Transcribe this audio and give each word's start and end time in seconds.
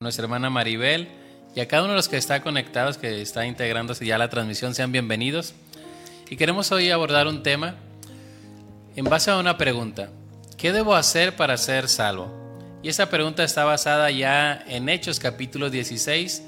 nuestra 0.00 0.24
hermana 0.24 0.48
Maribel 0.48 1.08
y 1.54 1.60
a 1.60 1.66
cada 1.66 1.82
uno 1.82 1.92
de 1.92 1.96
los 1.96 2.08
que 2.08 2.16
está 2.16 2.40
conectados, 2.42 2.98
que 2.98 3.20
está 3.20 3.46
integrándose 3.46 4.06
ya 4.06 4.14
a 4.14 4.18
la 4.18 4.28
transmisión, 4.28 4.74
sean 4.74 4.92
bienvenidos. 4.92 5.54
Y 6.30 6.36
queremos 6.36 6.70
hoy 6.70 6.90
abordar 6.90 7.26
un 7.26 7.42
tema 7.42 7.74
en 8.94 9.04
base 9.04 9.30
a 9.30 9.38
una 9.38 9.58
pregunta. 9.58 10.10
¿Qué 10.56 10.72
debo 10.72 10.94
hacer 10.94 11.36
para 11.36 11.56
ser 11.56 11.88
salvo? 11.88 12.32
Y 12.82 12.88
esa 12.88 13.10
pregunta 13.10 13.42
está 13.42 13.64
basada 13.64 14.10
ya 14.10 14.62
en 14.68 14.88
Hechos 14.88 15.18
capítulo 15.18 15.68
16. 15.70 16.44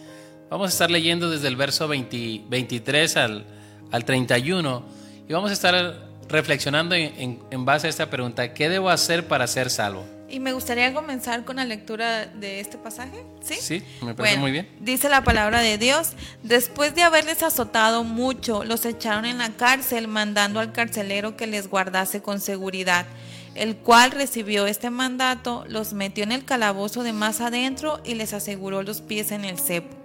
Vamos 0.48 0.66
a 0.66 0.72
estar 0.72 0.90
leyendo 0.90 1.28
desde 1.30 1.48
el 1.48 1.56
verso 1.56 1.88
23 1.88 3.16
al, 3.16 3.46
al 3.90 4.04
31 4.04 4.84
y 5.28 5.32
vamos 5.32 5.50
a 5.50 5.54
estar 5.54 6.08
reflexionando 6.28 6.94
en 6.94 7.64
base 7.64 7.88
a 7.88 7.90
esta 7.90 8.10
pregunta. 8.10 8.54
¿Qué 8.54 8.68
debo 8.68 8.90
hacer 8.90 9.26
para 9.26 9.46
ser 9.46 9.70
salvo? 9.70 10.19
Y 10.30 10.40
me 10.40 10.52
gustaría 10.52 10.94
comenzar 10.94 11.44
con 11.44 11.56
la 11.56 11.64
lectura 11.64 12.26
de 12.26 12.60
este 12.60 12.78
pasaje. 12.78 13.24
Sí, 13.40 13.56
sí 13.60 13.82
me 14.00 14.14
parece 14.14 14.38
muy 14.38 14.52
bien. 14.52 14.68
Dice 14.80 15.08
la 15.08 15.24
palabra 15.24 15.60
de 15.60 15.76
Dios, 15.76 16.12
después 16.42 16.94
de 16.94 17.02
haberles 17.02 17.42
azotado 17.42 18.04
mucho, 18.04 18.64
los 18.64 18.84
echaron 18.84 19.24
en 19.24 19.38
la 19.38 19.50
cárcel 19.50 20.06
mandando 20.08 20.60
al 20.60 20.72
carcelero 20.72 21.36
que 21.36 21.46
les 21.46 21.68
guardase 21.68 22.22
con 22.22 22.40
seguridad, 22.40 23.06
el 23.54 23.76
cual 23.76 24.12
recibió 24.12 24.66
este 24.66 24.90
mandato, 24.90 25.64
los 25.68 25.92
metió 25.92 26.22
en 26.22 26.32
el 26.32 26.44
calabozo 26.44 27.02
de 27.02 27.12
más 27.12 27.40
adentro 27.40 28.00
y 28.04 28.14
les 28.14 28.32
aseguró 28.32 28.82
los 28.82 29.00
pies 29.00 29.32
en 29.32 29.44
el 29.44 29.58
cepo. 29.58 29.96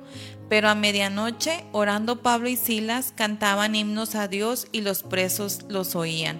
Pero 0.50 0.70
a 0.70 0.76
medianoche, 0.76 1.66
orando 1.72 2.22
Pablo 2.22 2.50
y 2.50 2.56
Silas, 2.56 3.14
cantaban 3.16 3.76
himnos 3.76 4.16
a 4.16 4.28
Dios 4.28 4.68
y 4.72 4.82
los 4.82 5.02
presos 5.04 5.66
los 5.70 5.96
oían. 5.96 6.40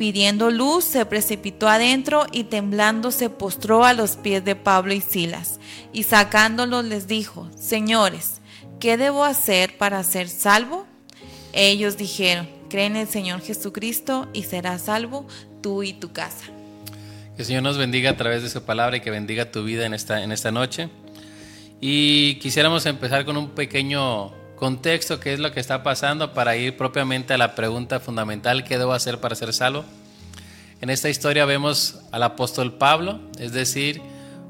pidiendo 0.00 0.50
luz, 0.50 0.84
se 0.84 1.04
precipitó 1.04 1.68
adentro 1.68 2.26
y 2.32 2.44
temblando 2.44 3.10
se 3.10 3.28
postró 3.28 3.84
a 3.84 3.92
los 3.92 4.12
pies 4.16 4.42
de 4.42 4.56
Pablo 4.56 4.94
y 4.94 5.02
Silas, 5.02 5.60
y 5.92 6.04
sacándolos 6.04 6.86
les 6.86 7.06
dijo, 7.06 7.50
Señores, 7.54 8.40
¿qué 8.80 8.96
debo 8.96 9.24
hacer 9.24 9.76
para 9.76 10.02
ser 10.02 10.30
salvo? 10.30 10.86
Ellos 11.52 11.98
dijeron, 11.98 12.48
cree 12.70 12.86
en 12.86 12.96
el 12.96 13.08
Señor 13.08 13.42
Jesucristo 13.42 14.26
y 14.32 14.44
serás 14.44 14.86
salvo 14.86 15.28
tú 15.60 15.82
y 15.82 15.92
tu 15.92 16.14
casa. 16.14 16.46
Que 17.36 17.42
el 17.42 17.44
Señor 17.44 17.62
nos 17.62 17.76
bendiga 17.76 18.08
a 18.08 18.16
través 18.16 18.42
de 18.42 18.48
su 18.48 18.62
palabra 18.62 18.96
y 18.96 19.00
que 19.02 19.10
bendiga 19.10 19.50
tu 19.50 19.64
vida 19.64 19.84
en 19.84 19.92
esta, 19.92 20.22
en 20.22 20.32
esta 20.32 20.50
noche. 20.50 20.88
Y 21.78 22.36
quisiéramos 22.36 22.86
empezar 22.86 23.26
con 23.26 23.36
un 23.36 23.50
pequeño 23.50 24.32
contexto, 24.60 25.18
qué 25.18 25.32
es 25.32 25.40
lo 25.40 25.52
que 25.52 25.58
está 25.58 25.82
pasando 25.82 26.34
para 26.34 26.54
ir 26.54 26.76
propiamente 26.76 27.32
a 27.32 27.38
la 27.38 27.54
pregunta 27.54 27.98
fundamental, 27.98 28.62
¿qué 28.62 28.76
debo 28.76 28.92
hacer 28.92 29.18
para 29.18 29.34
ser 29.34 29.54
salvo? 29.54 29.86
En 30.82 30.90
esta 30.90 31.08
historia 31.08 31.46
vemos 31.46 32.00
al 32.12 32.22
apóstol 32.22 32.74
Pablo, 32.74 33.20
es 33.38 33.52
decir, 33.52 34.02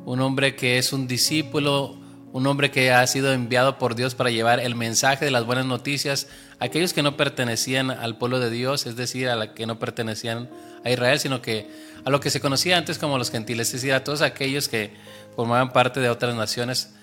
un 0.04 0.20
hombre 0.20 0.56
que 0.56 0.78
es 0.78 0.92
un 0.92 1.06
discípulo, 1.06 1.96
un 2.32 2.46
hombre 2.48 2.72
que 2.72 2.90
ha 2.90 3.06
sido 3.06 3.32
enviado 3.32 3.78
por 3.78 3.94
Dios 3.94 4.16
para 4.16 4.30
llevar 4.30 4.58
el 4.58 4.74
mensaje 4.74 5.24
de 5.24 5.30
las 5.30 5.46
buenas 5.46 5.66
noticias 5.66 6.26
a 6.58 6.64
aquellos 6.64 6.92
que 6.92 7.04
no 7.04 7.16
pertenecían 7.16 7.92
al 7.92 8.18
pueblo 8.18 8.40
de 8.40 8.50
Dios, 8.50 8.86
es 8.86 8.96
decir, 8.96 9.28
a 9.28 9.36
los 9.36 9.48
que 9.50 9.64
no 9.64 9.78
pertenecían 9.78 10.50
a 10.84 10.90
Israel, 10.90 11.20
sino 11.20 11.40
que 11.40 11.70
a 12.04 12.10
lo 12.10 12.18
que 12.18 12.30
se 12.30 12.40
conocía 12.40 12.76
antes 12.76 12.98
como 12.98 13.16
los 13.16 13.30
gentiles, 13.30 13.68
es 13.68 13.74
decir, 13.74 13.94
a 13.94 14.02
todos 14.02 14.22
aquellos 14.22 14.68
que 14.68 14.92
formaban 15.36 15.72
parte 15.72 16.00
de 16.00 16.08
otras 16.08 16.34
naciones 16.34 16.94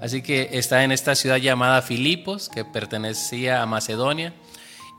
Así 0.00 0.22
que 0.22 0.48
está 0.52 0.82
en 0.82 0.92
esta 0.92 1.14
ciudad 1.14 1.36
llamada 1.36 1.82
Filipos, 1.82 2.48
que 2.48 2.64
pertenecía 2.64 3.60
a 3.60 3.66
Macedonia, 3.66 4.32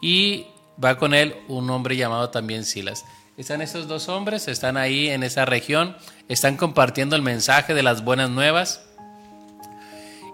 y 0.01 0.45
va 0.83 0.97
con 0.97 1.13
él 1.13 1.35
un 1.47 1.69
hombre 1.71 1.97
llamado 1.97 2.29
también 2.29 2.65
Silas. 2.65 3.03
Están 3.35 3.61
estos 3.61 3.87
dos 3.87 4.09
hombres, 4.09 4.47
están 4.47 4.77
ahí 4.77 5.09
en 5.09 5.23
esa 5.23 5.45
región, 5.45 5.97
están 6.27 6.55
compartiendo 6.55 7.15
el 7.15 7.23
mensaje 7.23 7.73
de 7.73 7.81
las 7.81 8.03
buenas 8.03 8.29
nuevas. 8.29 8.83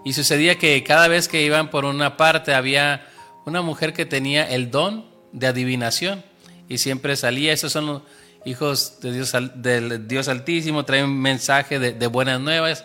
Y 0.04 0.12
sucedía 0.12 0.58
que 0.58 0.84
cada 0.84 1.08
vez 1.08 1.28
que 1.28 1.42
iban 1.42 1.70
por 1.70 1.86
una 1.86 2.16
parte 2.16 2.54
había 2.54 3.06
una 3.46 3.62
mujer 3.62 3.94
que 3.94 4.04
tenía 4.04 4.44
el 4.48 4.70
don 4.70 5.06
de 5.32 5.46
adivinación 5.46 6.22
y 6.68 6.78
siempre 6.78 7.16
salía, 7.16 7.52
esos 7.52 7.72
son 7.72 7.86
los 7.86 8.02
hijos 8.44 9.00
de 9.00 9.12
Dios, 9.12 9.32
del 9.54 10.06
Dios 10.06 10.28
Altísimo, 10.28 10.84
traen 10.84 11.06
un 11.06 11.20
mensaje 11.20 11.78
de, 11.78 11.92
de 11.92 12.06
buenas 12.06 12.40
nuevas 12.40 12.84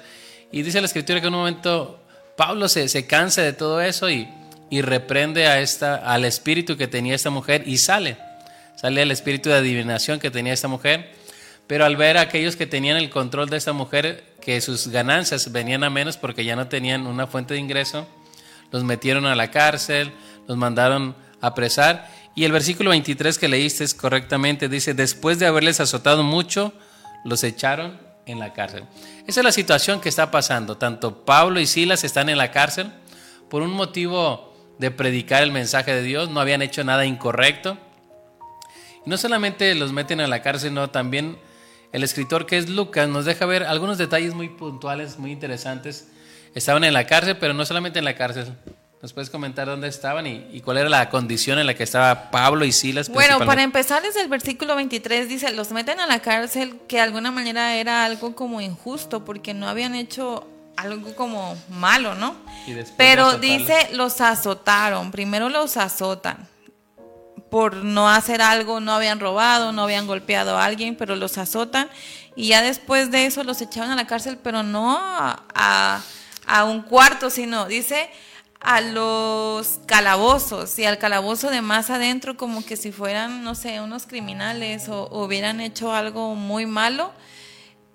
y 0.53 0.61
dice 0.61 0.79
la 0.79 0.85
escritura 0.85 1.19
que 1.19 1.27
en 1.27 1.33
un 1.33 1.39
momento 1.39 1.99
Pablo 2.37 2.69
se, 2.69 2.87
se 2.87 3.07
cansa 3.07 3.41
de 3.41 3.53
todo 3.53 3.81
eso 3.81 4.07
y, 4.09 4.29
y 4.69 4.81
reprende 4.81 5.47
a 5.47 5.59
esta, 5.59 5.95
al 5.95 6.25
espíritu 6.25 6.77
que 6.77 6.87
tenía 6.87 7.15
esta 7.15 7.31
mujer 7.31 7.63
y 7.65 7.79
sale. 7.79 8.17
Sale 8.75 9.01
el 9.01 9.09
espíritu 9.09 9.49
de 9.49 9.55
adivinación 9.55 10.19
que 10.19 10.29
tenía 10.29 10.53
esta 10.53 10.67
mujer. 10.67 11.11
Pero 11.65 11.85
al 11.85 11.97
ver 11.97 12.17
a 12.17 12.21
aquellos 12.21 12.55
que 12.55 12.67
tenían 12.67 12.97
el 12.97 13.09
control 13.09 13.49
de 13.49 13.57
esta 13.57 13.73
mujer, 13.73 14.23
que 14.41 14.61
sus 14.61 14.89
ganancias 14.89 15.51
venían 15.51 15.83
a 15.83 15.89
menos 15.89 16.17
porque 16.17 16.45
ya 16.45 16.55
no 16.55 16.67
tenían 16.67 17.07
una 17.07 17.25
fuente 17.25 17.55
de 17.55 17.59
ingreso, 17.59 18.07
los 18.71 18.83
metieron 18.83 19.25
a 19.25 19.35
la 19.35 19.49
cárcel, 19.49 20.11
los 20.47 20.55
mandaron 20.55 21.15
a 21.41 21.47
apresar. 21.47 22.11
Y 22.35 22.43
el 22.43 22.51
versículo 22.51 22.91
23 22.91 23.39
que 23.39 23.47
leíste 23.47 23.85
correctamente 23.95 24.69
dice, 24.69 24.93
después 24.93 25.39
de 25.39 25.47
haberles 25.47 25.79
azotado 25.79 26.21
mucho, 26.21 26.73
los 27.25 27.43
echaron 27.43 28.12
en 28.25 28.39
la 28.39 28.53
cárcel. 28.53 28.85
Esa 29.27 29.41
es 29.41 29.43
la 29.43 29.51
situación 29.51 29.99
que 29.99 30.09
está 30.09 30.31
pasando. 30.31 30.77
Tanto 30.77 31.25
Pablo 31.25 31.59
y 31.59 31.67
Silas 31.67 32.03
están 32.03 32.29
en 32.29 32.37
la 32.37 32.51
cárcel 32.51 32.91
por 33.49 33.61
un 33.61 33.71
motivo 33.71 34.53
de 34.79 34.91
predicar 34.91 35.43
el 35.43 35.51
mensaje 35.51 35.93
de 35.93 36.01
Dios, 36.01 36.29
no 36.29 36.39
habían 36.39 36.61
hecho 36.61 36.83
nada 36.83 37.05
incorrecto. 37.05 37.77
Y 39.05 39.09
no 39.09 39.17
solamente 39.17 39.75
los 39.75 39.91
meten 39.91 40.21
a 40.21 40.27
la 40.27 40.41
cárcel, 40.41 40.69
sino 40.69 40.89
también 40.89 41.37
el 41.91 42.03
escritor 42.03 42.45
que 42.45 42.57
es 42.57 42.69
Lucas 42.69 43.07
nos 43.07 43.25
deja 43.25 43.45
ver 43.45 43.63
algunos 43.63 43.97
detalles 43.97 44.33
muy 44.33 44.49
puntuales, 44.49 45.19
muy 45.19 45.31
interesantes. 45.31 46.09
Estaban 46.55 46.83
en 46.83 46.93
la 46.93 47.05
cárcel, 47.05 47.37
pero 47.37 47.53
no 47.53 47.65
solamente 47.65 47.99
en 47.99 48.05
la 48.05 48.15
cárcel, 48.15 48.53
¿Nos 49.03 49.11
puedes 49.11 49.29
comentar 49.29 49.67
dónde 49.67 49.89
estaban 49.89 50.25
y, 50.25 50.61
cuál 50.61 50.77
era 50.77 50.87
la 50.87 51.09
condición 51.09 51.59
en 51.59 51.67
la 51.67 51.73
que 51.73 51.83
estaba 51.83 52.31
Pablo 52.31 52.63
y 52.63 52.71
Silas? 52.71 53.09
Bueno, 53.09 53.37
para 53.39 53.61
empezar 53.61 54.01
desde 54.01 54.21
el 54.21 54.29
versículo 54.29 54.77
23 54.77 55.27
dice, 55.27 55.51
los 55.51 55.71
meten 55.71 55.99
a 55.99 56.07
la 56.07 56.21
cárcel, 56.21 56.79
que 56.87 56.95
de 56.95 57.01
alguna 57.01 57.29
manera 57.29 57.75
era 57.75 58.05
algo 58.05 58.33
como 58.33 58.61
injusto, 58.61 59.25
porque 59.25 59.53
no 59.53 59.67
habían 59.67 59.93
hecho 59.93 60.47
algo 60.77 61.13
como 61.17 61.57
malo, 61.67 62.15
¿no? 62.15 62.37
Pero 62.95 63.39
dice, 63.39 63.89
los 63.91 64.21
azotaron, 64.21 65.11
primero 65.11 65.49
los 65.49 65.75
azotan 65.75 66.47
por 67.49 67.75
no 67.75 68.09
hacer 68.09 68.41
algo, 68.41 68.79
no 68.79 68.93
habían 68.93 69.19
robado, 69.19 69.73
no 69.73 69.83
habían 69.83 70.07
golpeado 70.07 70.57
a 70.57 70.63
alguien, 70.63 70.95
pero 70.95 71.17
los 71.17 71.37
azotan 71.37 71.89
y 72.37 72.47
ya 72.47 72.61
después 72.61 73.11
de 73.11 73.25
eso 73.25 73.43
los 73.43 73.61
echaron 73.61 73.91
a 73.91 73.97
la 73.97 74.07
cárcel, 74.07 74.39
pero 74.41 74.63
no 74.63 74.97
a, 74.97 76.01
a 76.47 76.63
un 76.63 76.83
cuarto, 76.83 77.29
sino 77.29 77.65
dice 77.65 78.09
a 78.63 78.79
los 78.81 79.79
calabozos 79.85 80.79
y 80.79 80.85
al 80.85 80.97
calabozo 80.97 81.49
de 81.49 81.61
más 81.61 81.89
adentro 81.89 82.37
como 82.37 82.65
que 82.65 82.77
si 82.77 82.91
fueran, 82.91 83.43
no 83.43 83.55
sé, 83.55 83.81
unos 83.81 84.05
criminales 84.07 84.87
o, 84.87 85.09
hubieran 85.11 85.59
hecho 85.59 85.93
algo 85.93 86.35
muy 86.35 86.65
malo. 86.65 87.11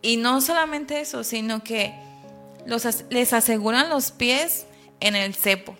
Y 0.02 0.18
no 0.18 0.40
solamente 0.40 1.00
eso, 1.00 1.24
sino 1.24 1.64
que 1.64 1.94
los, 2.66 2.86
les 3.10 3.32
aseguran 3.32 3.88
los 3.88 4.12
pies 4.12 4.66
en 5.00 5.16
el 5.16 5.34
cepo. 5.34 5.76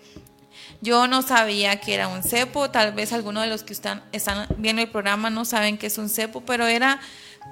Yo 0.81 1.06
no 1.06 1.23
sabía 1.23 1.81
que 1.81 1.94
era 1.94 2.08
un 2.08 2.23
cepo, 2.23 2.70
tal 2.70 2.93
vez 2.93 3.12
algunos 3.12 3.43
de 3.43 3.50
los 3.50 3.64
que 3.64 3.73
están, 3.73 4.02
están 4.12 4.46
viendo 4.56 4.81
el 4.81 4.88
programa 4.88 5.29
no 5.29 5.44
saben 5.44 5.76
que 5.76 5.88
es 5.88 5.99
un 5.99 6.08
cepo, 6.08 6.41
pero 6.41 6.67
era 6.67 7.00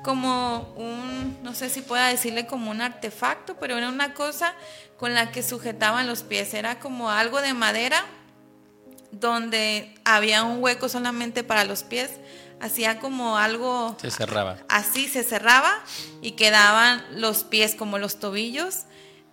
como 0.02 0.72
un, 0.76 1.38
no 1.42 1.54
sé 1.54 1.68
si 1.68 1.80
pueda 1.80 2.08
decirle 2.08 2.46
como 2.46 2.70
un 2.70 2.80
artefacto, 2.80 3.56
pero 3.58 3.76
era 3.76 3.88
una 3.88 4.14
cosa 4.14 4.54
con 4.96 5.14
la 5.14 5.32
que 5.32 5.42
sujetaban 5.42 6.06
los 6.06 6.22
pies. 6.22 6.54
Era 6.54 6.78
como 6.78 7.10
algo 7.10 7.40
de 7.40 7.54
madera 7.54 8.04
donde 9.10 9.94
había 10.04 10.44
un 10.44 10.62
hueco 10.62 10.88
solamente 10.88 11.44
para 11.44 11.64
los 11.64 11.82
pies. 11.82 12.10
Hacía 12.60 12.98
como 13.00 13.36
algo... 13.36 13.96
Se 14.00 14.10
cerraba. 14.10 14.58
Así 14.68 15.08
se 15.08 15.22
cerraba 15.22 15.72
y 16.22 16.32
quedaban 16.32 17.04
los 17.10 17.44
pies 17.44 17.74
como 17.74 17.98
los 17.98 18.18
tobillos 18.18 18.84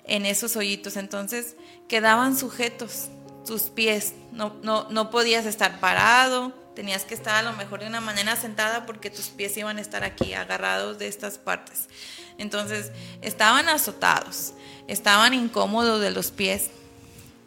en 0.05 0.25
esos 0.25 0.55
hoyitos. 0.55 0.97
Entonces 0.97 1.55
quedaban 1.87 2.37
sujetos 2.37 3.09
tus 3.45 3.63
pies. 3.63 4.13
No, 4.31 4.55
no, 4.63 4.87
no 4.89 5.09
podías 5.09 5.45
estar 5.45 5.79
parado 5.79 6.62
tenías 6.75 7.05
que 7.05 7.13
estar 7.13 7.35
a 7.35 7.41
lo 7.41 7.53
mejor 7.53 7.81
de 7.81 7.87
una 7.87 8.01
manera 8.01 8.35
sentada 8.35 8.85
porque 8.85 9.09
tus 9.09 9.27
pies 9.27 9.55
iban 9.57 9.77
a 9.77 9.81
estar 9.81 10.03
aquí 10.03 10.33
agarrados 10.33 10.99
de 10.99 11.07
estas 11.07 11.37
partes. 11.37 11.87
Entonces, 12.37 12.91
estaban 13.21 13.69
azotados, 13.69 14.53
estaban 14.87 15.33
incómodos 15.33 16.01
de 16.01 16.11
los 16.11 16.31
pies, 16.31 16.69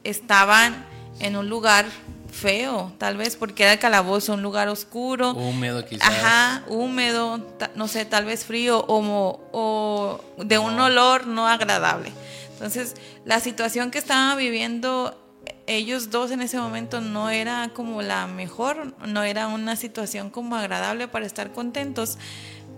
estaban 0.04 0.86
en 1.18 1.36
un 1.36 1.48
lugar 1.48 1.86
feo, 2.30 2.92
tal 2.98 3.16
vez 3.16 3.36
porque 3.36 3.64
era 3.64 3.72
el 3.72 3.78
calabozo, 3.78 4.34
un 4.34 4.42
lugar 4.42 4.68
oscuro. 4.68 5.32
Húmedo 5.32 5.84
quizás. 5.84 6.08
Ajá, 6.08 6.64
húmedo, 6.68 7.44
no 7.74 7.88
sé, 7.88 8.04
tal 8.04 8.26
vez 8.26 8.44
frío 8.44 8.84
o, 8.86 9.40
o 9.52 10.44
de 10.44 10.58
un 10.58 10.78
olor 10.78 11.26
no 11.26 11.48
agradable. 11.48 12.12
Entonces, 12.52 12.94
la 13.24 13.40
situación 13.40 13.90
que 13.90 13.98
estaban 13.98 14.36
viviendo 14.38 15.25
ellos 15.66 16.10
dos 16.10 16.30
en 16.30 16.40
ese 16.40 16.58
momento 16.58 17.00
no 17.00 17.30
era 17.30 17.70
como 17.74 18.02
la 18.02 18.26
mejor, 18.26 18.94
no 19.06 19.22
era 19.22 19.48
una 19.48 19.76
situación 19.76 20.30
como 20.30 20.56
agradable 20.56 21.08
para 21.08 21.26
estar 21.26 21.52
contentos, 21.52 22.18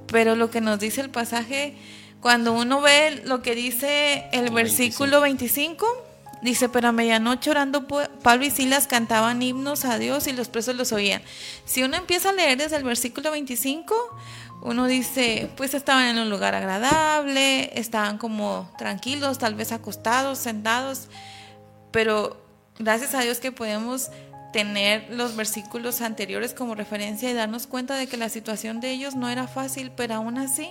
pero 0.07 0.37
lo 0.37 0.51
que 0.51 0.61
nos 0.61 0.79
dice 0.79 1.01
el 1.01 1.11
pasaje, 1.11 1.77
cuando 2.21 2.53
uno 2.53 2.81
ve 2.81 3.23
lo 3.25 3.43
que 3.43 3.55
dice 3.55 4.25
el, 4.33 4.51
versículo 4.51 5.21
25, 5.21 5.87
dice, 6.43 6.69
pero 6.69 6.89
a 6.89 6.93
medianoche 6.93 7.51
orando 7.51 7.87
Pablo 7.87 8.45
y 8.45 8.51
Silas 8.51 8.87
cantaban 8.87 9.43
himnos 9.43 9.85
a 9.85 9.99
Dios 9.99 10.27
y 10.27 10.33
los 10.33 10.49
presos 10.49 10.75
los 10.75 10.93
oían. 10.93 11.23
Si 11.65 11.83
uno 11.83 11.97
empieza 11.97 12.31
a 12.31 12.33
leer 12.33 12.59
desde 12.59 12.77
el 12.77 12.85
versículo 12.85 13.31
25, 13.31 13.95
uno 14.63 14.87
dice, 14.87 15.51
pues 15.57 15.75
estaban 15.75 16.07
en 16.07 16.19
un 16.19 16.31
lugar 16.31 16.55
agradable, 16.55 17.79
estaban 17.79 18.19
como 18.19 18.69
tranquilos, 18.77 19.39
tal 19.39 19.55
vez 19.55 19.71
acostados, 19.71 20.39
sentados, 20.39 21.09
pero 21.93 22.48
gracias 22.79 23.15
a 23.15 23.21
Dios 23.21 23.39
que 23.39 23.53
podemos 23.53 24.11
tener 24.53 25.07
los 25.11 25.37
versículos 25.37 26.01
anteriores 26.01 26.55
como 26.55 26.75
referencia 26.75 27.31
y 27.31 27.35
darnos 27.35 27.67
cuenta 27.67 27.97
de 27.97 28.07
que 28.07 28.17
la 28.17 28.29
situación 28.29 28.81
de 28.81 28.91
ellos 28.91 29.15
no 29.15 29.29
era 29.29 29.47
fácil, 29.47 29.91
pero 29.95 30.15
aún 30.15 30.39
así 30.39 30.71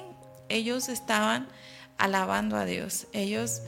ellos 0.49 0.89
estaban 0.89 1.47
alabando 1.97 2.57
a 2.57 2.65
Dios. 2.65 3.07
Ellos 3.13 3.61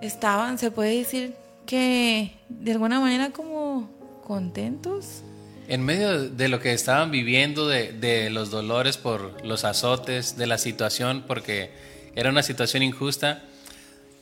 estaban, 0.00 0.58
se 0.58 0.70
puede 0.70 0.96
decir 0.96 1.34
que 1.66 2.32
de 2.48 2.72
alguna 2.72 3.00
manera 3.00 3.30
como 3.30 3.90
contentos. 4.24 5.22
En 5.68 5.82
medio 5.82 6.28
de 6.28 6.48
lo 6.48 6.58
que 6.60 6.72
estaban 6.72 7.10
viviendo, 7.10 7.68
de, 7.68 7.92
de 7.92 8.30
los 8.30 8.50
dolores 8.50 8.96
por 8.96 9.44
los 9.46 9.64
azotes, 9.64 10.36
de 10.36 10.46
la 10.46 10.58
situación, 10.58 11.24
porque 11.26 11.70
era 12.16 12.30
una 12.30 12.42
situación 12.42 12.82
injusta, 12.82 13.44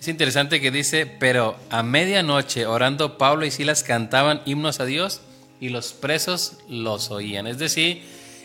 es 0.00 0.08
interesante 0.08 0.62
que 0.62 0.70
dice, 0.70 1.04
pero 1.04 1.58
a 1.68 1.82
medianoche 1.82 2.64
orando 2.64 3.18
Pablo 3.18 3.44
y 3.44 3.50
Silas 3.50 3.82
cantaban 3.82 4.40
himnos 4.46 4.80
a 4.80 4.86
Dios 4.86 5.20
y 5.60 5.68
los 5.68 5.92
presos 5.92 6.56
los 6.70 7.10
oían. 7.10 7.46
Es 7.46 7.58
decir, 7.58 8.02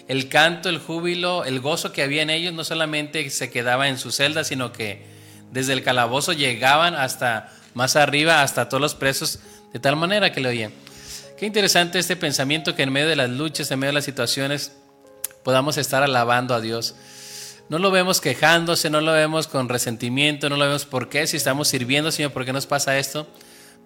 el 0.10 0.28
canto, 0.28 0.68
el 0.68 0.80
júbilo, 0.80 1.46
el 1.46 1.62
gozo 1.62 1.94
que 1.94 2.04
había 2.04 2.24
en 2.24 2.30
ellos 2.30 2.54
no 2.54 2.66
solamente 2.66 3.30
se 3.30 3.50
quedaba 3.50 3.88
en 3.88 3.98
su 3.98 4.12
celda, 4.12 4.44
sino 4.44 4.74
que 4.74 5.06
desde 5.54 5.72
el 5.72 5.82
calabozo 5.82 6.34
llegaban 6.34 6.94
hasta 6.94 7.50
más 7.74 7.96
arriba, 7.96 8.42
hasta 8.42 8.68
todos 8.68 8.82
los 8.82 8.94
presos, 8.94 9.40
de 9.72 9.80
tal 9.80 9.96
manera 9.96 10.34
que 10.34 10.42
le 10.42 10.50
oían. 10.50 10.74
Qué 11.38 11.46
interesante 11.46 12.00
este 12.00 12.18
pensamiento 12.18 12.76
que 12.76 12.84
en 12.84 12.92
medio 12.92 13.08
de 13.08 13.16
las 13.16 13.30
luchas, 13.30 13.72
en 13.72 13.80
medio 13.80 13.92
de 13.92 13.96
las 13.96 14.06
situaciones, 14.06 14.74
podamos 15.46 15.78
estar 15.78 16.04
alabando 16.04 16.54
a 16.54 16.60
Dios 16.60 16.96
no 17.70 17.80
lo 17.80 17.92
vemos 17.92 18.22
quejándose, 18.22 18.90
no 18.90 19.02
lo 19.02 19.12
vemos 19.12 19.48
con 19.48 19.70
resentimiento, 19.70 20.50
no 20.50 20.58
lo 20.58 20.66
vemos 20.66 20.86
por 20.86 21.10
qué, 21.10 21.26
si 21.28 21.38
estamos 21.38 21.68
sirviendo, 21.68 22.12
Señor, 22.12 22.32
¿por 22.32 22.46
qué 22.46 22.54
nos 22.54 22.68
pasa 22.68 22.98
esto? 22.98 23.28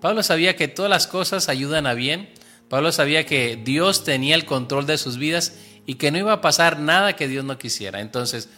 Pablo 0.02 0.24
sabía 0.24 0.56
que 0.56 0.68
todas 0.68 0.90
las 0.90 1.08
cosas 1.08 1.50
ayudan 1.50 1.88
a 1.88 1.94
bien. 1.94 2.30
Pablo 2.70 2.92
sabía 2.92 3.26
que 3.26 3.60
Dios 3.62 4.04
tenía 4.04 4.36
el 4.36 4.46
control 4.46 4.86
de 4.86 4.98
sus 4.98 5.18
vidas 5.18 5.56
y 5.86 5.96
que 5.96 6.12
no 6.12 6.18
iba 6.18 6.34
a 6.34 6.42
pasar 6.42 6.80
nada 6.80 7.16
que 7.16 7.28
Dios 7.28 7.44
no 7.44 7.58
quisiera. 7.58 8.00
Entonces, 8.00 8.50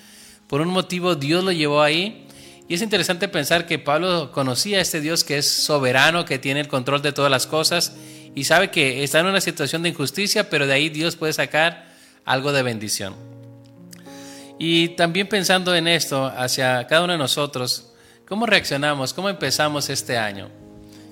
por 0.47 0.61
un 0.61 0.67
motivo 0.67 1.15
Dios 1.15 1.43
lo 1.43 1.51
llevó 1.51 1.81
ahí. 1.81 2.27
Y 2.67 2.75
es 2.75 2.81
interesante 2.81 3.27
pensar 3.27 3.65
que 3.65 3.79
Pablo 3.79 4.31
conocía 4.31 4.77
a 4.77 4.81
este 4.81 5.01
Dios 5.01 5.23
que 5.23 5.37
es 5.37 5.47
soberano, 5.47 6.25
que 6.25 6.39
tiene 6.39 6.59
el 6.61 6.67
control 6.67 7.01
de 7.01 7.11
todas 7.11 7.31
las 7.31 7.47
cosas 7.47 7.95
y 8.33 8.45
sabe 8.45 8.71
que 8.71 9.03
está 9.03 9.19
en 9.19 9.25
una 9.25 9.41
situación 9.41 9.83
de 9.83 9.89
injusticia, 9.89 10.49
pero 10.49 10.67
de 10.67 10.73
ahí 10.73 10.89
Dios 10.89 11.15
puede 11.15 11.33
sacar 11.33 11.91
algo 12.23 12.53
de 12.53 12.63
bendición. 12.63 13.30
Y 14.63 14.89
también 14.89 15.27
pensando 15.27 15.75
en 15.75 15.87
esto 15.87 16.23
hacia 16.37 16.85
cada 16.85 17.05
uno 17.05 17.13
de 17.13 17.17
nosotros, 17.17 17.87
¿cómo 18.27 18.45
reaccionamos? 18.45 19.11
¿Cómo 19.11 19.27
empezamos 19.27 19.89
este 19.89 20.19
año? 20.19 20.51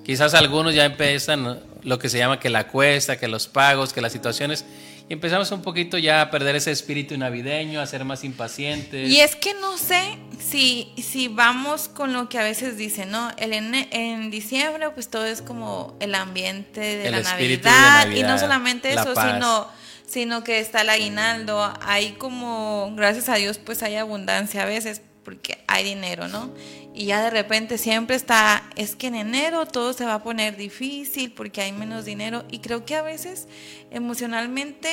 Quizás 0.05 0.35
algunos 0.35 0.75
ya 0.75 0.85
empiezan 0.85 1.59
lo 1.81 1.97
que 1.97 2.09
se 2.09 2.19
llama 2.19 2.39
que 2.39 2.51
la 2.51 2.67
cuesta, 2.67 3.17
que 3.17 3.27
los 3.27 3.47
pagos, 3.47 3.91
que 3.91 4.01
las 4.01 4.11
situaciones, 4.11 4.65
y 5.09 5.13
empezamos 5.13 5.49
un 5.49 5.63
poquito 5.63 5.97
ya 5.97 6.21
a 6.21 6.29
perder 6.29 6.57
ese 6.57 6.69
espíritu 6.69 7.17
navideño, 7.17 7.81
a 7.81 7.87
ser 7.87 8.05
más 8.05 8.23
impacientes. 8.23 9.09
Y 9.09 9.19
es 9.19 9.35
que 9.35 9.55
no 9.55 9.79
sé 9.79 10.19
si, 10.37 10.93
si 11.01 11.27
vamos 11.27 11.87
con 11.87 12.13
lo 12.13 12.29
que 12.29 12.37
a 12.37 12.43
veces 12.43 12.77
dicen, 12.77 13.09
¿no? 13.09 13.31
El 13.37 13.53
en, 13.53 14.29
diciembre 14.29 14.91
pues 14.91 15.09
todo 15.09 15.25
es 15.25 15.41
como 15.41 15.97
el 15.99 16.13
ambiente 16.13 16.81
de, 16.81 17.09
la, 17.09 17.21
Navidad, 17.21 18.11
y 18.11 18.21
no 18.21 18.37
solamente 18.37 18.93
eso, 18.93 19.15
sino 19.15 19.79
sino 20.09 20.43
que 20.43 20.59
está 20.59 20.81
el 20.81 20.89
aguinaldo. 20.89 21.73
Hay 21.81 22.13
como, 22.13 22.91
gracias 22.95 23.29
a 23.29 23.35
Dios, 23.35 23.57
pues 23.59 23.83
hay 23.83 23.95
abundancia 23.95 24.63
a 24.63 24.65
veces 24.65 25.01
porque 25.23 25.63
hay 25.67 25.83
dinero, 25.83 26.27
¿no? 26.27 26.51
Y 26.93 27.05
ya 27.05 27.21
de 27.21 27.29
repente 27.29 27.77
siempre 27.77 28.15
está, 28.15 28.67
es 28.75 28.95
que 28.95 29.07
en 29.07 29.15
enero 29.15 29.65
todo 29.67 29.93
se 29.93 30.05
va 30.05 30.15
a 30.15 30.23
poner 30.23 30.57
difícil 30.57 31.31
porque 31.31 31.61
hay 31.61 31.71
menos 31.71 32.05
dinero 32.05 32.45
y 32.49 32.59
creo 32.59 32.83
que 32.85 32.95
a 32.95 33.03
veces 33.03 33.47
emocionalmente 33.91 34.89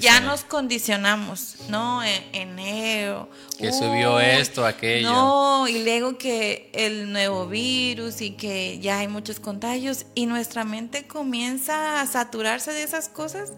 ya 0.00 0.20
nos 0.20 0.44
condicionamos, 0.44 1.56
¿no? 1.68 2.02
En 2.02 2.22
enero. 2.32 3.28
Que 3.58 3.72
subió 3.72 4.20
esto, 4.20 4.64
aquello. 4.64 5.10
No, 5.10 5.68
y 5.68 5.84
luego 5.84 6.18
que 6.18 6.70
el 6.72 7.12
nuevo 7.12 7.46
virus 7.46 8.20
y 8.20 8.32
que 8.32 8.78
ya 8.80 8.98
hay 8.98 9.08
muchos 9.08 9.40
contagios 9.40 10.06
y 10.14 10.26
nuestra 10.26 10.64
mente 10.64 11.06
comienza 11.06 12.00
a 12.00 12.06
saturarse 12.06 12.72
de 12.72 12.82
esas 12.82 13.08
cosas 13.08 13.52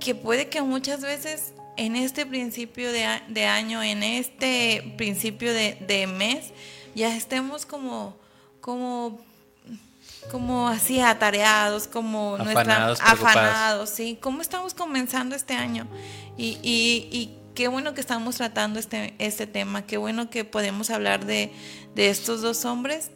que 0.00 0.14
puede 0.14 0.48
que 0.48 0.62
muchas 0.62 1.00
veces 1.00 1.52
en 1.78 1.94
este 1.94 2.26
principio 2.26 2.90
de, 2.90 3.44
año, 3.44 3.82
en 3.82 4.02
este 4.02 4.94
principio 4.96 5.52
de, 5.52 6.06
mes, 6.08 6.52
ya 6.94 7.16
estemos 7.16 7.64
como, 7.64 8.18
como, 8.60 9.20
como 10.30 10.68
así 10.68 11.00
atareados, 11.00 11.88
como 11.88 12.36
afanados, 12.36 13.00
afanados, 13.02 13.90
¿sí? 13.90 14.18
¿Cómo 14.20 14.42
estamos 14.42 14.74
comenzando 14.74 15.34
este 15.34 15.54
año? 15.54 15.86
Y, 16.36 16.58
y, 16.62 17.08
y, 17.10 17.38
qué 17.54 17.68
bueno 17.68 17.94
que 17.94 18.00
estamos 18.00 18.36
tratando 18.36 18.78
este, 18.78 19.14
este 19.18 19.46
tema, 19.46 19.84
qué 19.84 19.96
bueno 19.96 20.30
que 20.30 20.44
podemos 20.44 20.90
hablar 20.90 21.26
de, 21.26 21.52
de 21.94 22.08
estos 22.08 22.40
dos 22.40 22.64
hombres 22.64 23.10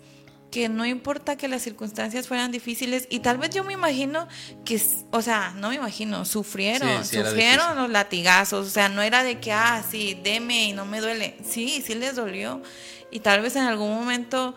que 0.53 0.69
no 0.69 0.85
importa 0.85 1.37
que 1.37 1.49
las 1.49 1.63
circunstancias 1.63 2.29
fueran 2.29 2.53
difíciles 2.53 3.09
y 3.09 3.21
tal 3.21 3.39
vez 3.39 3.51
yo 3.51 3.65
me 3.65 3.73
imagino 3.73 4.29
que, 4.67 4.81
o 5.11 5.23
sea, 5.23 5.55
no 5.57 5.71
me 5.71 5.77
imagino, 5.77 6.27
sufrieron, 6.27 7.07
sufrieron 7.07 7.75
los 7.75 7.89
latigazos, 7.89 8.67
o 8.67 8.71
sea, 8.71 8.91
no 8.91 9.01
era 9.01 9.25
de 9.25 9.41
que, 9.41 9.51
ah, 9.51 9.83
sí, 9.91 10.21
deme 10.23 10.65
y 10.67 10.73
no 10.75 10.85
me 10.85 11.01
duele, 11.01 11.39
sí, 11.43 11.83
sí 11.85 11.95
les 11.95 12.17
dolió 12.17 12.61
y 13.11 13.21
tal 13.21 13.41
vez 13.41 13.57
en 13.57 13.63
algún 13.63 13.95
momento 13.95 14.55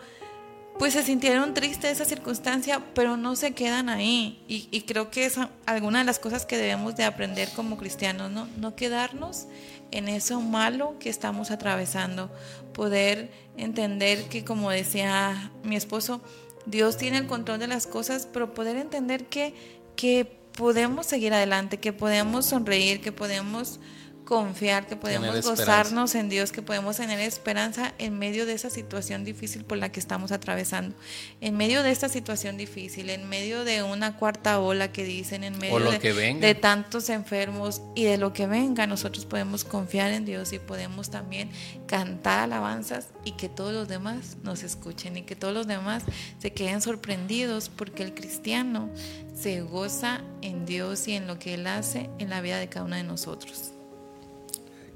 pues 0.78 0.92
se 0.92 1.02
sintieron 1.02 1.54
tristes 1.54 1.92
esa 1.92 2.04
circunstancia, 2.04 2.82
pero 2.94 3.16
no 3.16 3.36
se 3.36 3.52
quedan 3.52 3.88
ahí. 3.88 4.42
Y, 4.48 4.68
y, 4.70 4.82
creo 4.82 5.10
que 5.10 5.24
es 5.24 5.38
alguna 5.64 6.00
de 6.00 6.04
las 6.04 6.18
cosas 6.18 6.44
que 6.44 6.56
debemos 6.56 6.96
de 6.96 7.04
aprender 7.04 7.48
como 7.56 7.76
cristianos, 7.76 8.30
¿no? 8.30 8.46
No 8.58 8.76
quedarnos 8.76 9.46
en 9.90 10.08
eso 10.08 10.40
malo 10.40 10.96
que 10.98 11.08
estamos 11.08 11.50
atravesando, 11.50 12.30
poder 12.72 13.30
entender 13.56 14.24
que 14.24 14.44
como 14.44 14.70
decía 14.70 15.50
mi 15.62 15.76
esposo, 15.76 16.20
Dios 16.66 16.96
tiene 16.96 17.18
el 17.18 17.26
control 17.26 17.60
de 17.60 17.68
las 17.68 17.86
cosas, 17.86 18.28
pero 18.30 18.52
poder 18.52 18.76
entender 18.76 19.26
que, 19.26 19.54
que 19.94 20.24
podemos 20.56 21.06
seguir 21.06 21.32
adelante, 21.32 21.78
que 21.78 21.92
podemos 21.92 22.46
sonreír, 22.46 23.00
que 23.00 23.12
podemos 23.12 23.78
confiar, 24.26 24.86
que 24.86 24.96
podemos 24.96 25.40
gozarnos 25.42 26.14
en 26.14 26.28
Dios, 26.28 26.52
que 26.52 26.60
podemos 26.60 26.96
tener 26.96 27.18
esperanza 27.20 27.94
en 27.96 28.18
medio 28.18 28.44
de 28.44 28.52
esa 28.52 28.68
situación 28.68 29.24
difícil 29.24 29.64
por 29.64 29.78
la 29.78 29.90
que 29.90 30.00
estamos 30.00 30.32
atravesando, 30.32 30.94
en 31.40 31.56
medio 31.56 31.82
de 31.82 31.92
esta 31.92 32.10
situación 32.10 32.58
difícil, 32.58 33.08
en 33.08 33.26
medio 33.28 33.64
de 33.64 33.82
una 33.82 34.16
cuarta 34.16 34.60
ola 34.60 34.92
que 34.92 35.04
dicen, 35.04 35.44
en 35.44 35.56
medio 35.56 35.78
de, 35.90 36.54
tantos 36.60 37.08
enfermos 37.08 37.80
y 37.94 38.04
de 38.04 38.18
lo 38.18 38.32
que 38.34 38.46
venga, 38.46 38.86
nosotros 38.86 39.24
podemos 39.24 39.64
confiar 39.64 40.10
en 40.10 40.26
Dios 40.26 40.52
y 40.52 40.58
podemos 40.58 41.08
también 41.08 41.48
cantar 41.86 42.40
alabanzas 42.40 43.08
y 43.24 43.32
que 43.32 43.48
todos 43.48 43.72
los 43.72 43.86
demás 43.86 44.36
nos 44.42 44.64
escuchen 44.64 45.16
y 45.16 45.22
que 45.22 45.36
todos 45.36 45.54
los 45.54 45.68
demás 45.68 46.02
se 46.40 46.52
queden 46.52 46.82
sorprendidos 46.82 47.68
porque 47.68 48.02
el 48.02 48.12
cristiano 48.12 48.90
se 49.34 49.62
goza 49.62 50.22
en 50.42 50.66
Dios 50.66 51.06
y 51.06 51.14
en 51.14 51.28
lo 51.28 51.38
que 51.38 51.54
Él 51.54 51.68
hace 51.68 52.10
en 52.18 52.28
la 52.28 52.40
vida 52.40 52.58
de 52.58 52.68
cada 52.68 52.86
uno 52.86 52.96
de 52.96 53.04
nosotros. 53.04 53.75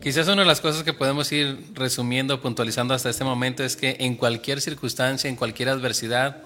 Quizás 0.03 0.29
una 0.29 0.41
de 0.41 0.49
las 0.49 0.63
cosas 0.63 0.83
que 0.83 0.95
podemos 0.95 1.31
ir 1.31 1.63
resumiendo, 1.75 2.41
puntualizando 2.41 2.95
hasta 2.95 3.11
este 3.11 3.23
momento 3.23 3.63
es 3.63 3.77
que 3.77 3.99
en 4.01 4.15
cualquier 4.17 4.63
circunstancia, 4.63 5.29
en 5.29 5.37
cualquier 5.37 5.69
adversidad, 5.69 6.39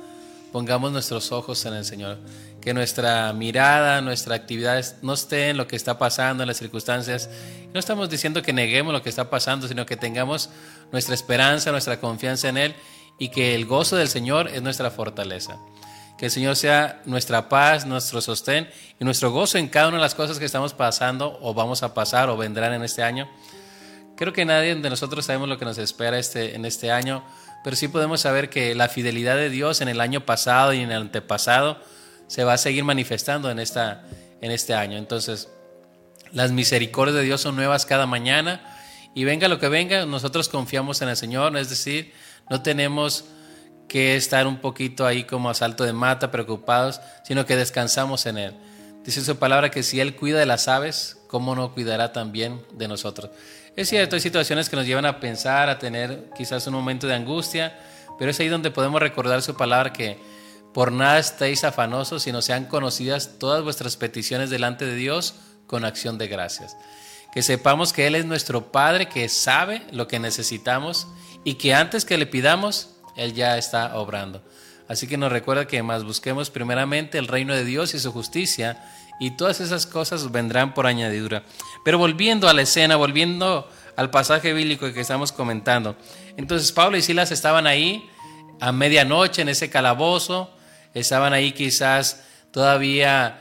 pongamos 0.51 0.91
nuestros 0.91 1.31
ojos 1.31 1.65
en 1.65 1.75
el 1.75 1.85
Señor. 1.85 2.19
Que 2.61 2.75
nuestra 2.75 3.33
mirada, 3.33 4.01
nuestra 4.01 4.35
actividad 4.35 4.85
no 5.03 5.15
esté 5.15 5.51
en 5.51 5.57
lo 5.57 5.69
que 5.69 5.77
está 5.77 5.99
pasando, 5.99 6.43
en 6.43 6.49
las 6.49 6.57
circunstancias. 6.57 7.31
No 7.73 7.79
estamos 7.79 8.11
diciendo 8.11 8.43
que 8.43 8.53
neguemos 8.53 8.93
lo 8.93 9.03
que 9.03 9.09
está 9.09 9.31
pasando, 9.31 9.69
sino 9.69 9.87
que 9.87 9.97
tengamos 9.97 10.51
nuestra 10.91 11.15
esperanza, 11.15 11.71
nuestra 11.71 12.01
confianza 12.01 12.49
en 12.49 12.57
Él 12.57 12.75
y 13.21 13.29
que 13.29 13.55
el 13.55 13.67
gozo 13.67 13.95
del 13.95 14.09
Señor 14.09 14.49
es 14.49 14.63
nuestra 14.63 14.91
fortaleza. 14.91 15.61
Que 16.19 16.27
el 16.27 16.31
Señor 16.31 16.57
sea 16.57 17.03
nuestra 17.07 17.49
paz, 17.49 17.87
nuestro 17.87 18.21
sostén 18.21 18.69
y 19.01 19.05
nuestro 19.05 19.33
gozo 19.33 19.59
en 19.59 19.69
cada 19.69 19.89
una 19.89 19.97
de 19.97 20.03
las 20.03 20.15
cosas 20.15 20.39
que 20.39 20.45
estamos 20.45 20.73
pasando 20.75 21.39
o 21.41 21.55
vamos 21.55 21.83
a 21.83 21.93
pasar 21.93 22.29
o 22.31 22.37
vendrán 22.37 22.73
en 22.73 22.85
este 22.85 23.03
año. 23.03 23.29
Creo 24.17 24.33
que 24.33 24.45
nadie 24.45 24.77
de 24.77 24.91
nosotros 24.91 25.25
sabemos 25.25 25.49
lo 25.49 25.59
que 25.59 25.65
nos 25.65 25.77
espera 25.79 26.19
este, 26.19 26.55
en 26.55 26.65
este 26.65 26.93
año, 26.93 27.25
pero 27.65 27.75
sí 27.75 27.89
podemos 27.89 28.21
saber 28.21 28.49
que 28.49 28.75
la 28.77 28.89
fidelidad 28.89 29.37
de 29.37 29.51
Dios 29.51 29.81
en 29.81 29.89
el 29.89 30.01
año 30.01 30.25
pasado 30.25 30.73
y 30.73 30.81
en 30.81 30.93
el 30.93 31.03
antepasado 31.03 31.81
se 32.29 32.45
va 32.45 32.53
a 32.53 32.59
seguir 32.59 32.85
manifestando 32.85 33.51
en, 33.51 33.59
esta, 33.59 34.05
en 34.41 34.53
este 34.53 34.75
año. 34.75 34.99
Entonces, 34.99 35.49
las 36.31 36.53
misericordias 36.53 37.17
de 37.17 37.23
Dios 37.23 37.41
son 37.41 37.57
nuevas 37.57 37.87
cada 37.87 38.07
mañana 38.07 38.61
y 39.15 39.25
venga 39.25 39.49
lo 39.49 39.59
que 39.59 39.69
venga, 39.69 40.07
nosotros 40.07 40.49
confiamos 40.49 41.01
en 41.03 41.09
el 41.09 41.17
Señor, 41.17 41.57
es 41.57 41.71
decir, 41.71 42.13
no 42.51 42.63
tenemos 42.63 43.25
que 43.89 44.17
estar 44.17 44.47
un 44.47 44.59
poquito 44.61 45.07
ahí 45.07 45.25
como 45.25 45.51
a 45.51 45.55
salto 45.55 45.85
de 45.85 45.93
mata, 45.93 46.31
preocupados, 46.31 47.01
sino 47.25 47.47
que 47.47 47.57
descansamos 47.57 48.27
en 48.27 48.39
Él. 48.39 48.55
Dice 49.05 49.23
su 49.23 49.37
palabra 49.37 49.71
que 49.71 49.83
si 49.83 50.01
Él 50.01 50.17
cuida 50.17 50.39
de 50.39 50.47
las 50.47 50.69
aves, 50.69 51.19
¿cómo 51.29 51.55
no 51.55 51.73
cuidará 51.75 52.13
también 52.13 52.63
de 52.73 52.89
nosotros? 52.89 53.31
Es 53.77 53.89
cierto, 53.89 54.17
hay 54.17 54.21
situaciones 54.21 54.69
que 54.69 54.77
nos 54.77 54.87
llevan 54.87 55.05
a 55.05 55.21
pensar, 55.21 55.69
a 55.69 55.79
tener 55.79 56.31
quizás 56.37 56.67
un 56.67 56.75
momento 56.75 57.07
de 57.07 57.15
angustia, 57.15 57.77
pero 58.19 58.31
es 58.31 58.41
ahí 58.41 58.49
donde 58.49 58.71
podemos 58.71 59.01
recordar 59.01 59.43
su 59.43 59.57
palabra 59.57 59.93
que 59.93 60.19
por 60.73 60.91
nada 60.91 61.19
estéis 61.19 61.65
afanosos, 61.65 62.23
sino 62.23 62.41
sean 62.41 62.65
conocidas 62.65 63.39
todas 63.39 63.63
vuestras 63.63 63.97
peticiones 63.97 64.51
delante 64.51 64.87
de 64.87 64.95
Dios 64.95 65.35
con 65.67 65.85
acción 65.85 66.19
de 66.19 66.29
gracias. 66.29 66.77
Que 67.33 67.43
sepamos 67.43 67.93
que 67.93 68.07
Él 68.07 68.15
es 68.15 68.25
nuestro 68.25 68.73
Padre, 68.73 69.09
que 69.09 69.29
sabe 69.29 69.83
lo 69.91 70.09
que 70.09 70.19
necesitamos 70.19 71.09
y 71.43 71.55
que 71.55 71.75
antes 71.75 72.05
que 72.05 72.17
le 72.17 72.27
pidamos, 72.27 72.94
Él 73.17 73.35
ya 73.35 73.59
está 73.59 73.97
obrando. 73.97 74.43
Así 74.89 75.07
que 75.07 75.17
nos 75.17 75.33
recuerda 75.33 75.67
que 75.67 75.83
más 75.83 76.05
busquemos 76.05 76.51
primeramente 76.51 77.19
el 77.19 77.29
reino 77.29 77.55
de 77.55 77.65
Dios 77.65 77.95
y 77.95 77.99
su 77.99 78.13
justicia 78.13 78.85
y 79.19 79.37
todas 79.37 79.61
esas 79.61 79.87
cosas 79.87 80.31
vendrán 80.31 80.75
por 80.75 80.87
añadidura. 80.87 81.43
Pero 81.85 81.99
volviendo 81.99 82.49
a 82.49 82.53
la 82.53 82.63
escena, 82.63 82.97
volviendo 82.97 83.69
al 83.97 84.11
pasaje 84.11 84.53
bíblico 84.53 84.93
que 84.93 85.01
estamos 85.01 85.33
comentando. 85.33 85.97
Entonces 86.37 86.73
Pablo 86.73 86.97
y 86.97 87.03
Silas 87.03 87.31
estaban 87.31 87.67
ahí 87.67 88.09
a 88.61 88.73
medianoche 88.73 89.43
en 89.43 89.49
ese 89.49 89.71
calabozo, 89.71 90.51
estaban 90.93 91.33
ahí 91.33 91.53
quizás 91.53 92.25
todavía 92.51 93.41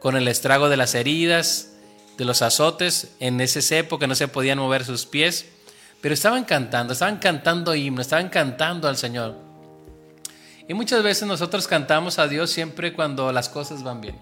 con 0.00 0.16
el 0.16 0.28
estrago 0.28 0.68
de 0.68 0.76
las 0.76 0.94
heridas, 0.94 1.72
de 2.16 2.24
los 2.24 2.42
azotes, 2.42 3.14
en 3.20 3.40
ese 3.40 3.62
cepo 3.62 3.98
que 3.98 4.06
no 4.06 4.14
se 4.14 4.28
podían 4.28 4.58
mover 4.58 4.84
sus 4.84 5.06
pies, 5.06 5.46
pero 6.00 6.14
estaban 6.14 6.44
cantando, 6.44 6.92
estaban 6.92 7.18
cantando 7.18 7.74
himnos, 7.74 8.06
estaban 8.06 8.28
cantando 8.28 8.88
al 8.88 8.96
Señor. 8.96 9.36
Y 10.68 10.74
muchas 10.74 11.02
veces 11.02 11.26
nosotros 11.26 11.66
cantamos 11.66 12.18
a 12.18 12.28
Dios 12.28 12.50
siempre 12.50 12.92
cuando 12.92 13.32
las 13.32 13.48
cosas 13.48 13.82
van 13.82 14.00
bien. 14.00 14.16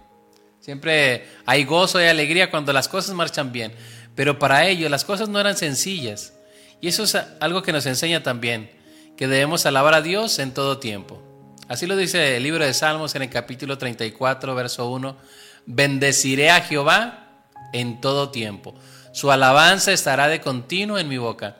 Siempre 0.61 1.27
hay 1.47 1.65
gozo 1.65 2.01
y 2.01 2.07
alegría 2.07 2.51
cuando 2.51 2.73
las 2.73 2.89
cosas 2.89 3.15
marchan 3.15 3.53
bien. 3.53 3.73
Pero 4.15 4.39
para 4.39 4.67
ellos 4.67 4.91
las 4.91 5.05
cosas 5.05 5.29
no 5.29 5.39
eran 5.39 5.57
sencillas. 5.57 6.33
Y 6.81 6.89
eso 6.89 7.05
es 7.05 7.17
algo 7.41 7.63
que 7.63 7.73
nos 7.73 7.87
enseña 7.87 8.23
también, 8.23 8.71
que 9.17 9.29
debemos 9.29 9.67
alabar 9.67 9.95
a 9.95 10.03
Dios 10.03 10.39
en 10.39 10.53
todo 10.53 10.79
tiempo. 10.79 11.23
Así 11.69 11.87
lo 11.87 11.97
dice 11.97 12.37
el 12.37 12.43
libro 12.43 12.65
de 12.65 12.73
Salmos 12.73 13.15
en 13.15 13.23
el 13.23 13.31
capítulo 13.31 13.79
34, 13.79 14.55
verso 14.55 14.91
1. 14.91 15.17
Bendeciré 15.67 16.51
a 16.51 16.63
Jehová 16.63 17.29
en 17.73 18.01
todo 18.01 18.31
tiempo. 18.31 18.75
Su 19.13 19.31
alabanza 19.31 19.93
estará 19.93 20.29
de 20.29 20.41
continuo 20.41 20.99
en 20.99 21.09
mi 21.09 21.19
boca. 21.19 21.59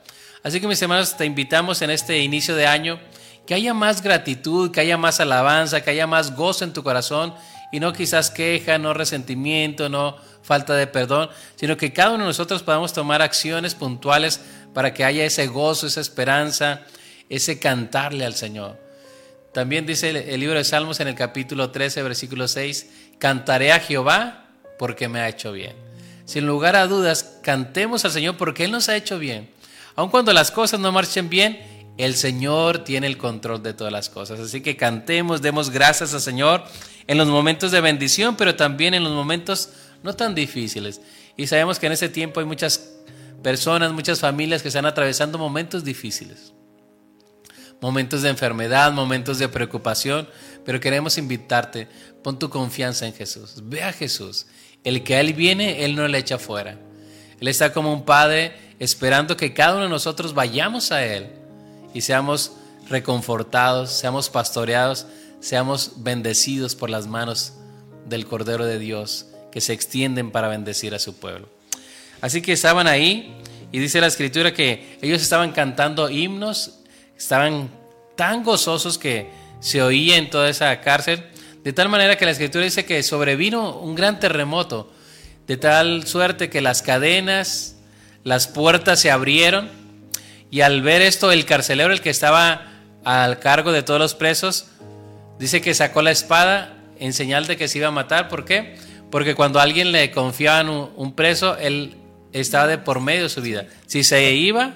Así 0.49 0.59
que 0.59 0.67
mis 0.67 0.81
hermanos, 0.81 1.15
te 1.15 1.25
invitamos 1.25 1.83
en 1.83 1.91
este 1.91 2.17
inicio 2.23 2.55
de 2.55 2.65
año 2.65 2.99
que 3.45 3.53
haya 3.53 3.71
más 3.75 4.01
gratitud, 4.01 4.71
que 4.71 4.79
haya 4.79 4.97
más 4.97 5.19
alabanza, 5.19 5.81
que 5.81 5.91
haya 5.91 6.07
más 6.07 6.35
gozo 6.35 6.63
en 6.63 6.73
tu 6.73 6.81
corazón 6.81 7.35
y 7.71 7.79
no 7.79 7.93
quizás 7.93 8.31
queja, 8.31 8.79
no 8.79 8.95
resentimiento, 8.95 9.89
no 9.89 10.17
falta 10.41 10.73
de 10.73 10.87
perdón, 10.87 11.29
sino 11.55 11.77
que 11.77 11.93
cada 11.93 12.15
uno 12.15 12.23
de 12.23 12.29
nosotros 12.29 12.63
podamos 12.63 12.93
tomar 12.93 13.21
acciones 13.21 13.75
puntuales 13.75 14.41
para 14.73 14.91
que 14.91 15.03
haya 15.05 15.23
ese 15.23 15.45
gozo, 15.45 15.85
esa 15.85 16.01
esperanza, 16.01 16.81
ese 17.29 17.59
cantarle 17.59 18.25
al 18.25 18.33
Señor. 18.33 18.79
También 19.53 19.85
dice 19.85 20.09
el, 20.09 20.39
libro 20.39 20.57
de 20.57 20.63
Salmos 20.63 20.99
en 20.99 21.09
el 21.09 21.15
capítulo 21.15 21.69
13, 21.69 22.01
versículo 22.01 22.47
6, 22.47 22.89
cantaré 23.19 23.71
a 23.71 23.79
Jehová 23.79 24.47
porque 24.79 25.07
me 25.07 25.19
ha 25.19 25.29
hecho 25.29 25.51
bien. 25.51 25.75
Sin 26.25 26.47
lugar 26.47 26.75
a 26.75 26.87
dudas, 26.87 27.37
cantemos 27.43 28.03
al 28.03 28.09
Señor 28.09 28.35
porque 28.35 28.63
Él 28.63 28.71
nos 28.71 28.89
ha 28.89 28.95
hecho 28.95 29.19
bien. 29.19 29.58
Aun 29.99 30.09
cuando 30.09 30.31
las 30.31 30.49
cosas 30.49 30.79
no 30.79 30.93
marchen 30.93 31.27
bien, 31.27 31.59
el 31.97 32.15
Señor 32.15 32.85
tiene 32.85 33.05
el 33.05 33.17
control 33.17 33.61
de 33.61 33.73
todas 33.73 33.91
las 33.91 34.07
cosas. 34.07 34.39
Así 34.39 34.61
que 34.61 34.77
cantemos, 34.77 35.41
demos 35.41 35.71
gracias 35.71 36.13
al 36.13 36.21
Señor 36.21 36.63
en 37.05 37.17
los 37.17 37.27
momentos 37.27 37.73
de 37.73 37.81
bendición, 37.81 38.37
pero 38.37 38.55
también 38.55 38.93
en 38.93 39.03
los 39.03 39.11
momentos 39.11 39.71
no 40.01 40.15
tan 40.15 40.35
difíciles. 40.35 41.01
Y 41.35 41.47
sabemos 41.47 41.79
que 41.79 41.87
en 41.87 41.91
ese 41.91 42.07
tiempo 42.07 42.39
hay 42.39 42.45
muchas 42.45 42.93
personas, 43.43 43.91
muchas 43.91 44.21
familias 44.21 44.61
que 44.61 44.69
están 44.69 44.85
atravesando 44.85 45.37
momentos 45.37 45.83
difíciles. 45.83 46.53
Momentos 47.81 48.21
de 48.21 48.29
enfermedad, 48.29 48.93
momentos 48.93 49.37
de 49.37 49.49
preocupación, 49.49 50.29
pero 50.63 50.79
queremos 50.79 51.17
invitarte, 51.17 51.89
pon 52.23 52.39
tu 52.39 52.49
confianza 52.49 53.05
en 53.05 53.13
Jesús, 53.13 53.63
ve 53.65 53.83
a 53.83 53.91
Jesús. 53.91 54.45
El 54.85 55.03
que 55.03 55.15
a 55.15 55.19
Él 55.19 55.33
viene, 55.33 55.83
Él 55.83 55.97
no 55.97 56.07
le 56.07 56.19
echa 56.19 56.37
fuera. 56.37 56.79
Él 57.41 57.49
está 57.49 57.73
como 57.73 57.91
un 57.91 58.05
padre 58.05 58.68
esperando 58.79 59.37
que 59.37 59.53
cada 59.53 59.75
uno 59.75 59.83
de 59.83 59.89
nosotros 59.89 60.33
vayamos 60.33 60.91
a 60.91 61.05
Él 61.05 61.29
y 61.93 62.01
seamos 62.01 62.53
reconfortados, 62.89 63.91
seamos 63.91 64.29
pastoreados 64.29 65.05
seamos 65.39 65.91
bendecidos 65.97 66.75
por 66.75 66.89
las 66.89 67.07
manos 67.07 67.53
del 68.05 68.25
Cordero 68.25 68.65
de 68.65 68.79
Dios 68.79 69.27
que 69.51 69.61
se 69.61 69.73
extienden 69.73 70.31
para 70.31 70.47
bendecir 70.47 70.93
a 70.93 70.99
su 70.99 71.15
pueblo. 71.15 71.47
Así 72.21 72.41
que 72.41 72.53
estaban 72.53 72.87
ahí 72.87 73.33
y 73.71 73.79
dice 73.79 74.01
la 74.01 74.07
escritura 74.07 74.53
que 74.53 74.97
ellos 75.01 75.21
estaban 75.21 75.51
cantando 75.51 76.09
himnos, 76.09 76.79
estaban 77.17 77.69
tan 78.15 78.43
gozosos 78.43 78.97
que 78.97 79.29
se 79.59 79.81
oía 79.81 80.17
en 80.17 80.29
toda 80.29 80.49
esa 80.49 80.79
cárcel, 80.81 81.23
de 81.63 81.73
tal 81.73 81.89
manera 81.89 82.17
que 82.17 82.25
la 82.25 82.31
escritura 82.31 82.63
dice 82.63 82.85
que 82.85 83.01
sobrevino 83.03 83.79
un 83.79 83.95
gran 83.95 84.19
terremoto, 84.19 84.91
de 85.47 85.57
tal 85.57 86.05
suerte 86.05 86.49
que 86.49 86.61
las 86.61 86.81
cadenas, 86.81 87.77
las 88.23 88.47
puertas 88.47 88.99
se 88.99 89.11
abrieron 89.11 89.69
y 90.51 90.61
al 90.61 90.81
ver 90.81 91.01
esto 91.01 91.31
el 91.31 91.45
carcelero, 91.45 91.93
el 91.93 92.01
que 92.01 92.09
estaba 92.09 92.67
al 93.03 93.39
cargo 93.39 93.71
de 93.71 93.83
todos 93.83 93.99
los 93.99 94.15
presos, 94.15 94.67
Dice 95.39 95.61
que 95.61 95.73
sacó 95.73 96.01
la 96.01 96.11
espada 96.11 96.73
en 96.99 97.13
señal 97.13 97.47
de 97.47 97.55
que 97.55 97.69
se 97.69 97.77
iba 97.77 97.87
a 97.87 97.91
matar. 97.91 98.27
¿Por 98.27 98.43
qué? 98.43 98.75
Porque 99.09 99.35
cuando 99.35 99.61
alguien 99.61 99.93
le 99.93 100.11
confiaba 100.11 100.69
un, 100.69 101.15
preso, 101.15 101.57
él 101.57 101.95
estaba 102.33 102.67
de 102.67 102.77
por 102.77 102.99
medio 102.99 103.23
de 103.23 103.29
su 103.29 103.41
vida. 103.41 103.65
Si 103.87 104.03
se 104.03 104.33
iba, 104.33 104.73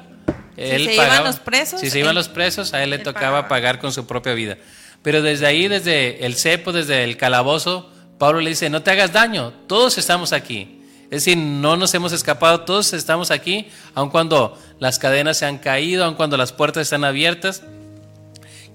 él 0.55 0.79
si 0.79 0.85
se 0.85 0.93
Iban 0.93 1.23
los 1.25 1.39
presos, 1.39 1.81
si 1.81 1.89
se 1.89 1.99
iban 1.99 2.15
los 2.15 2.29
presos, 2.29 2.73
a 2.73 2.81
él 2.81 2.91
le 2.91 2.99
tocaba 2.99 3.49
pagar 3.49 3.79
con 3.79 3.91
su 3.91 4.07
propia 4.07 4.33
vida. 4.33 4.57
Pero 5.01 5.21
desde 5.21 5.45
ahí, 5.45 5.67
desde 5.67 6.25
el 6.25 6.35
cepo, 6.35 6.71
desde 6.71 7.03
el 7.03 7.17
calabozo, 7.17 7.91
Pablo 8.17 8.39
le 8.39 8.51
dice, 8.51 8.69
no 8.69 8.81
te 8.81 8.91
hagas 8.91 9.11
daño, 9.11 9.51
todos 9.67 9.97
estamos 9.97 10.31
aquí. 10.31 10.81
Es 11.05 11.25
decir, 11.25 11.37
no 11.37 11.77
nos 11.77 11.93
hemos 11.93 12.11
escapado, 12.11 12.61
todos 12.61 12.93
estamos 12.93 13.29
aquí, 13.29 13.67
aun 13.93 14.09
cuando 14.09 14.57
las 14.79 14.97
cadenas 14.97 15.37
se 15.37 15.45
han 15.45 15.59
caído, 15.59 16.05
aun 16.05 16.15
cuando 16.15 16.37
las 16.37 16.51
puertas 16.51 16.81
están 16.81 17.03
abiertas. 17.03 17.63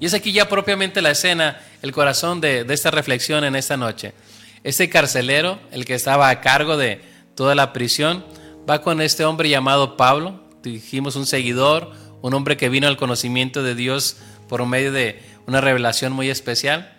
Y 0.00 0.06
es 0.06 0.14
aquí 0.14 0.32
ya 0.32 0.48
propiamente 0.48 1.02
la 1.02 1.10
escena, 1.10 1.60
el 1.82 1.92
corazón 1.92 2.40
de, 2.40 2.64
esta 2.68 2.90
reflexión 2.90 3.42
en 3.44 3.56
esta 3.56 3.76
noche. 3.76 4.12
Este 4.62 4.88
carcelero, 4.88 5.58
el 5.72 5.84
que 5.84 5.94
estaba 5.94 6.28
a 6.28 6.40
cargo 6.40 6.76
de 6.76 7.00
toda 7.34 7.54
la 7.54 7.72
prisión, 7.72 8.24
va 8.68 8.82
con 8.82 9.00
este 9.00 9.24
hombre 9.24 9.48
llamado 9.48 9.96
Pablo, 9.96 10.40
dijimos 10.62 11.16
un 11.16 11.26
seguidor, 11.26 11.92
un 12.22 12.34
hombre 12.34 12.56
que 12.56 12.68
vino 12.68 12.86
al 12.86 12.96
conocimiento 12.96 13.62
de 13.62 13.74
Dios 13.74 14.16
por 14.48 14.64
medio 14.66 14.92
de 14.92 15.20
una 15.46 15.60
revelación 15.60 16.12
muy 16.12 16.30
especial, 16.30 16.94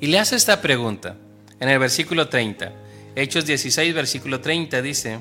y 0.00 0.08
le 0.08 0.18
hace 0.18 0.36
esta 0.36 0.60
pregunta 0.60 1.16
en 1.60 1.68
el 1.68 1.78
versículo 1.78 2.28
30. 2.28 2.83
Hechos 3.16 3.46
16, 3.46 3.94
versículo 3.94 4.40
30 4.40 4.82
dice, 4.82 5.20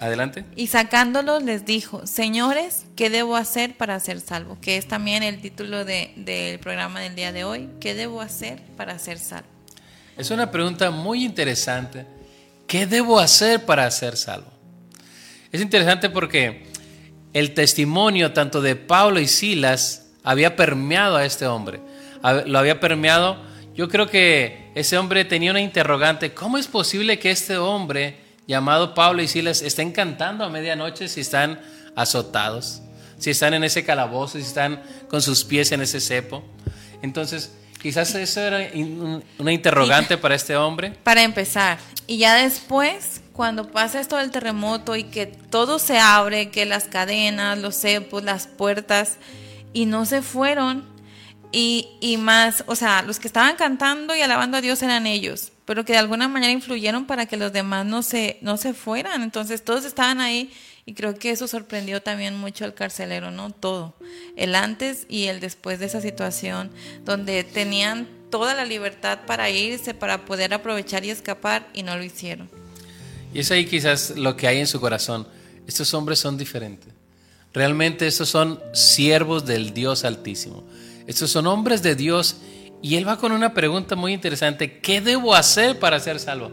Adelante. 0.00 0.46
Y 0.56 0.68
sacándolos 0.68 1.42
les 1.42 1.66
dijo, 1.66 2.06
señores, 2.06 2.86
¿qué 2.96 3.10
debo 3.10 3.36
hacer 3.36 3.76
para 3.76 4.00
ser 4.00 4.22
salvo? 4.22 4.56
Que 4.62 4.78
es 4.78 4.88
también 4.88 5.22
el 5.22 5.42
título 5.42 5.84
del 5.84 6.58
programa 6.58 7.00
del 7.00 7.14
día 7.14 7.32
de 7.32 7.44
hoy. 7.44 7.68
¿Qué 7.80 7.94
debo 7.94 8.22
hacer 8.22 8.62
para 8.78 8.98
ser 8.98 9.18
salvo? 9.18 9.48
Es 10.16 10.30
una 10.30 10.50
pregunta 10.50 10.90
muy 10.90 11.22
interesante. 11.22 12.06
¿Qué 12.66 12.86
debo 12.86 13.20
hacer 13.20 13.66
para 13.66 13.90
ser 13.90 14.16
salvo? 14.16 14.50
Es 15.52 15.60
interesante 15.60 16.08
porque 16.08 16.64
el 17.34 17.52
testimonio 17.52 18.32
tanto 18.32 18.62
de 18.62 18.76
Pablo 18.76 19.20
y 19.20 19.26
Silas 19.26 20.06
había 20.22 20.56
permeado 20.56 21.16
a 21.16 21.26
este 21.26 21.46
hombre. 21.46 21.80
lo 22.46 22.58
había 22.58 22.80
permeado. 22.80 23.49
Yo 23.80 23.88
creo 23.88 24.10
que 24.10 24.70
ese 24.74 24.98
hombre 24.98 25.24
tenía 25.24 25.52
una 25.52 25.62
interrogante. 25.62 26.34
¿Cómo 26.34 26.58
es 26.58 26.66
posible 26.66 27.18
que 27.18 27.30
este 27.30 27.56
hombre 27.56 28.18
llamado 28.46 28.92
Pablo 28.92 29.22
y 29.22 29.26
Silas 29.26 29.62
estén 29.62 29.90
cantando 29.90 30.44
a 30.44 30.50
medianoche 30.50 31.08
si 31.08 31.22
están 31.22 31.58
azotados? 31.96 32.82
Si 33.16 33.30
están 33.30 33.54
en 33.54 33.64
ese 33.64 33.82
calabozo, 33.82 34.36
si 34.36 34.44
están 34.44 34.82
con 35.08 35.22
sus 35.22 35.44
pies 35.44 35.72
en 35.72 35.80
ese 35.80 35.98
cepo. 35.98 36.44
Entonces, 37.00 37.56
quizás 37.80 38.14
eso 38.16 38.42
era 38.42 38.70
una 39.38 39.50
interrogante 39.50 40.18
para 40.18 40.34
este 40.34 40.54
hombre. 40.56 40.90
Para 41.02 41.22
empezar. 41.22 41.78
Y 42.06 42.18
ya 42.18 42.34
después, 42.34 43.22
cuando 43.32 43.70
pasa 43.70 43.98
esto 43.98 44.18
del 44.18 44.30
terremoto 44.30 44.94
y 44.94 45.04
que 45.04 45.24
todo 45.24 45.78
se 45.78 45.98
abre, 45.98 46.50
que 46.50 46.66
las 46.66 46.84
cadenas, 46.84 47.56
los 47.56 47.76
cepos, 47.76 48.24
las 48.24 48.46
puertas, 48.46 49.16
y 49.72 49.86
no 49.86 50.04
se 50.04 50.20
fueron, 50.20 50.84
y, 51.52 52.16
más, 52.18 52.62
o 52.66 52.76
sea, 52.76 53.02
los 53.02 53.18
que 53.18 53.26
estaban 53.26 53.56
cantando 53.56 54.14
y 54.14 54.20
alabando 54.20 54.56
a 54.56 54.60
Dios 54.60 54.82
eran 54.82 55.06
ellos, 55.06 55.50
pero 55.64 55.84
que 55.84 55.94
de 55.94 55.98
alguna 55.98 56.28
manera 56.28 56.52
influyeron 56.52 57.06
para 57.06 57.26
que 57.26 57.36
los 57.36 57.52
demás 57.52 57.84
no 57.86 58.02
se, 58.02 58.38
no 58.40 58.56
se 58.56 58.72
fueran. 58.72 59.22
Entonces 59.22 59.64
todos 59.64 59.84
estaban 59.84 60.20
ahí 60.20 60.52
y 60.86 60.94
creo 60.94 61.14
que 61.16 61.30
eso 61.30 61.48
sorprendió 61.48 62.02
también 62.02 62.36
mucho 62.36 62.64
al 62.64 62.74
carcelero, 62.74 63.30
¿no? 63.30 63.50
Todo, 63.50 63.94
el 64.36 64.54
antes 64.54 65.06
y 65.08 65.24
el 65.24 65.40
después 65.40 65.80
de 65.80 65.86
esa 65.86 66.00
situación, 66.00 66.70
donde 67.04 67.42
tenían 67.42 68.08
toda 68.30 68.54
la 68.54 68.64
libertad 68.64 69.20
para 69.26 69.50
irse, 69.50 69.92
para 69.92 70.24
poder 70.24 70.54
aprovechar 70.54 71.04
y 71.04 71.10
escapar 71.10 71.68
y 71.74 71.82
no 71.82 71.96
lo 71.96 72.04
hicieron. 72.04 72.48
Y 73.34 73.40
es 73.40 73.50
ahí 73.50 73.66
quizás 73.66 74.10
lo 74.16 74.36
que 74.36 74.46
hay 74.46 74.60
en 74.60 74.66
su 74.66 74.80
corazón. 74.80 75.26
Estos 75.66 75.94
hombres 75.94 76.20
son 76.20 76.38
diferentes. 76.38 76.92
Realmente 77.52 78.06
estos 78.06 78.28
son 78.28 78.60
siervos 78.72 79.44
del 79.44 79.74
Dios 79.74 80.04
Altísimo. 80.04 80.64
Estos 81.06 81.30
son 81.30 81.46
hombres 81.46 81.82
de 81.82 81.94
Dios 81.94 82.36
y 82.82 82.96
él 82.96 83.06
va 83.06 83.18
con 83.18 83.32
una 83.32 83.52
pregunta 83.52 83.96
muy 83.96 84.12
interesante. 84.12 84.80
¿Qué 84.80 85.00
debo 85.00 85.34
hacer 85.34 85.78
para 85.78 86.00
ser 86.00 86.18
salvo? 86.18 86.52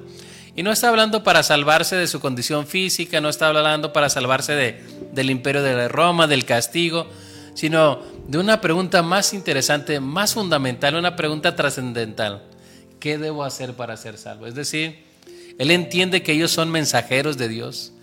Y 0.56 0.64
no 0.64 0.72
está 0.72 0.90
hablando 0.90 1.24
para 1.24 1.44
salvarse 1.44 1.96
de 1.96 2.08
su 2.08 2.20
condición 2.20 2.66
física, 2.66 3.22
no 3.22 3.30
está 3.30 3.48
hablando 3.48 3.94
para 3.94 4.10
salvarse 4.10 4.54
de, 4.54 4.84
del 5.14 5.30
imperio 5.30 5.62
de 5.62 5.88
Roma, 5.88 6.26
del 6.26 6.46
castigo, 6.46 7.08
sino 7.54 8.02
de 8.28 8.40
una 8.40 8.60
pregunta 8.60 9.04
más 9.04 9.34
interesante, 9.34 10.00
más 10.00 10.34
fundamental, 10.34 10.96
una 10.96 11.16
pregunta 11.16 11.56
trascendental. 11.56 12.44
¿Qué 13.00 13.18
debo 13.18 13.44
hacer 13.44 13.76
para 13.76 13.96
ser 13.98 14.18
salvo? 14.18 14.48
Es 14.48 14.56
decir, 14.56 15.04
él 15.60 15.72
entiende 15.72 16.24
que 16.24 16.34
ellos 16.34 16.52
son 16.52 16.72
mensajeros 16.72 17.38
de 17.38 17.48
Dios. 17.48 17.94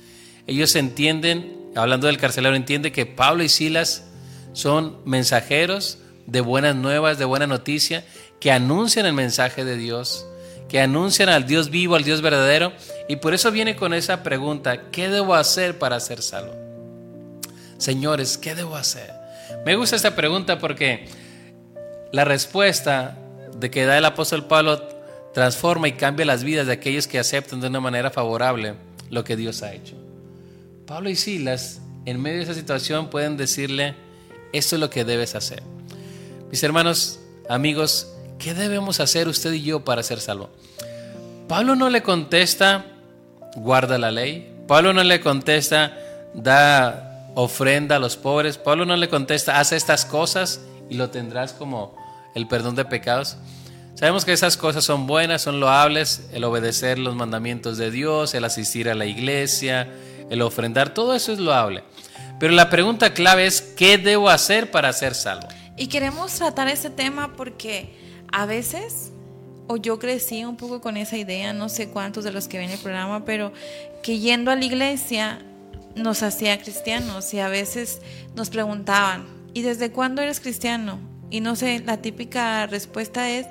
Ellos 0.46 0.76
entienden, 0.76 1.56
hablando 1.74 2.06
del 2.06 2.18
carcelero, 2.18 2.54
entiende 2.54 2.92
que 2.92 3.04
Pablo 3.04 3.42
y 3.42 3.48
Silas 3.48 4.04
son 4.52 4.98
mensajeros 5.04 5.98
de 6.26 6.40
buenas 6.40 6.76
nuevas, 6.76 7.18
de 7.18 7.24
buena 7.24 7.46
noticia, 7.46 8.04
que 8.40 8.52
anuncian 8.52 9.06
el 9.06 9.12
mensaje 9.12 9.64
de 9.64 9.76
Dios, 9.76 10.26
que 10.68 10.80
anuncian 10.80 11.28
al 11.28 11.46
Dios 11.46 11.70
vivo, 11.70 11.94
al 11.94 12.04
Dios 12.04 12.22
verdadero, 12.22 12.72
y 13.08 13.16
por 13.16 13.34
eso 13.34 13.50
viene 13.50 13.76
con 13.76 13.94
esa 13.94 14.22
pregunta, 14.22 14.90
¿qué 14.90 15.08
debo 15.08 15.34
hacer 15.34 15.78
para 15.78 16.00
ser 16.00 16.22
salvo? 16.22 16.54
Señores, 17.78 18.38
¿qué 18.38 18.54
debo 18.54 18.76
hacer? 18.76 19.12
Me 19.64 19.76
gusta 19.76 19.96
esta 19.96 20.14
pregunta 20.14 20.58
porque 20.58 21.06
la 22.12 22.24
respuesta 22.24 23.18
de 23.56 23.70
que 23.70 23.84
da 23.84 23.98
el 23.98 24.04
apóstol 24.04 24.46
Pablo 24.46 24.88
transforma 25.32 25.88
y 25.88 25.92
cambia 25.92 26.24
las 26.24 26.44
vidas 26.44 26.66
de 26.66 26.72
aquellos 26.72 27.06
que 27.06 27.18
aceptan 27.18 27.60
de 27.60 27.66
una 27.66 27.80
manera 27.80 28.10
favorable 28.10 28.74
lo 29.10 29.24
que 29.24 29.36
Dios 29.36 29.62
ha 29.62 29.72
hecho. 29.72 29.96
Pablo 30.86 31.10
y 31.10 31.16
Silas, 31.16 31.80
en 32.04 32.20
medio 32.20 32.38
de 32.38 32.44
esa 32.44 32.54
situación, 32.54 33.10
pueden 33.10 33.36
decirle, 33.36 33.94
esto 34.52 34.76
es 34.76 34.80
lo 34.80 34.90
que 34.90 35.04
debes 35.04 35.34
hacer. 35.34 35.62
Mis 36.50 36.62
hermanos, 36.62 37.18
amigos, 37.48 38.08
¿qué 38.38 38.54
debemos 38.54 39.00
hacer 39.00 39.28
usted 39.28 39.52
y 39.52 39.62
yo 39.62 39.84
para 39.84 40.02
ser 40.02 40.20
salvo? 40.20 40.50
Pablo 41.48 41.74
no 41.74 41.90
le 41.90 42.02
contesta, 42.02 42.86
guarda 43.56 43.98
la 43.98 44.10
ley. 44.10 44.50
Pablo 44.66 44.92
no 44.92 45.02
le 45.02 45.20
contesta, 45.20 45.98
da 46.32 47.30
ofrenda 47.34 47.96
a 47.96 47.98
los 47.98 48.16
pobres. 48.16 48.56
Pablo 48.56 48.86
no 48.86 48.96
le 48.96 49.08
contesta, 49.08 49.58
haz 49.58 49.72
estas 49.72 50.04
cosas 50.04 50.60
y 50.88 50.94
lo 50.94 51.10
tendrás 51.10 51.52
como 51.52 51.96
el 52.34 52.46
perdón 52.46 52.76
de 52.76 52.84
pecados. 52.84 53.36
Sabemos 53.94 54.24
que 54.24 54.32
esas 54.32 54.56
cosas 54.56 54.84
son 54.84 55.06
buenas, 55.06 55.42
son 55.42 55.60
loables, 55.60 56.28
el 56.32 56.44
obedecer 56.44 56.98
los 56.98 57.14
mandamientos 57.14 57.78
de 57.78 57.90
Dios, 57.90 58.34
el 58.34 58.44
asistir 58.44 58.88
a 58.88 58.94
la 58.94 59.06
iglesia, 59.06 59.88
el 60.30 60.42
ofrendar, 60.42 60.92
todo 60.94 61.14
eso 61.14 61.32
es 61.32 61.38
loable. 61.38 61.84
Pero 62.40 62.52
la 62.54 62.70
pregunta 62.70 63.14
clave 63.14 63.46
es, 63.46 63.60
¿qué 63.60 63.96
debo 63.98 64.30
hacer 64.30 64.70
para 64.70 64.92
ser 64.92 65.14
salvo? 65.14 65.46
Y 65.76 65.88
queremos 65.88 66.32
tratar 66.34 66.68
ese 66.68 66.90
tema 66.90 67.34
porque 67.36 67.88
a 68.32 68.46
veces, 68.46 69.10
o 69.66 69.76
yo 69.76 69.98
crecí 69.98 70.44
un 70.44 70.56
poco 70.56 70.80
con 70.80 70.96
esa 70.96 71.16
idea, 71.16 71.52
no 71.52 71.68
sé 71.68 71.88
cuántos 71.88 72.24
de 72.24 72.32
los 72.32 72.48
que 72.48 72.58
ven 72.58 72.70
el 72.70 72.78
programa, 72.78 73.24
pero 73.24 73.52
que 74.02 74.18
yendo 74.18 74.50
a 74.50 74.56
la 74.56 74.64
iglesia 74.64 75.40
nos 75.96 76.22
hacía 76.22 76.60
cristianos 76.60 77.32
y 77.34 77.40
a 77.40 77.48
veces 77.48 78.00
nos 78.34 78.50
preguntaban, 78.50 79.26
¿y 79.52 79.62
desde 79.62 79.90
cuándo 79.90 80.22
eres 80.22 80.40
cristiano? 80.40 80.98
Y 81.30 81.40
no 81.40 81.56
sé, 81.56 81.80
la 81.80 81.96
típica 81.98 82.66
respuesta 82.66 83.30
es, 83.30 83.46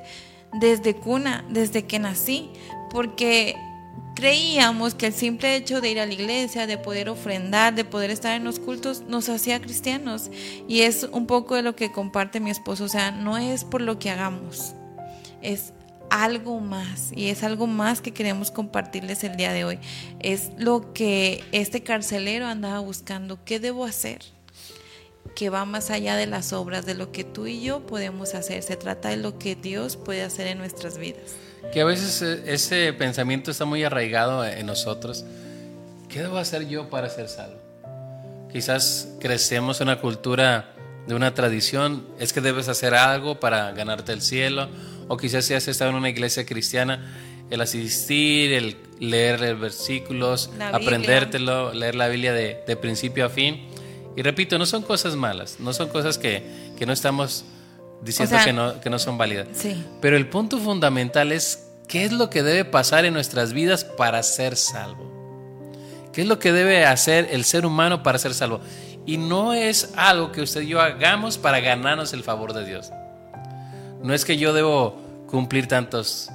desde 0.53 0.95
cuna, 0.95 1.45
desde 1.49 1.85
que 1.85 1.99
nací, 1.99 2.49
porque 2.91 3.55
Creíamos 4.15 4.93
que 4.93 5.07
el 5.07 5.13
simple 5.13 5.55
hecho 5.55 5.81
de 5.81 5.89
ir 5.89 5.99
a 5.99 6.05
la 6.05 6.13
iglesia, 6.13 6.67
de 6.67 6.77
poder 6.77 7.09
ofrendar, 7.09 7.73
de 7.73 7.83
poder 7.83 8.11
estar 8.11 8.35
en 8.35 8.43
los 8.43 8.59
cultos, 8.59 9.01
nos 9.07 9.27
hacía 9.29 9.59
cristianos. 9.59 10.29
Y 10.67 10.81
es 10.81 11.03
un 11.11 11.25
poco 11.25 11.55
de 11.55 11.63
lo 11.63 11.75
que 11.75 11.91
comparte 11.91 12.39
mi 12.39 12.51
esposo. 12.51 12.83
O 12.83 12.89
sea, 12.89 13.11
no 13.11 13.37
es 13.37 13.63
por 13.63 13.81
lo 13.81 13.97
que 13.97 14.11
hagamos, 14.11 14.73
es 15.41 15.73
algo 16.09 16.59
más. 16.59 17.11
Y 17.15 17.29
es 17.29 17.43
algo 17.43 17.65
más 17.65 18.01
que 18.01 18.13
queremos 18.13 18.51
compartirles 18.51 19.23
el 19.23 19.35
día 19.35 19.51
de 19.51 19.65
hoy. 19.65 19.79
Es 20.19 20.51
lo 20.57 20.93
que 20.93 21.43
este 21.51 21.81
carcelero 21.81 22.45
andaba 22.45 22.79
buscando. 22.79 23.43
¿Qué 23.43 23.59
debo 23.59 23.83
hacer? 23.85 24.21
que 25.35 25.49
va 25.49 25.65
más 25.65 25.89
allá 25.89 26.15
de 26.15 26.27
las 26.27 26.53
obras, 26.53 26.85
de 26.85 26.93
lo 26.93 27.11
que 27.11 27.23
tú 27.23 27.47
y 27.47 27.61
yo 27.61 27.85
podemos 27.85 28.35
hacer. 28.35 28.61
Se 28.61 28.75
trata 28.75 29.09
de 29.09 29.17
lo 29.17 29.39
que 29.39 29.55
Dios 29.55 29.97
puede 29.97 30.21
hacer 30.21 30.47
en 30.47 30.57
nuestras 30.57 30.97
vidas. 30.97 31.35
Que 31.71 31.81
a 31.81 31.85
veces 31.85 32.21
eh, 32.21 32.43
ese 32.47 32.93
pensamiento 32.93 33.51
está 33.51 33.65
muy 33.65 33.83
arraigado 33.83 34.45
en 34.45 34.65
nosotros. 34.65 35.25
¿Qué 36.09 36.21
debo 36.21 36.37
hacer 36.37 36.67
yo 36.67 36.89
para 36.89 37.09
ser 37.09 37.27
salvo? 37.29 37.59
Quizás 38.51 39.09
crecemos 39.19 39.81
en 39.81 39.87
una 39.87 39.99
cultura 39.99 40.73
de 41.07 41.15
una 41.15 41.33
tradición, 41.33 42.07
es 42.19 42.33
que 42.33 42.41
debes 42.41 42.69
hacer 42.69 42.93
algo 42.93 43.39
para 43.39 43.71
ganarte 43.71 44.13
el 44.13 44.21
cielo, 44.21 44.69
o 45.07 45.17
quizás 45.17 45.45
si 45.45 45.53
has 45.53 45.67
estado 45.67 45.89
en 45.89 45.97
una 45.97 46.09
iglesia 46.09 46.45
cristiana, 46.45 47.13
el 47.49 47.61
asistir, 47.61 48.53
el 48.53 48.77
leer 48.99 49.55
versículos, 49.55 50.49
aprendértelo, 50.71 51.73
leer 51.73 51.95
la 51.95 52.07
Biblia 52.07 52.33
de, 52.33 52.77
principio 52.77 53.25
a 53.25 53.29
fin. 53.29 53.67
Y 54.15 54.21
repito, 54.21 54.57
no 54.57 54.65
son 54.65 54.83
cosas 54.83 55.15
malas, 55.15 55.59
no 55.59 55.73
son 55.73 55.89
cosas 55.89 56.17
que, 56.17 56.43
que 56.77 56.85
no 56.85 56.93
estamos 56.93 57.45
diciendo 58.03 58.37
que, 58.43 58.53
no, 58.53 58.79
que 58.81 58.89
no 58.89 58.99
son 58.99 59.17
válidas. 59.17 59.47
Sí. 59.53 59.83
Pero 60.01 60.17
el 60.17 60.27
punto 60.27 60.57
fundamental 60.59 61.31
es 61.31 61.67
qué 61.87 62.05
es 62.05 62.11
lo 62.11 62.29
que 62.29 62.43
debe 62.43 62.65
pasar 62.65 63.05
en 63.05 63.13
nuestras 63.13 63.53
vidas 63.53 63.83
para 63.83 64.21
ser 64.23 64.55
salvo. 64.55 65.11
¿Qué 66.11 66.21
es 66.21 66.27
lo 66.27 66.37
que 66.37 66.51
debe 66.51 66.85
hacer 66.85 67.29
el 67.31 67.43
ser 67.43 67.65
humano 67.65 68.03
para 68.03 68.19
ser 68.19 68.33
salvo? 68.33 68.61
Y 69.05 69.17
no 69.17 69.53
es 69.53 69.91
algo 69.95 70.31
que 70.31 70.41
usted 70.41 70.61
y 70.61 70.67
yo 70.67 70.79
hagamos 70.79 71.37
para 71.37 71.59
ganarnos 71.59 72.13
el 72.13 72.23
favor 72.23 72.53
de 72.53 72.65
Dios. 72.65 72.91
No 74.01 74.13
es 74.13 74.23
que 74.23 74.37
yo 74.37 74.53
debo 74.53 75.01
cumplir 75.27 75.67
tantos 75.67 76.29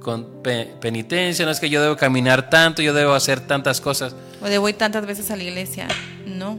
con 0.00 0.42
penitencia, 0.42 1.46
no 1.46 1.50
es 1.50 1.58
que 1.58 1.70
yo 1.70 1.80
debo 1.80 1.96
caminar 1.96 2.50
tanto, 2.50 2.82
yo 2.82 2.92
debo 2.92 3.14
hacer 3.14 3.40
tantas 3.40 3.80
cosas. 3.80 4.14
O 4.42 4.46
debo 4.46 4.68
ir 4.68 4.76
tantas 4.76 5.06
veces 5.06 5.30
a 5.30 5.36
la 5.36 5.42
iglesia. 5.42 5.88
No. 6.26 6.58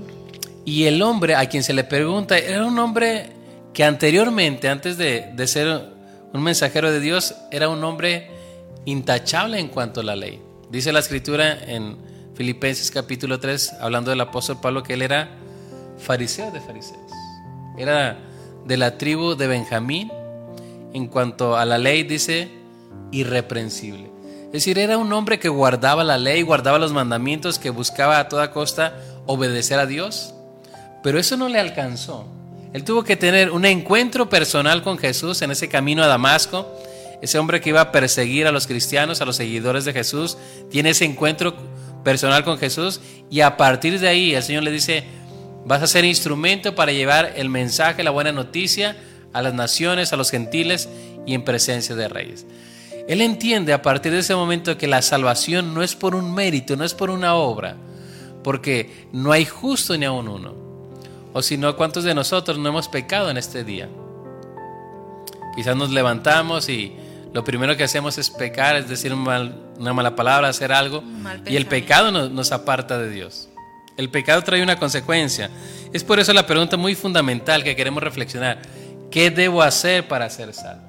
Y 0.65 0.86
el 0.86 1.02
hombre 1.04 1.36
a 1.36 1.48
quien 1.48 1.63
se 1.63 1.74
le 1.74 1.84
pregunta 1.84 2.38
era 2.38 2.65
un 2.65 2.80
hombre 2.80 3.35
que 3.76 3.84
anteriormente, 3.84 4.70
antes 4.70 4.98
de, 4.98 5.48
ser 5.48 5.92
un 6.34 6.42
mensajero 6.42 6.92
de 6.92 7.02
Dios, 7.02 7.36
era 7.52 7.68
un 7.68 7.84
hombre 7.84 8.30
intachable 8.86 9.60
en 9.60 9.68
cuanto 9.68 10.00
a 10.00 10.04
la 10.04 10.16
ley. 10.16 10.42
Dice 10.72 10.94
la 10.94 11.00
escritura 11.00 11.62
en 11.62 11.98
Filipenses 12.36 12.90
capítulo 12.90 13.38
3, 13.38 13.74
hablando 13.82 14.12
del 14.12 14.22
apóstol 14.22 14.62
Pablo, 14.62 14.82
que 14.82 14.94
él 14.94 15.02
era 15.02 15.30
fariseo 15.98 16.52
de 16.52 16.62
fariseos. 16.62 17.12
Era 17.78 18.18
de 18.66 18.78
la 18.78 18.98
tribu 18.98 19.36
de 19.36 19.48
Benjamín. 19.48 20.10
En 20.94 21.08
cuanto 21.08 21.58
a 21.58 21.66
la 21.66 21.78
ley, 21.78 22.04
dice 22.04 22.50
irreprensible. 23.12 24.10
Es 24.46 24.52
decir, 24.54 24.80
era 24.80 24.98
un 24.98 25.12
hombre 25.12 25.38
que 25.38 25.50
guardaba 25.50 26.06
la 26.06 26.18
ley, 26.18 26.44
guardaba 26.44 26.80
los 26.80 26.94
mandamientos, 26.94 27.60
que 27.60 27.72
buscaba 27.72 28.20
a 28.20 28.30
toda 28.30 28.52
costa 28.52 28.96
obedecer 29.26 29.80
a 29.80 29.86
Dios. 29.86 30.34
Pero 31.04 31.20
eso 31.20 31.36
no 31.36 31.50
le 31.50 31.60
alcanzó. 31.60 32.35
Él 32.76 32.84
tuvo 32.84 33.06
que 33.06 33.16
tener 33.16 33.52
un 33.52 33.64
encuentro 33.64 34.28
personal 34.28 34.84
con 34.84 34.98
Jesús 34.98 35.42
en 35.42 35.50
ese 35.50 35.70
camino 35.70 36.04
a 36.04 36.08
Damasco. 36.08 36.70
Ese 37.22 37.40
hombre 37.40 37.62
que 37.62 37.70
iba 37.70 37.80
a 37.80 37.92
perseguir 37.94 38.48
a 38.48 38.52
los 38.52 38.68
cristianos, 38.68 39.22
a 39.22 39.26
los 39.26 39.38
seguidores 39.38 39.86
de 39.86 39.94
Jesús, 39.94 40.38
tiene 40.70 40.90
ese 40.90 41.06
encuentro 41.06 41.56
personal 42.04 42.44
con 42.44 42.58
Jesús 42.58 43.00
y 43.30 43.40
a 43.40 43.56
partir 43.56 43.98
de 44.02 44.10
ahí 44.10 44.36
el 44.36 44.44
Señor 44.44 44.64
le 44.64 44.72
dice, 44.72 45.06
vas 45.66 45.84
a 45.84 45.88
ser 45.88 46.04
instrumento 46.04 46.76
para 46.76 46.92
llevar 46.92 47.32
el 47.38 47.48
mensaje, 47.48 48.04
la 48.04 48.12
buena 48.12 48.34
noticia 48.34 48.98
a 49.32 49.42
las 49.42 49.54
naciones, 49.54 50.12
a 50.12 50.18
los 50.18 50.30
gentiles 50.30 50.90
y 51.26 51.34
en 51.34 51.46
presencia 51.46 51.96
de 51.96 52.10
reyes. 52.10 52.46
Él 53.08 53.22
entiende 53.22 53.72
a 53.72 53.82
partir 53.82 54.12
de 54.12 54.20
ese 54.20 54.36
momento 54.36 54.78
que 54.78 54.88
la 54.88 55.02
salvación 55.02 55.74
no 55.74 55.82
es 55.82 55.96
por 55.96 56.14
un 56.14 56.34
mérito, 56.34 56.76
no 56.76 56.84
es 56.84 56.94
por 56.94 57.10
una 57.10 57.36
obra, 57.36 57.78
porque 58.44 59.08
no 59.14 59.32
hay 59.32 59.46
justo 59.46 59.98
ni 59.98 60.04
aun 60.04 60.28
uno. 60.28 60.64
O 61.38 61.41
si 61.41 61.58
no, 61.58 61.76
¿cuántos 61.76 62.06
de 62.06 62.15
nosotros 62.15 62.58
no 62.58 62.69
hemos 62.69 62.88
pecado 62.88 63.30
en 63.30 63.36
este 63.36 63.65
día? 63.65 63.89
Quizás 65.54 65.76
nos 65.76 65.91
levantamos 65.91 66.69
y 66.69 66.95
lo 67.34 67.43
primero 67.43 67.76
que 67.76 67.84
hacemos 67.84 68.17
es 68.17 68.30
pecar, 68.30 68.78
es 68.78 68.88
decir 68.88 69.13
una 69.13 69.93
mala 69.93 70.15
palabra, 70.15 70.48
hacer 70.48 70.71
algo, 70.71 71.04
y 71.45 71.58
el 71.58 71.65
pecado 71.65 72.10
nos, 72.10 72.32
nos 72.32 72.54
aparta 72.54 72.98
de 72.98 73.10
Dios. 73.10 73.50
El 73.98 74.10
pecado 74.10 74.41
trae 74.43 74.63
una 74.63 74.80
consecuencia. 74.80 75.50
Es 75.91 76.06
por 76.06 76.21
eso 76.21 76.32
la 76.32 76.48
pregunta 76.48 76.78
muy 76.78 76.95
fundamental 76.95 77.65
que 77.65 77.76
queremos 77.76 78.02
reflexionar. 78.02 78.62
¿Qué 79.12 79.30
debo 79.30 79.62
hacer 79.62 80.08
para 80.08 80.30
ser 80.30 80.54
salvo? 80.54 80.88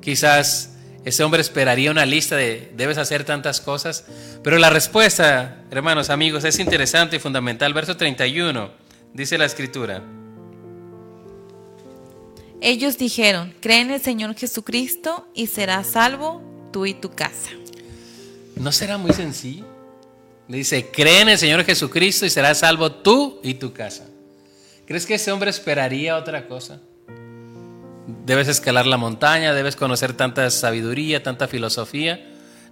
Quizás 0.00 0.77
ese 1.08 1.24
hombre 1.24 1.40
esperaría 1.40 1.90
una 1.90 2.04
lista 2.04 2.36
de 2.36 2.70
debes 2.76 2.98
hacer 2.98 3.24
tantas 3.24 3.60
cosas, 3.60 4.04
pero 4.42 4.58
la 4.58 4.70
respuesta, 4.70 5.64
hermanos, 5.70 6.10
amigos, 6.10 6.44
es 6.44 6.58
interesante 6.58 7.16
y 7.16 7.18
fundamental. 7.18 7.72
Verso 7.72 7.96
31, 7.96 8.70
dice 9.14 9.38
la 9.38 9.46
escritura. 9.46 10.02
Ellos 12.60 12.98
dijeron, 12.98 13.54
cree 13.60 13.80
en 13.80 13.90
el 13.92 14.00
Señor 14.00 14.34
Jesucristo 14.34 15.26
y 15.34 15.46
serás 15.46 15.88
salvo 15.88 16.42
tú 16.72 16.86
y 16.86 16.94
tu 16.94 17.10
casa. 17.10 17.50
¿No 18.56 18.70
será 18.72 18.98
muy 18.98 19.12
sencillo? 19.12 19.64
Le 20.48 20.58
dice, 20.58 20.90
cree 20.90 21.20
en 21.20 21.28
el 21.30 21.38
Señor 21.38 21.64
Jesucristo 21.64 22.26
y 22.26 22.30
serás 22.30 22.58
salvo 22.58 22.90
tú 22.90 23.40
y 23.42 23.54
tu 23.54 23.72
casa. 23.72 24.06
¿Crees 24.86 25.06
que 25.06 25.14
ese 25.14 25.30
hombre 25.30 25.50
esperaría 25.50 26.16
otra 26.16 26.48
cosa? 26.48 26.80
Debes 28.28 28.46
escalar 28.48 28.86
la 28.86 28.98
montaña, 28.98 29.54
debes 29.54 29.74
conocer 29.74 30.12
tanta 30.12 30.50
sabiduría, 30.50 31.22
tanta 31.22 31.48
filosofía. 31.48 32.22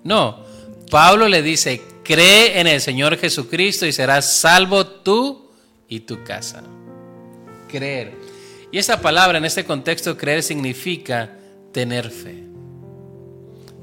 No, 0.04 0.44
Pablo 0.90 1.28
le 1.28 1.40
dice, 1.40 1.80
cree 2.04 2.60
en 2.60 2.66
el 2.66 2.82
Señor 2.82 3.16
Jesucristo 3.16 3.86
y 3.86 3.92
serás 3.92 4.30
salvo 4.30 4.86
tú 4.86 5.50
y 5.88 6.00
tu 6.00 6.22
casa. 6.24 6.62
Creer. 7.70 8.12
Y 8.70 8.76
esa 8.76 9.00
palabra 9.00 9.38
en 9.38 9.46
este 9.46 9.64
contexto, 9.64 10.18
creer, 10.18 10.42
significa 10.42 11.30
tener 11.72 12.10
fe. 12.10 12.44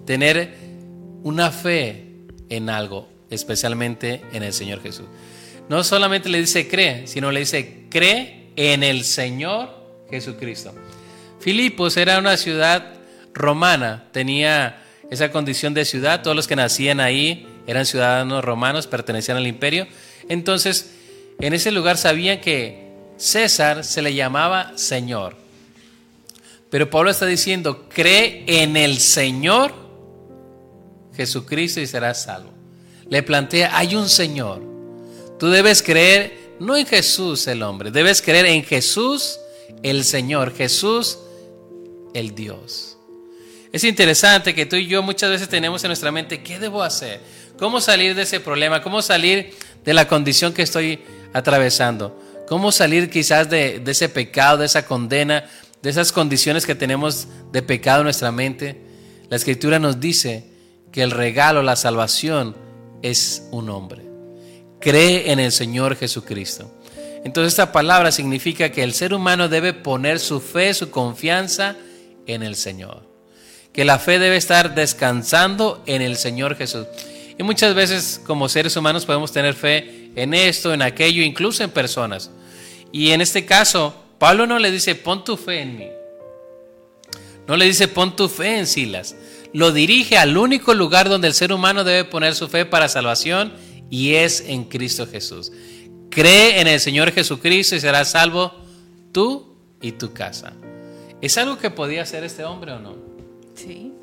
Tener 0.05 0.55
una 1.23 1.49
fe 1.49 2.05
en 2.49 2.69
algo, 2.69 3.09
especialmente 3.31 4.21
en 4.31 4.43
el 4.43 4.53
Señor 4.53 4.79
Jesús. 4.83 5.07
No 5.69 5.83
solamente 5.83 6.29
le 6.29 6.39
dice 6.39 6.67
cree, 6.67 7.07
sino 7.07 7.31
le 7.31 7.39
dice 7.39 7.87
cree 7.89 8.51
en 8.57 8.83
el 8.83 9.03
Señor 9.05 9.69
Jesucristo. 10.11 10.71
Filipos 11.43 11.97
era 11.97 12.19
una 12.19 12.37
ciudad 12.37 12.93
romana, 13.33 14.05
tenía 14.11 14.81
esa 15.09 15.31
condición 15.31 15.73
de 15.73 15.85
ciudad, 15.85 16.21
todos 16.21 16.35
los 16.35 16.47
que 16.47 16.55
nacían 16.55 16.99
ahí 16.99 17.47
eran 17.67 17.85
ciudadanos 17.85 18.43
romanos, 18.43 18.87
pertenecían 18.87 19.37
al 19.37 19.47
imperio. 19.47 19.87
Entonces, 20.29 20.91
en 21.39 21.53
ese 21.53 21.71
lugar 21.71 21.97
sabían 21.97 22.39
que 22.39 22.91
César 23.17 23.83
se 23.83 24.01
le 24.01 24.13
llamaba 24.13 24.71
Señor. 24.75 25.35
Pero 26.69 26.89
Pablo 26.89 27.11
está 27.11 27.25
diciendo, 27.25 27.87
cree 27.89 28.45
en 28.47 28.77
el 28.77 28.97
Señor 28.97 29.73
Jesucristo 31.15 31.81
y 31.81 31.87
serás 31.87 32.23
salvo 32.23 32.53
le 33.09 33.21
plantea, 33.21 33.77
hay 33.77 33.95
un 33.95 34.09
Señor. 34.09 34.61
Tú 35.39 35.49
debes 35.49 35.83
creer 35.83 36.55
no 36.59 36.75
en 36.75 36.85
Jesús 36.85 37.45
el 37.47 37.61
hombre, 37.61 37.91
debes 37.91 38.21
creer 38.21 38.47
en 38.47 38.63
Jesús 38.63 39.39
el 39.81 40.03
Señor, 40.03 40.55
Jesús 40.55 41.19
el 42.13 42.35
Dios. 42.35 42.97
Es 43.71 43.83
interesante 43.83 44.53
que 44.53 44.67
tú 44.67 44.75
y 44.75 44.85
yo 44.85 45.01
muchas 45.01 45.31
veces 45.31 45.49
tenemos 45.49 45.83
en 45.83 45.89
nuestra 45.89 46.11
mente, 46.11 46.43
¿qué 46.43 46.59
debo 46.59 46.83
hacer? 46.83 47.19
¿Cómo 47.57 47.81
salir 47.81 48.13
de 48.13 48.21
ese 48.21 48.39
problema? 48.39 48.83
¿Cómo 48.83 49.01
salir 49.01 49.55
de 49.83 49.93
la 49.93 50.07
condición 50.07 50.53
que 50.53 50.61
estoy 50.61 50.99
atravesando? 51.33 52.19
¿Cómo 52.47 52.71
salir 52.71 53.09
quizás 53.09 53.49
de, 53.49 53.79
de 53.79 53.91
ese 53.91 54.09
pecado, 54.09 54.59
de 54.59 54.67
esa 54.67 54.85
condena, 54.85 55.45
de 55.81 55.89
esas 55.89 56.11
condiciones 56.11 56.65
que 56.65 56.75
tenemos 56.75 57.27
de 57.51 57.63
pecado 57.63 58.01
en 58.01 58.05
nuestra 58.05 58.31
mente? 58.31 58.79
La 59.29 59.37
escritura 59.37 59.79
nos 59.79 59.99
dice 59.99 60.45
que 60.91 61.01
el 61.01 61.09
regalo, 61.09 61.63
la 61.63 61.75
salvación, 61.75 62.55
es 63.01 63.47
un 63.51 63.69
hombre. 63.69 64.03
Cree 64.79 65.31
en 65.31 65.39
el 65.39 65.51
Señor 65.51 65.95
Jesucristo. 65.95 66.71
Entonces 67.23 67.53
esta 67.53 67.71
palabra 67.71 68.11
significa 68.11 68.69
que 68.69 68.83
el 68.83 68.93
ser 68.93 69.13
humano 69.13 69.47
debe 69.47 69.73
poner 69.73 70.19
su 70.19 70.41
fe, 70.41 70.73
su 70.73 70.91
confianza 70.91 71.75
en 72.27 72.43
el 72.43 72.55
Señor. 72.55 73.07
Que 73.71 73.85
la 73.85 73.99
fe 73.99 74.19
debe 74.19 74.37
estar 74.37 74.75
descansando 74.75 75.83
en 75.85 76.01
el 76.01 76.17
Señor 76.17 76.55
Jesús. 76.55 76.85
Y 77.37 77.43
muchas 77.43 77.73
veces 77.73 78.21
como 78.25 78.49
seres 78.49 78.75
humanos 78.75 79.05
podemos 79.05 79.31
tener 79.31 79.55
fe 79.55 80.11
en 80.15 80.33
esto, 80.33 80.73
en 80.73 80.81
aquello, 80.81 81.23
incluso 81.23 81.63
en 81.63 81.71
personas. 81.71 82.29
Y 82.91 83.11
en 83.11 83.21
este 83.21 83.45
caso, 83.45 83.95
Pablo 84.19 84.45
no 84.45 84.59
le 84.59 84.71
dice, 84.71 84.95
pon 84.95 85.23
tu 85.23 85.37
fe 85.37 85.61
en 85.61 85.77
mí. 85.77 85.87
No 87.47 87.57
le 87.57 87.65
dice, 87.65 87.87
pon 87.87 88.15
tu 88.15 88.29
fe 88.29 88.59
en 88.59 88.67
Silas 88.67 89.15
lo 89.53 89.71
dirige 89.71 90.17
al 90.17 90.35
único 90.35 90.73
lugar 90.73 91.07
donde 91.07 91.27
el 91.27 91.33
ser 91.33 91.53
humano 91.53 91.83
debe 91.83 92.03
poner 92.03 92.35
su 92.35 92.49
fe 92.49 92.65
para 92.65 92.89
salvación 92.89 93.53
y 93.89 94.15
es 94.15 94.41
en 94.41 94.65
Cristo 94.65 95.07
Jesús. 95.07 95.51
Cree 96.09 96.59
en 96.59 96.67
el 96.67 96.79
Señor 96.79 97.11
Jesucristo 97.11 97.75
y 97.75 97.79
serás 97.79 98.11
salvo 98.11 98.51
tú 99.11 99.55
y 99.79 99.93
tu 99.93 100.11
casa. 100.11 100.53
¿Es 101.23 101.37
algo 101.37 101.57
que 101.57 101.71
podía 101.71 102.01
hacer 102.01 102.25
este 102.25 102.43
hombre 102.43 102.73
o 102.73 102.79
no? 102.79 102.97
Sí. 103.55 103.93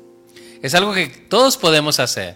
Es 0.63 0.73
algo 0.73 0.91
que 0.91 1.05
todos 1.05 1.55
podemos 1.55 1.99
hacer. 1.99 2.35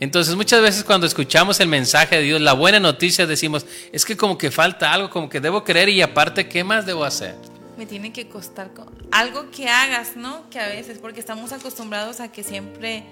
Entonces 0.00 0.34
muchas 0.34 0.60
veces 0.60 0.82
cuando 0.82 1.06
escuchamos 1.06 1.60
el 1.60 1.68
mensaje 1.68 2.16
de 2.16 2.22
Dios, 2.22 2.40
la 2.40 2.52
buena 2.52 2.80
noticia, 2.80 3.28
decimos, 3.28 3.64
es 3.92 4.04
que 4.04 4.16
como 4.16 4.36
que 4.36 4.50
falta 4.50 4.92
algo, 4.92 5.08
como 5.08 5.28
que 5.28 5.40
debo 5.40 5.62
creer 5.62 5.88
y 5.90 6.02
aparte, 6.02 6.48
¿qué 6.48 6.64
más 6.64 6.84
debo 6.84 7.04
hacer? 7.04 7.36
me 7.76 7.86
tiene 7.86 8.12
que 8.12 8.28
costar 8.28 8.72
algo 9.12 9.52
que 9.52 9.68
hagas, 9.68 10.16
¿no? 10.16 10.50
Que 10.50 10.58
a 10.58 10.66
veces, 10.66 10.98
porque 10.98 11.20
estamos 11.20 11.52
acostumbrados 11.52 12.18
a 12.18 12.32
que 12.32 12.42
siempre 12.42 13.04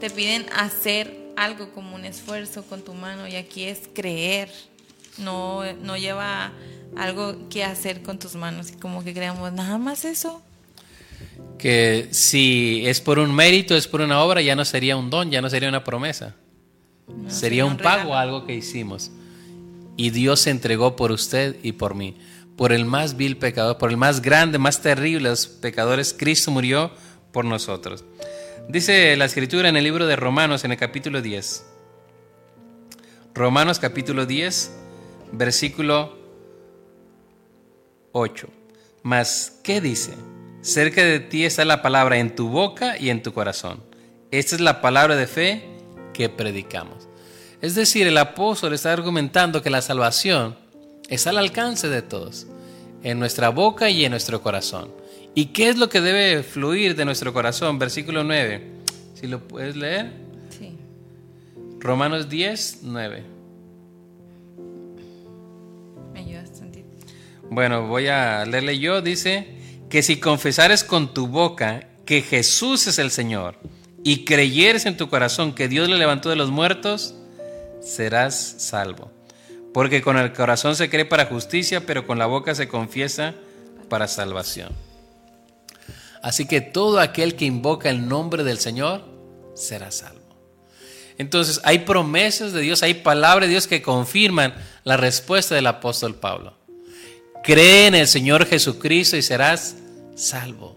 te 0.00 0.10
piden 0.10 0.44
hacer 0.56 1.16
algo 1.36 1.70
como 1.70 1.94
un 1.94 2.04
esfuerzo 2.04 2.64
con 2.64 2.82
tu 2.82 2.94
mano 2.94 3.28
y 3.28 3.36
aquí 3.36 3.62
es 3.62 3.82
creer, 3.94 4.50
no, 5.18 5.62
no 5.74 5.96
lleva 5.96 6.50
algo 6.96 7.48
que 7.48 7.62
hacer 7.62 8.02
con 8.02 8.18
tus 8.18 8.34
manos 8.34 8.72
y 8.72 8.76
como 8.76 9.04
que 9.04 9.14
creamos 9.14 9.52
nada 9.52 9.78
más 9.78 10.04
eso. 10.04 10.42
Que 11.58 12.08
si 12.12 12.86
es 12.86 13.00
por 13.00 13.18
un 13.18 13.34
mérito, 13.34 13.74
es 13.76 13.88
por 13.88 14.00
una 14.00 14.22
obra, 14.22 14.40
ya 14.40 14.54
no 14.54 14.64
sería 14.64 14.96
un 14.96 15.10
don, 15.10 15.30
ya 15.30 15.42
no 15.42 15.50
sería 15.50 15.68
una 15.68 15.84
promesa. 15.84 16.36
sería, 17.28 17.64
un, 17.64 17.72
un 17.72 17.78
pago 17.78 18.14
a 18.14 18.20
algo 18.20 18.46
que 18.46 18.54
hicimos. 18.54 19.10
Y 19.96 20.10
Dios 20.10 20.40
se 20.40 20.50
entregó 20.50 20.94
por 20.94 21.10
usted 21.10 21.56
y 21.62 21.72
por 21.72 21.94
mí 21.94 22.16
por 22.58 22.72
el 22.72 22.86
más 22.86 23.16
vil 23.16 23.36
pecador, 23.36 23.78
por 23.78 23.88
el 23.88 23.96
más 23.96 24.20
grande, 24.20 24.58
más 24.58 24.82
terrible 24.82 25.28
de 25.28 25.30
los 25.30 25.46
pecadores, 25.46 26.12
Cristo 26.12 26.50
murió 26.50 26.90
por 27.30 27.44
nosotros. 27.44 28.04
Dice 28.68 29.16
la 29.16 29.26
escritura 29.26 29.68
en 29.68 29.76
el 29.76 29.84
libro 29.84 30.08
de 30.08 30.16
Romanos, 30.16 30.64
en 30.64 30.72
el 30.72 30.76
capítulo 30.76 31.22
10. 31.22 31.64
Romanos 33.32 33.78
capítulo 33.78 34.26
10, 34.26 34.72
versículo 35.30 36.18
8. 38.10 38.48
Mas, 39.04 39.60
¿qué 39.62 39.80
dice? 39.80 40.14
Cerca 40.60 41.04
de 41.04 41.20
ti 41.20 41.44
está 41.44 41.64
la 41.64 41.82
palabra 41.82 42.18
en 42.18 42.34
tu 42.34 42.48
boca 42.48 42.98
y 42.98 43.10
en 43.10 43.22
tu 43.22 43.32
corazón. 43.32 43.80
Esta 44.30 44.56
es 44.56 44.60
la 44.60 44.80
palabra 44.80 45.14
de 45.14 45.26
fe 45.26 45.64
que 46.12 46.28
predicamos. 46.28 47.08
Es 47.62 47.74
decir, 47.74 48.06
el 48.06 48.18
apóstol 48.18 48.72
está 48.72 48.92
argumentando 48.92 49.62
que 49.62 49.70
la 49.70 49.82
salvación 49.82 50.56
es 51.08 51.26
al 51.26 51.38
alcance 51.38 51.88
de 51.88 52.02
todos, 52.02 52.46
en 53.02 53.18
nuestra 53.18 53.50
boca 53.50 53.88
y 53.88 54.04
en 54.04 54.10
nuestro 54.10 54.42
corazón. 54.42 54.92
¿Y 55.34 55.46
qué 55.46 55.68
es 55.68 55.78
lo 55.78 55.88
que 55.88 56.00
debe 56.00 56.42
fluir 56.42 56.96
de 56.96 57.04
nuestro 57.04 57.32
corazón? 57.32 57.78
Versículo 57.78 58.24
9. 58.24 58.62
Si 59.14 59.28
lo 59.28 59.46
puedes 59.46 59.76
leer. 59.76 60.12
Sí. 60.50 60.76
Romanos 61.78 62.28
10, 62.28 62.80
9. 62.82 63.22
Me 66.12 66.20
ayudas 66.20 66.50
Bueno, 67.48 67.86
voy 67.86 68.08
a 68.08 68.44
leerle 68.44 68.78
yo. 68.78 69.00
Dice 69.00 69.57
que 69.90 70.02
si 70.02 70.20
confesares 70.20 70.84
con 70.84 71.14
tu 71.14 71.26
boca 71.26 71.88
que 72.04 72.22
Jesús 72.22 72.86
es 72.86 72.98
el 72.98 73.10
Señor 73.10 73.58
y 74.04 74.24
creyeres 74.24 74.86
en 74.86 74.96
tu 74.96 75.08
corazón 75.08 75.54
que 75.54 75.68
Dios 75.68 75.88
le 75.88 75.96
levantó 75.96 76.30
de 76.30 76.36
los 76.36 76.50
muertos, 76.50 77.14
serás 77.80 78.56
salvo. 78.58 79.10
Porque 79.72 80.02
con 80.02 80.16
el 80.16 80.32
corazón 80.32 80.76
se 80.76 80.88
cree 80.88 81.04
para 81.04 81.26
justicia, 81.26 81.84
pero 81.84 82.06
con 82.06 82.18
la 82.18 82.26
boca 82.26 82.54
se 82.54 82.68
confiesa 82.68 83.34
para 83.88 84.08
salvación. 84.08 84.72
Así 86.22 86.46
que 86.46 86.60
todo 86.60 87.00
aquel 87.00 87.36
que 87.36 87.44
invoca 87.44 87.90
el 87.90 88.08
nombre 88.08 88.44
del 88.44 88.58
Señor 88.58 89.04
será 89.54 89.90
salvo. 89.90 90.18
Entonces 91.16 91.60
hay 91.64 91.80
promesas 91.80 92.52
de 92.52 92.60
Dios, 92.60 92.82
hay 92.82 92.94
palabras 92.94 93.48
de 93.48 93.52
Dios 93.52 93.66
que 93.66 93.82
confirman 93.82 94.54
la 94.84 94.96
respuesta 94.96 95.54
del 95.54 95.66
apóstol 95.66 96.14
Pablo. 96.14 96.57
Cree 97.48 97.86
en 97.86 97.94
el 97.94 98.06
Señor 98.06 98.44
Jesucristo 98.44 99.16
y 99.16 99.22
serás 99.22 99.74
salvo. 100.14 100.76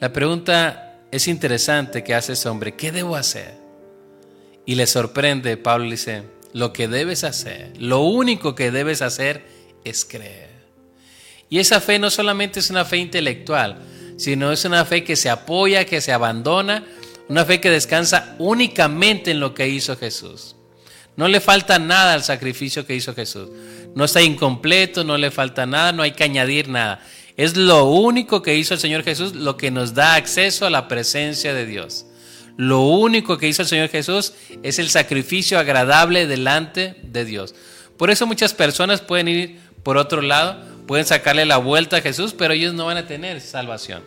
La 0.00 0.12
pregunta 0.12 0.98
es 1.12 1.28
interesante 1.28 2.02
que 2.02 2.12
hace 2.12 2.32
ese 2.32 2.48
hombre, 2.48 2.74
¿qué 2.74 2.90
debo 2.90 3.14
hacer? 3.14 3.54
Y 4.66 4.74
le 4.74 4.88
sorprende, 4.88 5.56
Pablo 5.56 5.88
dice, 5.88 6.24
lo 6.52 6.72
que 6.72 6.88
debes 6.88 7.22
hacer, 7.22 7.72
lo 7.78 8.00
único 8.00 8.56
que 8.56 8.72
debes 8.72 9.00
hacer 9.00 9.44
es 9.84 10.04
creer. 10.04 10.50
Y 11.48 11.60
esa 11.60 11.80
fe 11.80 12.00
no 12.00 12.10
solamente 12.10 12.58
es 12.58 12.70
una 12.70 12.84
fe 12.84 12.96
intelectual, 12.96 13.78
sino 14.16 14.50
es 14.50 14.64
una 14.64 14.84
fe 14.84 15.04
que 15.04 15.14
se 15.14 15.30
apoya, 15.30 15.86
que 15.86 16.00
se 16.00 16.12
abandona, 16.12 16.84
una 17.28 17.44
fe 17.44 17.60
que 17.60 17.70
descansa 17.70 18.34
únicamente 18.40 19.30
en 19.30 19.38
lo 19.38 19.54
que 19.54 19.68
hizo 19.68 19.96
Jesús. 19.96 20.56
No 21.16 21.28
le 21.28 21.40
falta 21.40 21.78
nada 21.78 22.14
al 22.14 22.24
sacrificio 22.24 22.84
que 22.86 22.96
hizo 22.96 23.14
Jesús. 23.14 23.48
No 23.94 24.04
está 24.04 24.22
incompleto, 24.22 25.04
no 25.04 25.16
le 25.16 25.30
falta 25.30 25.66
nada, 25.66 25.92
no 25.92 26.02
hay 26.02 26.12
que 26.12 26.24
añadir 26.24 26.68
nada. 26.68 27.00
Es 27.36 27.56
lo 27.56 27.84
único 27.84 28.42
que 28.42 28.56
hizo 28.56 28.74
el 28.74 28.80
Señor 28.80 29.02
Jesús 29.02 29.34
lo 29.34 29.56
que 29.56 29.70
nos 29.70 29.94
da 29.94 30.14
acceso 30.14 30.66
a 30.66 30.70
la 30.70 30.88
presencia 30.88 31.54
de 31.54 31.66
Dios. 31.66 32.06
Lo 32.56 32.82
único 32.82 33.38
que 33.38 33.48
hizo 33.48 33.62
el 33.62 33.68
Señor 33.68 33.88
Jesús 33.88 34.34
es 34.62 34.78
el 34.78 34.88
sacrificio 34.88 35.58
agradable 35.58 36.26
delante 36.26 36.96
de 37.02 37.24
Dios. 37.24 37.54
Por 37.96 38.10
eso 38.10 38.26
muchas 38.26 38.54
personas 38.54 39.00
pueden 39.00 39.28
ir 39.28 39.60
por 39.82 39.96
otro 39.96 40.22
lado, 40.22 40.64
pueden 40.86 41.06
sacarle 41.06 41.44
la 41.44 41.56
vuelta 41.56 41.96
a 41.96 42.00
Jesús, 42.00 42.34
pero 42.36 42.54
ellos 42.54 42.74
no 42.74 42.86
van 42.86 42.96
a 42.96 43.06
tener 43.06 43.40
salvación. 43.40 44.02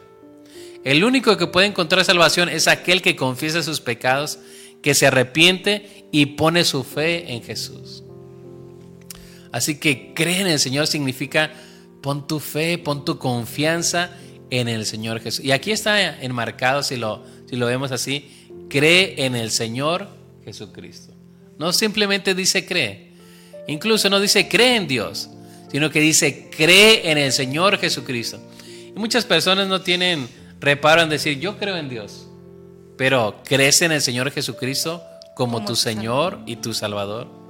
El 0.84 1.04
único 1.04 1.36
que 1.36 1.47
puede 1.47 1.67
encontrar 1.67 2.06
salvación 2.06 2.47
es 2.47 2.67
aquel 2.67 3.02
que 3.02 3.17
confiesa 3.17 3.63
sus 3.63 3.82
pecados, 3.82 4.39
que 4.82 4.93
se 4.93 5.08
arrepiente 5.08 6.06
y 6.12 6.28
pone 6.28 6.63
su 6.63 6.86
fe 6.86 7.34
en 7.34 7.43
Jesús. 7.43 8.04
Así 9.57 9.79
que 9.79 10.13
creer 10.13 10.41
en 10.41 10.47
el 10.47 10.59
Señor 10.59 10.85
significa 10.85 11.51
pon 12.03 12.27
tu 12.27 12.39
fe, 12.39 12.77
pon 12.77 13.03
tu 13.03 13.17
confianza 13.17 14.11
en 14.51 14.67
el 14.67 14.85
Señor 14.85 15.19
Jesús. 15.19 15.43
Y 15.43 15.51
aquí 15.51 15.71
está 15.71 16.21
enmarcado, 16.21 16.83
si 16.83 16.95
lo, 16.95 17.23
si 17.49 17.55
lo 17.55 17.65
vemos 17.65 17.91
así, 17.91 18.29
cree 18.69 19.25
en 19.25 19.35
el 19.35 19.49
Señor 19.49 20.09
Jesucristo. 20.45 21.11
No 21.57 21.73
simplemente 21.73 22.35
dice 22.35 22.67
cree, 22.67 23.13
incluso 23.67 24.11
no 24.11 24.19
dice 24.19 24.47
cree 24.47 24.75
en 24.75 24.87
Dios, 24.87 25.31
sino 25.71 25.89
que 25.89 26.01
dice 26.01 26.51
cree 26.55 27.09
en 27.09 27.17
el 27.17 27.31
Señor 27.31 27.79
Jesucristo. 27.79 28.39
Y 28.63 28.99
muchas 28.99 29.25
personas 29.25 29.67
no 29.67 29.81
tienen 29.81 30.29
reparo 30.59 31.01
en 31.01 31.09
decir 31.09 31.39
yo 31.39 31.57
creo 31.57 31.77
en 31.77 31.89
Dios, 31.89 32.27
pero 32.95 33.41
crees 33.43 33.81
en 33.81 33.91
el 33.91 34.03
Señor 34.03 34.29
Jesucristo 34.29 35.01
como, 35.35 35.65
tu 35.65 35.75
Señor 35.75 36.41
y 36.45 36.57
tu 36.57 36.75
Salvador. 36.75 37.46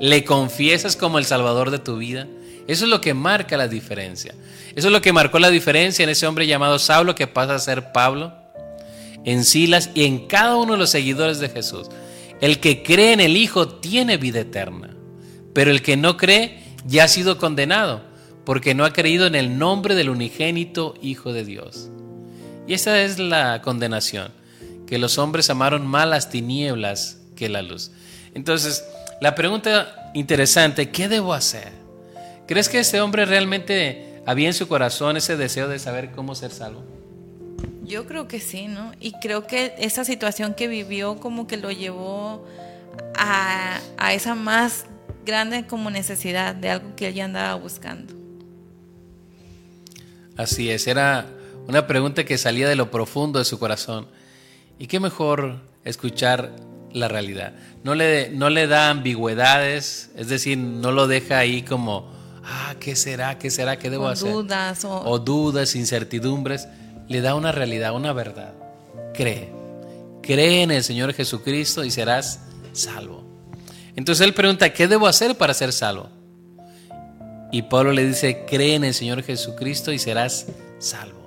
Le 0.00 0.24
confiesas 0.24 0.96
como 0.96 1.18
el 1.18 1.24
Salvador 1.24 1.70
de 1.70 1.78
tu 1.78 1.98
vida. 1.98 2.26
Eso 2.66 2.84
es 2.84 2.90
lo 2.90 3.00
que 3.00 3.14
marca 3.14 3.56
la 3.56 3.68
diferencia. 3.68 4.34
Eso 4.74 4.88
es 4.88 4.92
lo 4.92 5.02
que 5.02 5.12
marcó 5.12 5.38
la 5.38 5.50
diferencia 5.50 6.02
en 6.02 6.08
ese 6.08 6.26
hombre 6.26 6.46
llamado 6.46 6.78
Saulo 6.78 7.14
que 7.14 7.26
pasa 7.26 7.54
a 7.54 7.58
ser 7.58 7.92
Pablo, 7.92 8.32
en 9.24 9.44
Silas 9.44 9.90
y 9.94 10.04
en 10.04 10.26
cada 10.26 10.56
uno 10.56 10.72
de 10.72 10.78
los 10.78 10.90
seguidores 10.90 11.38
de 11.38 11.48
Jesús. 11.48 11.88
El 12.40 12.60
que 12.60 12.82
cree 12.82 13.12
en 13.12 13.20
el 13.20 13.36
Hijo 13.36 13.68
tiene 13.68 14.16
vida 14.16 14.40
eterna, 14.40 14.96
pero 15.52 15.70
el 15.70 15.82
que 15.82 15.96
no 15.96 16.16
cree 16.16 16.62
ya 16.86 17.04
ha 17.04 17.08
sido 17.08 17.36
condenado 17.38 18.02
porque 18.44 18.74
no 18.74 18.84
ha 18.84 18.92
creído 18.92 19.26
en 19.26 19.34
el 19.34 19.58
nombre 19.58 19.94
del 19.94 20.08
unigénito 20.08 20.94
Hijo 21.02 21.32
de 21.32 21.44
Dios. 21.44 21.90
Y 22.66 22.74
esa 22.74 23.02
es 23.02 23.18
la 23.18 23.62
condenación, 23.62 24.32
que 24.86 24.98
los 24.98 25.18
hombres 25.18 25.50
amaron 25.50 25.86
más 25.86 26.08
las 26.08 26.30
tinieblas 26.30 27.18
que 27.36 27.48
la 27.48 27.62
luz. 27.62 27.90
Entonces, 28.34 28.84
la 29.20 29.34
pregunta 29.34 30.10
interesante, 30.14 30.90
¿qué 30.90 31.08
debo 31.08 31.34
hacer? 31.34 31.72
¿Crees 32.46 32.68
que 32.68 32.80
ese 32.80 33.00
hombre 33.00 33.26
realmente 33.26 34.22
había 34.26 34.48
en 34.48 34.54
su 34.54 34.66
corazón 34.66 35.16
ese 35.16 35.36
deseo 35.36 35.68
de 35.68 35.78
saber 35.78 36.10
cómo 36.12 36.34
ser 36.34 36.50
salvo? 36.50 36.82
Yo 37.84 38.06
creo 38.06 38.28
que 38.28 38.40
sí, 38.40 38.66
¿no? 38.68 38.92
Y 39.00 39.12
creo 39.12 39.46
que 39.46 39.74
esa 39.78 40.04
situación 40.04 40.54
que 40.54 40.68
vivió 40.68 41.20
como 41.20 41.46
que 41.46 41.56
lo 41.56 41.70
llevó 41.70 42.46
a, 43.16 43.80
a 43.98 44.14
esa 44.14 44.34
más 44.34 44.86
grande 45.26 45.66
como 45.66 45.90
necesidad 45.90 46.54
de 46.54 46.70
algo 46.70 46.96
que 46.96 47.08
él 47.08 47.14
ya 47.14 47.24
andaba 47.26 47.54
buscando. 47.56 48.14
Así 50.36 50.70
es, 50.70 50.86
era 50.86 51.26
una 51.68 51.86
pregunta 51.86 52.24
que 52.24 52.38
salía 52.38 52.68
de 52.68 52.76
lo 52.76 52.90
profundo 52.90 53.38
de 53.38 53.44
su 53.44 53.58
corazón. 53.58 54.06
Y 54.78 54.86
qué 54.86 54.98
mejor 54.98 55.60
escuchar 55.84 56.50
la 56.92 57.08
realidad. 57.08 57.52
No 57.84 57.94
le, 57.94 58.30
no 58.30 58.50
le 58.50 58.66
da 58.66 58.90
ambigüedades, 58.90 60.10
es 60.16 60.28
decir, 60.28 60.58
no 60.58 60.92
lo 60.92 61.06
deja 61.06 61.38
ahí 61.38 61.62
como, 61.62 62.10
ah, 62.44 62.74
¿qué 62.80 62.96
será? 62.96 63.38
¿Qué 63.38 63.50
será? 63.50 63.78
¿Qué 63.78 63.90
debo 63.90 64.08
hacer? 64.08 64.32
Dudas 64.32 64.84
o... 64.84 65.02
o 65.04 65.18
dudas, 65.18 65.74
incertidumbres. 65.74 66.68
Le 67.08 67.20
da 67.20 67.34
una 67.34 67.52
realidad, 67.52 67.94
una 67.94 68.12
verdad. 68.12 68.52
Cree. 69.14 69.50
Cree 70.22 70.62
en 70.62 70.70
el 70.70 70.84
Señor 70.84 71.12
Jesucristo 71.14 71.84
y 71.84 71.90
serás 71.90 72.40
salvo. 72.72 73.24
Entonces 73.96 74.24
él 74.26 74.34
pregunta, 74.34 74.72
¿qué 74.72 74.86
debo 74.86 75.06
hacer 75.06 75.36
para 75.36 75.54
ser 75.54 75.72
salvo? 75.72 76.08
Y 77.52 77.62
Pablo 77.62 77.92
le 77.92 78.06
dice, 78.06 78.44
cree 78.48 78.76
en 78.76 78.84
el 78.84 78.94
Señor 78.94 79.22
Jesucristo 79.22 79.92
y 79.92 79.98
serás 79.98 80.46
salvo. 80.78 81.18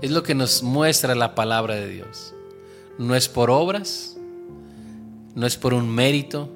Es 0.00 0.10
lo 0.10 0.22
que 0.22 0.34
nos 0.34 0.62
muestra 0.62 1.14
la 1.14 1.34
palabra 1.34 1.74
de 1.74 1.88
Dios. 1.88 2.34
No 2.98 3.14
es 3.14 3.28
por 3.28 3.50
obras, 3.50 4.16
no 5.34 5.46
es 5.46 5.56
por 5.56 5.74
un 5.74 5.88
mérito, 5.88 6.50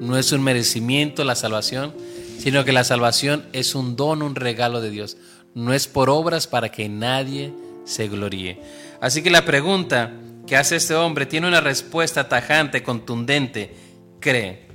no 0.00 0.16
es 0.18 0.32
un 0.32 0.42
merecimiento 0.42 1.24
la 1.24 1.34
salvación, 1.34 1.94
sino 2.38 2.64
que 2.64 2.72
la 2.72 2.84
salvación 2.84 3.46
es 3.52 3.74
un 3.74 3.96
don, 3.96 4.22
un 4.22 4.34
regalo 4.34 4.80
de 4.80 4.90
Dios. 4.90 5.16
No 5.54 5.72
es 5.72 5.86
por 5.86 6.10
obras 6.10 6.46
para 6.46 6.70
que 6.70 6.88
nadie 6.88 7.52
se 7.84 8.08
gloríe. 8.08 8.60
Así 9.00 9.22
que 9.22 9.30
la 9.30 9.44
pregunta 9.44 10.12
que 10.46 10.56
hace 10.56 10.76
este 10.76 10.94
hombre 10.94 11.26
tiene 11.26 11.48
una 11.48 11.60
respuesta 11.60 12.28
tajante, 12.28 12.82
contundente. 12.82 13.74
Cree. 14.20 14.66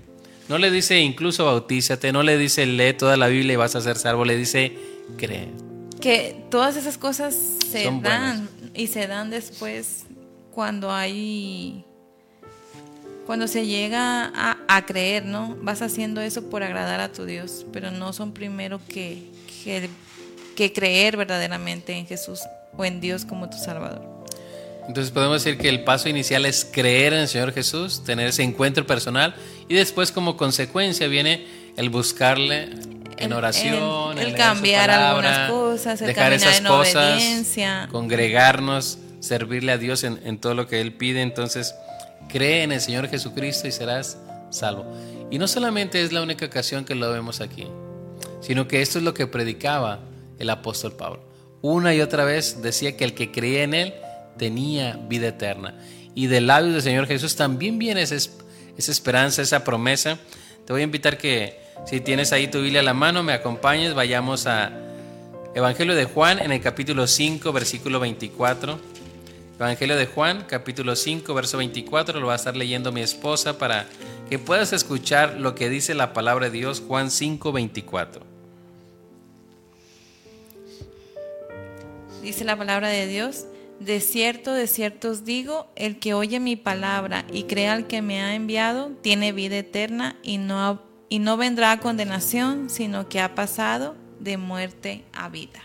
No 0.50 0.58
le 0.58 0.72
dice 0.72 1.00
incluso 1.00 1.46
bautízate, 1.46 2.12
no 2.12 2.24
le 2.24 2.38
dice 2.38 2.66
lee 2.66 2.94
toda 2.94 3.16
la 3.16 3.28
Biblia 3.28 3.54
y 3.54 3.58
vas 3.58 3.76
a 3.76 3.82
ser 3.82 3.98
salvo, 3.98 4.26
le 4.26 4.36
dice 4.36 4.76
cree 5.18 5.50
que 6.02 6.44
todas 6.50 6.76
esas 6.76 6.98
cosas 6.98 7.38
se 7.72 7.90
dan 8.02 8.50
y 8.74 8.88
se 8.88 9.08
dan 9.08 9.30
después 9.30 10.06
cuando 10.52 10.92
hay 10.92 11.86
cuando 13.32 13.48
se 13.48 13.66
llega 13.66 14.26
a, 14.36 14.58
a, 14.68 14.86
creer, 14.86 15.24
¿no? 15.24 15.56
Vas 15.62 15.82
haciendo 15.82 16.20
eso 16.20 16.50
por 16.50 16.64
agradar 16.64 17.00
a 17.00 17.14
tu 17.14 17.24
Dios, 17.24 17.66
pero 17.72 17.90
no 17.90 18.12
son 18.12 18.34
primero 18.34 18.82
que, 18.90 19.24
que, 19.64 19.90
que, 20.54 20.74
creer 20.74 21.16
verdaderamente 21.16 21.94
en 21.94 22.06
Jesús 22.06 22.42
o 22.76 22.84
en 22.84 23.00
Dios 23.00 23.24
como 23.24 23.50
tu 23.50 23.56
Salvador. 23.56 24.02
Entonces 24.86 25.14
podemos 25.14 25.42
decir 25.42 25.58
que 25.58 25.70
el 25.70 25.86
paso 25.86 26.10
inicial 26.10 26.46
es 26.46 26.68
creer 26.70 27.14
en 27.14 27.20
el 27.20 27.30
Señor 27.30 27.54
Jesús, 27.54 28.04
tener 28.04 28.28
ese 28.28 28.44
encuentro 28.44 28.86
personal 28.86 29.34
y 29.70 29.76
después 29.76 30.12
como 30.12 30.36
consecuencia 30.36 31.08
viene 31.08 31.48
el 31.78 31.90
buscarle 31.90 32.68
en 33.16 33.32
oración, 33.32 34.18
el, 34.18 34.36
cambiar 34.36 34.90
algunas 34.90 35.50
cosas, 35.50 36.02
el 36.02 36.08
dejar 36.08 36.34
esas 36.34 36.58
en 36.58 36.66
cosas, 36.66 37.24
congregarnos, 37.92 38.98
servirle 39.22 39.72
a 39.72 39.78
Dios 39.78 40.04
en, 40.04 40.20
en, 40.26 40.38
todo 40.38 40.54
lo 40.54 40.68
que 40.68 40.82
Él 40.82 40.92
pide. 40.92 41.22
Entonces, 41.22 41.76
cree 42.32 42.64
en 42.64 42.72
el 42.72 42.82
Señor 42.82 43.08
Jesucristo 43.10 43.68
y 43.68 43.72
serás 43.72 44.18
salvo. 44.50 44.86
Y 45.30 45.38
no 45.38 45.48
solamente 45.48 46.02
es 46.02 46.12
la 46.12 46.22
única 46.22 46.46
ocasión 46.46 46.86
que 46.86 46.96
lo 46.96 47.12
vemos 47.12 47.42
aquí, 47.42 47.68
sino 48.42 48.68
que 48.68 48.82
esto 48.82 48.98
es 48.98 49.04
lo 49.04 49.14
que 49.14 49.28
predicaba 49.28 50.00
el 50.40 50.50
apóstol 50.50 50.94
Pablo. 50.94 51.22
Una 51.62 51.94
y 51.94 52.02
otra 52.02 52.24
vez 52.26 52.62
decía 52.62 52.98
que 52.98 53.04
el 53.04 53.14
que 53.14 53.32
creía 53.32 53.64
en 53.64 53.74
Él 53.74 53.94
tenía 54.38 55.00
vida 55.08 55.28
eterna. 55.28 55.78
Y 56.16 56.28
del 56.28 56.48
labios 56.48 56.74
del 56.74 56.82
Señor 56.82 57.08
Jesús 57.08 57.36
también 57.36 57.78
viene 57.78 58.02
esa, 58.02 58.16
esa 58.16 58.92
esperanza, 58.92 59.42
esa 59.42 59.64
promesa. 59.64 60.18
Te 60.66 60.74
voy 60.74 60.82
a 60.82 60.86
invitar 60.86 61.18
que 61.18 61.60
si 61.86 62.02
tienes 62.02 62.34
ahí 62.34 62.48
tu 62.48 62.62
Biblia 62.62 62.82
a 62.82 62.84
la 62.84 62.94
mano, 62.94 63.24
me 63.24 63.34
acompañes, 63.34 63.94
vayamos 63.94 64.48
a 64.48 64.72
Evangelio 65.54 65.96
de 65.96 66.06
Juan 66.06 66.40
en 66.40 66.52
el 66.52 66.62
capítulo 66.62 67.08
5, 67.08 67.52
versículo 67.52 68.00
24. 68.00 68.91
Evangelio 69.58 69.96
de 69.96 70.08
Juan, 70.08 70.46
capítulo 70.48 70.96
5, 70.96 71.34
verso 71.34 71.58
24, 71.58 72.20
lo 72.20 72.28
va 72.28 72.34
a 72.34 72.36
estar 72.36 72.56
leyendo 72.56 72.92
mi 72.92 73.02
esposa 73.02 73.58
para 73.58 73.88
que 74.30 74.40
puedas 74.40 74.74
escuchar 74.74 75.40
lo 75.40 75.56
que 75.56 75.70
dice 75.70 75.94
la 75.94 76.14
palabra 76.14 76.50
de 76.50 76.58
Dios, 76.58 76.82
Juan 76.88 77.12
5, 77.12 77.52
24. 77.52 78.24
Dice 82.22 82.44
la 82.44 82.58
palabra 82.58 82.90
de 82.90 83.08
Dios, 83.08 83.46
de 83.80 84.00
cierto, 84.00 84.54
de 84.54 84.68
cierto 84.68 85.10
os 85.10 85.26
digo, 85.26 85.68
el 85.76 86.00
que 86.00 86.14
oye 86.14 86.40
mi 86.40 86.56
palabra 86.56 87.26
y 87.32 87.44
crea 87.44 87.74
al 87.74 87.88
que 87.88 88.02
me 88.02 88.22
ha 88.22 88.36
enviado, 88.36 88.92
tiene 89.02 89.32
vida 89.32 89.58
eterna 89.58 90.16
y 90.24 90.38
no 90.38 90.82
y 91.12 91.20
no 91.20 91.36
vendrá 91.36 91.74
a 91.74 91.80
condenación, 91.82 92.70
sino 92.70 93.10
que 93.10 93.20
ha 93.20 93.36
pasado 93.36 93.96
de 94.22 94.38
muerte 94.38 95.04
a 95.12 95.28
vida. 95.28 95.60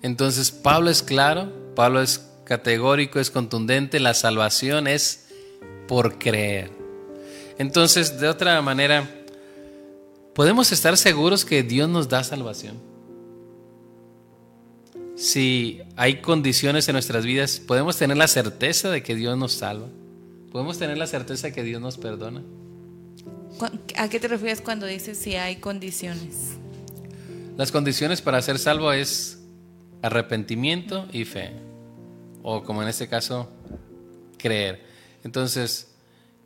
Entonces 0.00 0.52
Pablo 0.52 0.90
es 0.90 1.02
claro, 1.02 1.52
Pablo 1.74 2.00
es 2.00 2.18
categórico, 2.46 3.20
es 3.20 3.30
contundente, 3.30 4.00
la 4.00 4.14
salvación 4.14 4.86
es 4.86 5.26
por 5.86 6.18
creer. 6.18 6.70
Entonces, 7.58 8.18
de 8.18 8.28
otra 8.28 8.60
manera, 8.62 9.10
podemos 10.34 10.72
estar 10.72 10.96
seguros 10.96 11.44
que 11.44 11.62
Dios 11.62 11.88
nos 11.88 12.08
da 12.08 12.24
salvación. 12.24 12.80
Si 15.16 15.80
hay 15.96 16.20
condiciones 16.20 16.88
en 16.88 16.92
nuestras 16.92 17.24
vidas, 17.24 17.58
podemos 17.58 17.96
tener 17.96 18.16
la 18.16 18.28
certeza 18.28 18.90
de 18.90 19.02
que 19.02 19.14
Dios 19.14 19.36
nos 19.36 19.52
salva. 19.52 19.88
Podemos 20.52 20.78
tener 20.78 20.98
la 20.98 21.06
certeza 21.06 21.48
de 21.48 21.52
que 21.52 21.62
Dios 21.62 21.80
nos 21.80 21.98
perdona. 21.98 22.42
¿A 23.96 24.08
qué 24.08 24.20
te 24.20 24.28
refieres 24.28 24.60
cuando 24.60 24.86
dices 24.86 25.18
si 25.18 25.34
hay 25.36 25.56
condiciones? 25.56 26.56
Las 27.56 27.72
condiciones 27.72 28.20
para 28.20 28.42
ser 28.42 28.58
salvo 28.58 28.92
es 28.92 29.38
arrepentimiento 30.02 31.08
y 31.12 31.24
fe. 31.24 31.65
O 32.48 32.62
como 32.62 32.80
en 32.80 32.86
este 32.86 33.08
caso, 33.08 33.48
creer. 34.38 34.80
Entonces, 35.24 35.88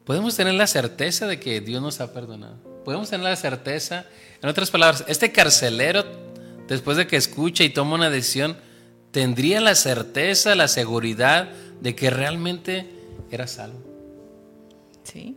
podemos 0.07 0.35
tener 0.35 0.55
la 0.55 0.67
certeza 0.67 1.27
de 1.27 1.39
que 1.39 1.61
Dios 1.61 1.83
nos 1.83 2.01
ha 2.01 2.15
perdonado. 2.15 2.57
Podemos 2.87 3.11
tener 3.11 3.25
la 3.25 3.37
certeza, 3.37 4.07
en 4.41 4.49
otras 4.49 4.71
palabras, 4.71 5.05
este 5.09 5.31
carcelero, 5.31 6.07
después 6.67 6.97
de 6.97 7.07
que 7.07 7.17
escucha 7.17 7.65
y 7.65 7.69
toma 7.69 7.97
una 7.97 8.09
decisión, 8.09 8.57
tendría 9.11 9.61
la 9.61 9.75
certeza, 9.75 10.55
la 10.55 10.69
seguridad 10.69 11.51
de 11.83 11.95
que 11.95 12.09
realmente 12.09 12.87
era 13.31 13.47
salvo. 13.47 13.85
Sí. 15.05 15.37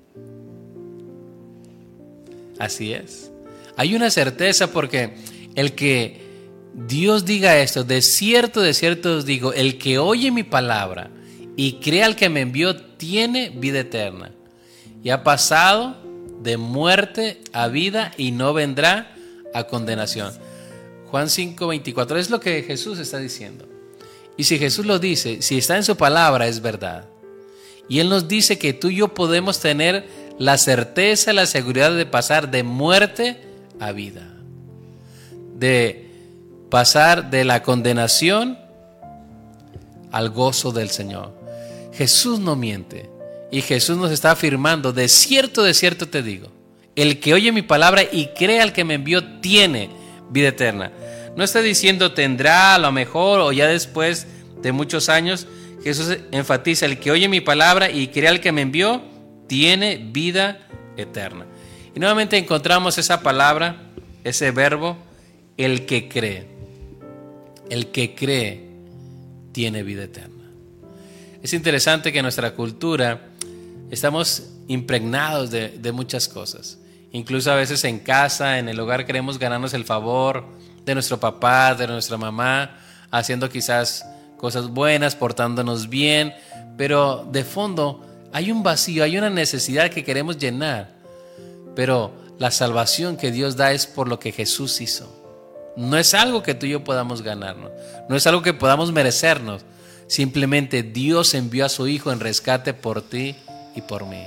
Así 2.58 2.94
es. 2.94 3.32
Hay 3.76 3.96
una 3.96 4.10
certeza 4.10 4.72
porque 4.72 5.14
el 5.56 5.76
que 5.76 6.23
Dios 6.74 7.26
diga 7.26 7.60
esto, 7.60 7.84
de 7.84 8.02
cierto, 8.02 8.62
de 8.62 8.74
cierto 8.74 9.18
os 9.18 9.26
digo, 9.26 9.54
el 9.54 9.78
que 9.78 10.00
oye 10.00 10.32
mi 10.32 10.44
palabra 10.44 11.12
y 11.56 11.74
cree 11.74 12.04
al 12.04 12.16
que 12.16 12.30
me 12.30 12.42
envió, 12.42 12.76
tiene 12.76 13.50
vida 13.50 13.82
eterna. 13.82 14.32
Y 15.04 15.12
ha 15.12 15.24
pasado 15.24 15.98
de 16.42 16.58
muerte 16.58 17.42
a 17.52 17.68
vida 17.68 18.12
y 18.18 18.32
no 18.32 18.54
vendrá 18.54 19.16
a 19.54 19.66
condenación. 19.66 20.34
Juan 21.08 21.30
5, 21.30 21.68
24 21.68 22.18
es 22.18 22.30
lo 22.30 22.40
que 22.40 22.64
Jesús 22.64 22.98
está 22.98 23.20
diciendo. 23.20 23.68
Y 24.36 24.46
si 24.46 24.58
Jesús 24.58 24.86
lo 24.86 24.98
dice, 24.98 25.44
si 25.44 25.60
está 25.60 25.78
en 25.78 25.84
su 25.84 25.96
palabra, 25.96 26.48
es 26.48 26.62
verdad. 26.62 27.06
Y 27.88 28.00
Él 28.00 28.10
nos 28.10 28.28
dice 28.28 28.58
que 28.58 28.74
tú 28.74 28.90
y 28.90 28.96
yo 28.96 29.14
podemos 29.14 29.60
tener 29.60 30.08
la 30.40 30.58
certeza, 30.58 31.34
la 31.34 31.46
seguridad 31.46 31.94
de 31.96 32.08
pasar 32.08 32.50
de 32.50 32.64
muerte 32.64 33.38
a 33.80 33.92
vida. 33.92 34.34
De 35.56 36.03
pasar 36.74 37.30
de 37.30 37.46
la 37.46 37.62
condenación 37.62 38.58
al 40.12 40.32
gozo 40.32 40.72
del 40.72 40.90
Señor. 40.90 41.32
Jesús 41.94 42.40
no 42.40 42.56
miente. 42.56 43.12
Y 43.52 43.62
Jesús 43.62 43.96
nos 43.96 44.10
está 44.10 44.32
afirmando, 44.32 44.92
de 44.92 45.08
cierto, 45.08 45.62
de 45.62 45.76
cierto 45.76 46.10
te 46.10 46.24
digo, 46.24 46.52
el 46.96 47.20
que 47.20 47.36
oye 47.36 47.52
mi 47.52 47.62
palabra 47.62 48.02
y 48.12 48.30
cree 48.36 48.60
al 48.60 48.74
que 48.74 48.86
me 48.86 48.96
envió 48.96 49.24
tiene 49.40 49.92
vida 50.32 50.48
eterna. 50.48 50.92
No 51.36 51.44
está 51.44 51.62
diciendo 51.62 52.14
tendrá 52.14 52.74
a 52.74 52.80
lo 52.80 52.92
mejor 52.92 53.42
o 53.42 53.52
ya 53.52 53.68
después 53.68 54.26
de 54.64 54.72
muchos 54.72 55.10
años. 55.10 55.46
Jesús 55.84 56.18
enfatiza, 56.32 56.88
el 56.88 56.98
que 56.98 57.12
oye 57.12 57.30
mi 57.30 57.42
palabra 57.42 57.92
y 57.92 58.08
cree 58.08 58.30
al 58.30 58.40
que 58.40 58.52
me 58.52 58.62
envió 58.62 59.04
tiene 59.46 59.98
vida 60.12 60.68
eterna. 60.98 61.46
Y 61.94 62.00
nuevamente 62.00 62.36
encontramos 62.36 62.98
esa 62.98 63.22
palabra, 63.22 63.92
ese 64.24 64.50
verbo, 64.50 64.98
el 65.56 65.86
que 65.86 66.10
cree. 66.10 66.53
El 67.74 67.88
que 67.88 68.14
cree 68.14 68.70
tiene 69.52 69.82
vida 69.82 70.04
eterna. 70.04 70.44
Es 71.42 71.54
interesante 71.54 72.14
que 72.14 72.20
en 72.20 72.24
nuestra 72.24 72.54
cultura 72.54 73.30
estamos 73.90 74.52
impregnados 74.68 75.50
de, 75.50 75.92
muchas 75.92 76.28
cosas. 76.28 76.78
Incluso 77.14 77.52
a 77.52 77.56
veces 77.56 77.84
en 77.86 77.98
casa, 77.98 78.60
en 78.60 78.70
el 78.70 78.80
hogar, 78.80 79.08
queremos 79.08 79.40
ganarnos 79.40 79.74
el 79.74 79.86
favor 79.86 80.46
de 80.86 80.94
nuestro 80.94 81.20
papá, 81.20 81.74
de 81.74 81.88
nuestra 81.88 82.16
mamá, 82.16 82.78
haciendo 83.10 83.50
quizás 83.50 84.06
cosas 84.38 84.68
buenas, 84.68 85.16
portándonos 85.16 85.90
bien, 85.90 86.32
pero 86.78 87.28
de 87.32 87.44
fondo 87.44 88.06
hay 88.32 88.52
un 88.52 88.62
vacío, 88.62 89.04
hay 89.04 89.18
una 89.18 89.32
necesidad 89.32 89.90
que 89.90 90.04
queremos 90.04 90.38
llenar. 90.38 90.94
Pero 91.76 92.14
la 92.38 92.52
salvación 92.52 93.18
que 93.18 93.32
Dios 93.32 93.56
da 93.56 93.72
es 93.72 93.88
por 93.88 94.08
lo 94.08 94.20
que 94.20 94.32
Jesús 94.32 94.80
hizo. 94.80 95.23
No 95.76 95.98
es 95.98 96.14
algo 96.14 96.44
que 96.44 96.54
tú 96.54 96.66
y 96.66 96.72
yo 96.72 96.84
podamos 96.84 97.22
ganarnos, 97.22 97.72
no 98.08 98.16
es 98.16 98.28
algo 98.28 98.42
que 98.42 98.54
podamos 98.54 98.92
merecernos. 98.92 99.64
Simplemente 100.08 100.84
Dios 100.84 101.34
envió 101.34 101.66
a 101.66 101.70
su 101.70 101.88
Hijo 101.88 102.12
en 102.12 102.20
rescate 102.20 102.74
por 102.74 103.02
ti 103.02 103.36
y 103.76 103.82
por 103.82 104.06
mí. 104.06 104.24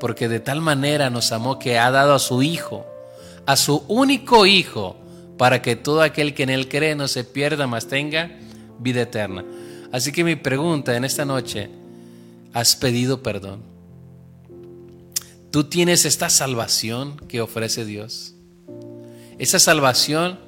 Porque 0.00 0.28
de 0.28 0.40
tal 0.40 0.60
manera 0.60 1.10
nos 1.10 1.32
amó 1.32 1.58
que 1.58 1.78
ha 1.78 1.90
dado 1.90 2.14
a 2.14 2.18
su 2.18 2.42
Hijo, 2.42 2.86
a 3.46 3.56
su 3.56 3.84
único 3.88 4.46
Hijo, 4.46 4.96
para 5.38 5.62
que 5.62 5.76
todo 5.76 6.02
aquel 6.02 6.34
que 6.34 6.42
en 6.42 6.50
Él 6.50 6.68
cree 6.68 6.94
no 6.94 7.08
se 7.08 7.24
pierda, 7.24 7.66
mas 7.66 7.86
tenga 7.86 8.38
vida 8.78 9.02
eterna. 9.02 9.44
Así 9.92 10.12
que 10.12 10.24
mi 10.24 10.34
pregunta 10.34 10.96
en 10.96 11.04
esta 11.04 11.24
noche, 11.24 11.70
¿has 12.52 12.74
pedido 12.74 13.22
perdón? 13.22 13.62
¿Tú 15.50 15.64
tienes 15.64 16.04
esta 16.04 16.28
salvación 16.28 17.16
que 17.28 17.40
ofrece 17.40 17.84
Dios? 17.84 18.34
Esa 19.38 19.58
salvación 19.58 20.38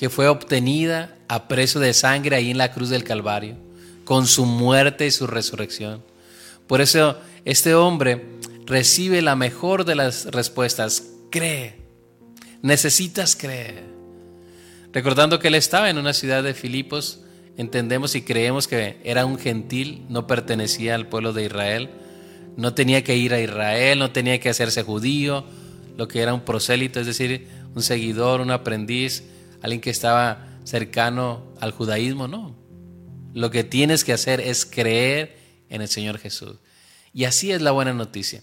que 0.00 0.08
fue 0.08 0.28
obtenida 0.28 1.14
a 1.28 1.46
precio 1.46 1.78
de 1.78 1.92
sangre 1.92 2.34
ahí 2.34 2.50
en 2.50 2.56
la 2.56 2.72
cruz 2.72 2.88
del 2.88 3.04
Calvario, 3.04 3.56
con 4.06 4.26
su 4.26 4.46
muerte 4.46 5.06
y 5.06 5.10
su 5.10 5.26
resurrección. 5.26 6.02
Por 6.66 6.80
eso 6.80 7.18
este 7.44 7.74
hombre 7.74 8.24
recibe 8.64 9.20
la 9.20 9.36
mejor 9.36 9.84
de 9.84 9.96
las 9.96 10.24
respuestas, 10.30 11.02
cree, 11.30 11.76
necesitas 12.62 13.36
creer. 13.36 13.84
Recordando 14.90 15.38
que 15.38 15.48
él 15.48 15.54
estaba 15.54 15.90
en 15.90 15.98
una 15.98 16.14
ciudad 16.14 16.42
de 16.42 16.54
Filipos, 16.54 17.20
entendemos 17.58 18.14
y 18.14 18.22
creemos 18.22 18.68
que 18.68 19.02
era 19.04 19.26
un 19.26 19.38
gentil, 19.38 20.06
no 20.08 20.26
pertenecía 20.26 20.94
al 20.94 21.08
pueblo 21.08 21.34
de 21.34 21.44
Israel, 21.44 21.90
no 22.56 22.72
tenía 22.72 23.04
que 23.04 23.18
ir 23.18 23.34
a 23.34 23.40
Israel, 23.40 23.98
no 23.98 24.12
tenía 24.12 24.40
que 24.40 24.48
hacerse 24.48 24.82
judío, 24.82 25.44
lo 25.98 26.08
que 26.08 26.22
era 26.22 26.32
un 26.32 26.40
prosélito, 26.40 27.00
es 27.00 27.06
decir, 27.06 27.48
un 27.74 27.82
seguidor, 27.82 28.40
un 28.40 28.50
aprendiz, 28.50 29.24
alguien 29.62 29.80
que 29.80 29.90
estaba 29.90 30.46
cercano 30.64 31.42
al 31.60 31.72
judaísmo, 31.72 32.28
no. 32.28 32.54
Lo 33.32 33.50
que 33.50 33.64
tienes 33.64 34.04
que 34.04 34.12
hacer 34.12 34.40
es 34.40 34.66
creer 34.66 35.38
en 35.68 35.82
el 35.82 35.88
Señor 35.88 36.18
Jesús. 36.18 36.56
Y 37.12 37.24
así 37.24 37.52
es 37.52 37.62
la 37.62 37.70
buena 37.70 37.92
noticia. 37.92 38.42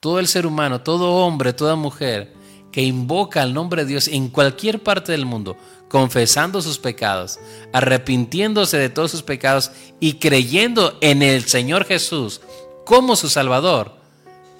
Todo 0.00 0.18
el 0.18 0.26
ser 0.26 0.46
humano, 0.46 0.82
todo 0.82 1.26
hombre, 1.26 1.52
toda 1.52 1.74
mujer 1.74 2.32
que 2.70 2.82
invoca 2.82 3.42
al 3.42 3.54
nombre 3.54 3.84
de 3.84 3.88
Dios 3.88 4.08
en 4.08 4.28
cualquier 4.28 4.82
parte 4.82 5.12
del 5.12 5.24
mundo, 5.24 5.56
confesando 5.88 6.60
sus 6.60 6.78
pecados, 6.78 7.38
arrepintiéndose 7.72 8.76
de 8.76 8.90
todos 8.90 9.10
sus 9.10 9.22
pecados 9.22 9.70
y 9.98 10.14
creyendo 10.14 10.98
en 11.00 11.22
el 11.22 11.44
Señor 11.44 11.86
Jesús 11.86 12.42
como 12.84 13.16
su 13.16 13.28
Salvador, 13.28 13.96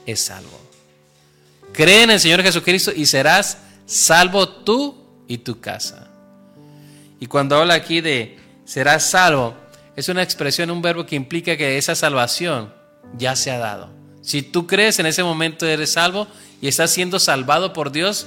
es 0.06 0.20
salvo. 0.20 0.58
Cree 1.72 2.04
en 2.04 2.10
el 2.10 2.20
Señor 2.20 2.42
Jesucristo 2.42 2.90
y 2.94 3.04
serás 3.04 3.58
salvo 3.84 4.48
tú 4.48 5.05
y 5.28 5.38
tu 5.38 5.60
casa. 5.60 6.08
Y 7.20 7.26
cuando 7.26 7.56
habla 7.56 7.74
aquí 7.74 8.00
de 8.00 8.38
serás 8.64 9.10
salvo, 9.10 9.54
es 9.96 10.08
una 10.08 10.22
expresión, 10.22 10.70
un 10.70 10.82
verbo 10.82 11.06
que 11.06 11.16
implica 11.16 11.56
que 11.56 11.78
esa 11.78 11.94
salvación 11.94 12.72
ya 13.16 13.34
se 13.36 13.50
ha 13.50 13.58
dado. 13.58 13.90
Si 14.20 14.42
tú 14.42 14.66
crees 14.66 14.98
en 14.98 15.06
ese 15.06 15.22
momento 15.22 15.66
eres 15.66 15.92
salvo 15.92 16.26
y 16.60 16.68
estás 16.68 16.90
siendo 16.90 17.18
salvado 17.18 17.72
por 17.72 17.92
Dios 17.92 18.26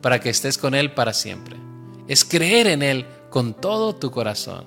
para 0.00 0.20
que 0.20 0.30
estés 0.30 0.58
con 0.58 0.74
Él 0.74 0.92
para 0.92 1.12
siempre. 1.12 1.56
Es 2.06 2.24
creer 2.24 2.66
en 2.66 2.82
Él 2.82 3.06
con 3.30 3.54
todo 3.54 3.94
tu 3.94 4.10
corazón. 4.10 4.66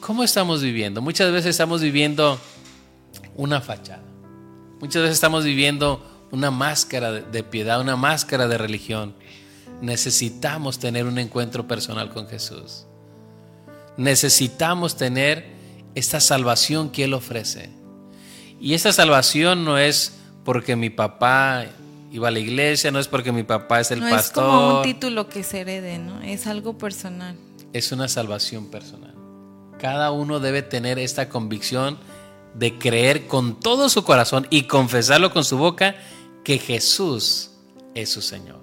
¿Cómo 0.00 0.24
estamos 0.24 0.62
viviendo? 0.62 1.00
Muchas 1.00 1.30
veces 1.30 1.50
estamos 1.50 1.80
viviendo 1.80 2.40
una 3.36 3.60
fachada. 3.60 4.02
Muchas 4.80 5.02
veces 5.02 5.14
estamos 5.14 5.44
viviendo 5.44 6.04
una 6.32 6.50
máscara 6.50 7.12
de 7.12 7.42
piedad, 7.44 7.80
una 7.80 7.94
máscara 7.94 8.48
de 8.48 8.58
religión. 8.58 9.14
Necesitamos 9.82 10.78
tener 10.78 11.04
un 11.04 11.18
encuentro 11.18 11.68
personal 11.68 12.08
con 12.08 12.26
Jesús 12.26 12.86
necesitamos 13.96 14.96
tener 14.96 15.46
esta 15.94 16.20
salvación 16.20 16.90
que 16.90 17.04
Él 17.04 17.14
ofrece. 17.14 17.70
Y 18.60 18.74
esta 18.74 18.92
salvación 18.92 19.64
no 19.64 19.78
es 19.78 20.14
porque 20.44 20.76
mi 20.76 20.90
papá 20.90 21.66
iba 22.10 22.28
a 22.28 22.30
la 22.30 22.38
iglesia, 22.38 22.90
no 22.90 22.98
es 22.98 23.08
porque 23.08 23.32
mi 23.32 23.42
papá 23.42 23.80
es 23.80 23.90
el 23.90 24.00
pastor. 24.00 24.44
No 24.44 24.50
es 24.50 24.56
como 24.56 24.76
un 24.78 24.82
título 24.84 25.28
que 25.28 25.42
se 25.42 25.60
herede, 25.60 25.98
¿no? 25.98 26.20
Es 26.22 26.46
algo 26.46 26.78
personal. 26.78 27.36
Es 27.72 27.92
una 27.92 28.08
salvación 28.08 28.70
personal. 28.70 29.14
Cada 29.78 30.12
uno 30.12 30.38
debe 30.38 30.62
tener 30.62 30.98
esta 30.98 31.28
convicción 31.28 31.98
de 32.54 32.78
creer 32.78 33.26
con 33.26 33.58
todo 33.58 33.88
su 33.88 34.04
corazón 34.04 34.46
y 34.50 34.64
confesarlo 34.64 35.32
con 35.32 35.42
su 35.44 35.58
boca 35.58 35.96
que 36.44 36.58
Jesús 36.58 37.50
es 37.94 38.10
su 38.10 38.22
Señor. 38.22 38.61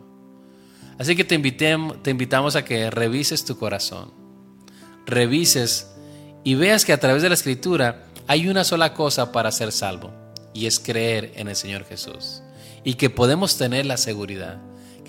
Así 1.00 1.16
que 1.16 1.24
te, 1.24 1.34
invitamos 1.34 2.56
a 2.56 2.64
que 2.64 2.92
revises 2.92 3.44
tu 3.46 3.58
corazón 3.58 4.12
revises 5.06 5.88
y 6.44 6.54
veas 6.54 6.86
que 6.86 6.94
a 6.94 7.00
través 7.00 7.24
de 7.24 7.30
la 7.30 7.34
escritura 7.34 8.06
hay 8.28 8.48
una 8.48 8.64
sola 8.64 8.94
cosa 8.94 9.32
para 9.32 9.52
ser 9.52 9.72
salvo 9.72 10.12
y 10.54 10.68
es 10.68 10.80
creer 10.80 11.32
en 11.36 11.48
el 11.48 11.56
Señor 11.56 11.84
Jesús. 11.86 12.44
Y 12.84 12.94
que 12.94 13.10
podemos 13.10 13.58
tener 13.58 13.88
la 13.88 13.98
seguridad 13.98 14.60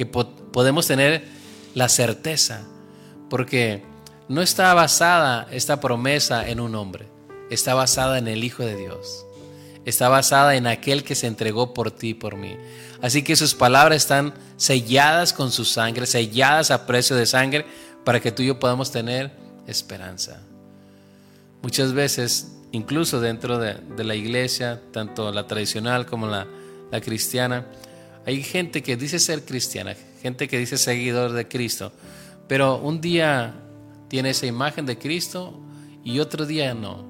que 0.01 0.07
podemos 0.07 0.87
tener 0.87 1.25
la 1.75 1.91
certeza, 1.91 2.63
porque 3.29 3.83
no 4.29 4.41
está 4.41 4.73
basada 4.73 5.47
esta 5.51 5.79
promesa 5.79 6.49
en 6.49 6.59
un 6.59 6.75
hombre, 6.75 7.07
está 7.51 7.75
basada 7.75 8.17
en 8.17 8.27
el 8.27 8.43
Hijo 8.43 8.65
de 8.65 8.77
Dios, 8.77 9.27
está 9.85 10.09
basada 10.09 10.57
en 10.57 10.67
aquel 10.67 11.05
que 11.05 11.15
se 11.15 11.27
entregó 11.27 11.75
por 11.75 11.91
ti 11.91 12.09
y 12.09 12.15
por 12.15 12.37
mí. 12.37 12.57
Así 13.03 13.23
que 13.23 13.37
sus 13.37 13.55
palabras 13.55 13.97
están 13.97 14.35
selladas 14.57 15.33
con 15.33 15.51
su 15.51 15.65
sangre, 15.65 16.07
selladas 16.07 16.71
a 16.71 16.87
precio 16.87 17.17
de 17.17 17.27
sangre, 17.27 17.65
para 18.05 18.21
que 18.21 18.33
tú 18.33 18.43
y 18.43 18.47
yo 18.47 18.59
podamos 18.59 18.91
tener 18.91 19.31
esperanza. 19.67 20.41
Muchas 21.63 21.93
veces, 21.93 22.53
incluso 22.73 23.21
dentro 23.21 23.59
de, 23.59 24.05
la 24.05 24.15
iglesia, 24.15 24.81
tanto 24.93 25.33
la 25.33 25.47
tradicional 25.47 26.07
como 26.07 26.27
la, 26.27 26.47
la 26.91 27.01
cristiana, 27.01 27.67
hay 28.27 28.43
gente 28.43 28.83
que 28.83 28.97
dice 28.97 29.19
ser 29.19 29.45
cristiana, 29.45 29.95
gente 30.23 30.49
que 30.49 30.59
dice 30.59 30.77
seguidor 30.77 31.33
de 31.33 31.49
Cristo, 31.49 31.93
pero 32.49 32.79
un 32.79 33.01
día 33.01 33.55
tiene 34.09 34.31
esa 34.31 34.47
imagen 34.47 34.85
de 34.85 34.99
Cristo 34.99 35.59
y 36.05 36.19
otro 36.19 36.47
día 36.47 36.75
no. 36.75 37.09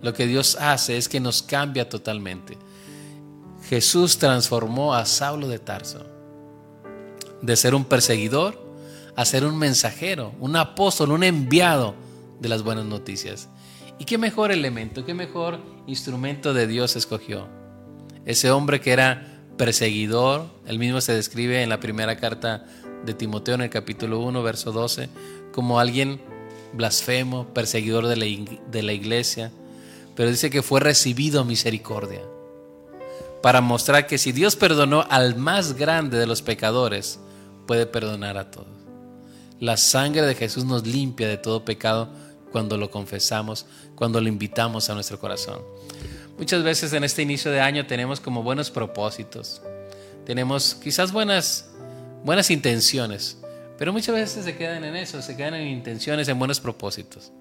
Lo 0.00 0.12
que 0.12 0.26
Dios 0.26 0.56
hace 0.60 0.96
es 0.96 1.08
que 1.08 1.20
nos 1.20 1.42
cambia 1.42 1.88
totalmente. 1.88 2.58
Jesús 3.68 4.18
transformó 4.18 4.94
a 4.94 5.06
Saulo 5.06 5.48
de 5.48 5.58
Tarso 5.58 6.04
de 7.40 7.56
ser 7.56 7.74
un 7.74 7.84
perseguidor 7.84 8.60
a 9.14 9.24
ser 9.24 9.44
un 9.44 9.58
mensajero, 9.58 10.32
un 10.40 10.56
apóstol, 10.56 11.10
un 11.12 11.22
enviado 11.22 11.94
de 12.40 12.48
las 12.48 12.62
buenas 12.62 12.86
noticias. 12.86 13.48
¿Y 13.98 14.04
qué 14.04 14.16
mejor 14.16 14.52
elemento, 14.52 15.04
qué 15.04 15.14
mejor 15.14 15.60
instrumento 15.86 16.54
de 16.54 16.66
Dios 16.66 16.96
escogió? 16.96 17.46
Ese 18.24 18.50
hombre 18.50 18.80
que 18.80 18.92
era 18.92 19.44
perseguidor, 19.58 20.46
él 20.66 20.78
mismo 20.78 21.00
se 21.00 21.12
describe 21.12 21.62
en 21.62 21.68
la 21.68 21.78
primera 21.78 22.16
carta 22.16 22.64
de 23.04 23.14
Timoteo 23.14 23.56
en 23.56 23.62
el 23.62 23.70
capítulo 23.70 24.20
1, 24.20 24.42
verso 24.42 24.72
12, 24.72 25.08
como 25.52 25.78
alguien 25.78 26.20
blasfemo, 26.72 27.52
perseguidor 27.52 28.06
de 28.06 28.16
la, 28.16 28.26
de 28.70 28.82
la 28.82 28.92
iglesia, 28.92 29.52
pero 30.16 30.30
dice 30.30 30.50
que 30.50 30.62
fue 30.62 30.80
recibido 30.80 31.44
misericordia 31.44 32.22
para 33.42 33.60
mostrar 33.60 34.06
que 34.06 34.18
si 34.18 34.32
Dios 34.32 34.56
perdonó 34.56 35.04
al 35.10 35.36
más 35.36 35.74
grande 35.74 36.16
de 36.16 36.26
los 36.26 36.42
pecadores, 36.42 37.18
puede 37.66 37.86
perdonar 37.86 38.38
a 38.38 38.50
todos. 38.50 38.68
La 39.58 39.76
sangre 39.76 40.22
de 40.22 40.34
Jesús 40.34 40.64
nos 40.64 40.86
limpia 40.86 41.28
de 41.28 41.36
todo 41.36 41.64
pecado 41.64 42.08
cuando 42.50 42.76
lo 42.76 42.90
confesamos, 42.90 43.66
cuando 43.94 44.20
lo 44.20 44.28
invitamos 44.28 44.88
a 44.90 44.94
nuestro 44.94 45.18
corazón. 45.18 45.60
Muchas 46.38 46.62
veces 46.62 46.92
en 46.92 47.04
este 47.04 47.22
inicio 47.22 47.50
de 47.50 47.60
año 47.60 47.86
tenemos 47.86 48.20
como 48.20 48.42
buenos 48.42 48.70
propósitos, 48.70 49.60
tenemos 50.24 50.74
quizás 50.76 51.12
buenas, 51.12 51.70
buenas 52.24 52.50
intenciones, 52.50 53.38
pero 53.78 53.92
muchas 53.92 54.14
veces 54.14 54.44
se 54.44 54.56
quedan 54.56 54.84
en 54.84 54.96
eso, 54.96 55.20
se 55.20 55.36
quedan 55.36 55.54
en 55.54 55.68
intenciones, 55.68 56.28
en 56.28 56.38
buenos 56.38 56.60
propósitos. 56.60 57.32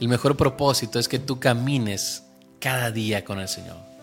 El 0.00 0.08
mejor 0.08 0.36
propósito 0.36 0.98
es 0.98 1.08
que 1.08 1.18
tú 1.18 1.38
camines 1.38 2.24
cada 2.60 2.90
día 2.90 3.24
con 3.24 3.40
el 3.40 3.48
Señor. 3.48 3.93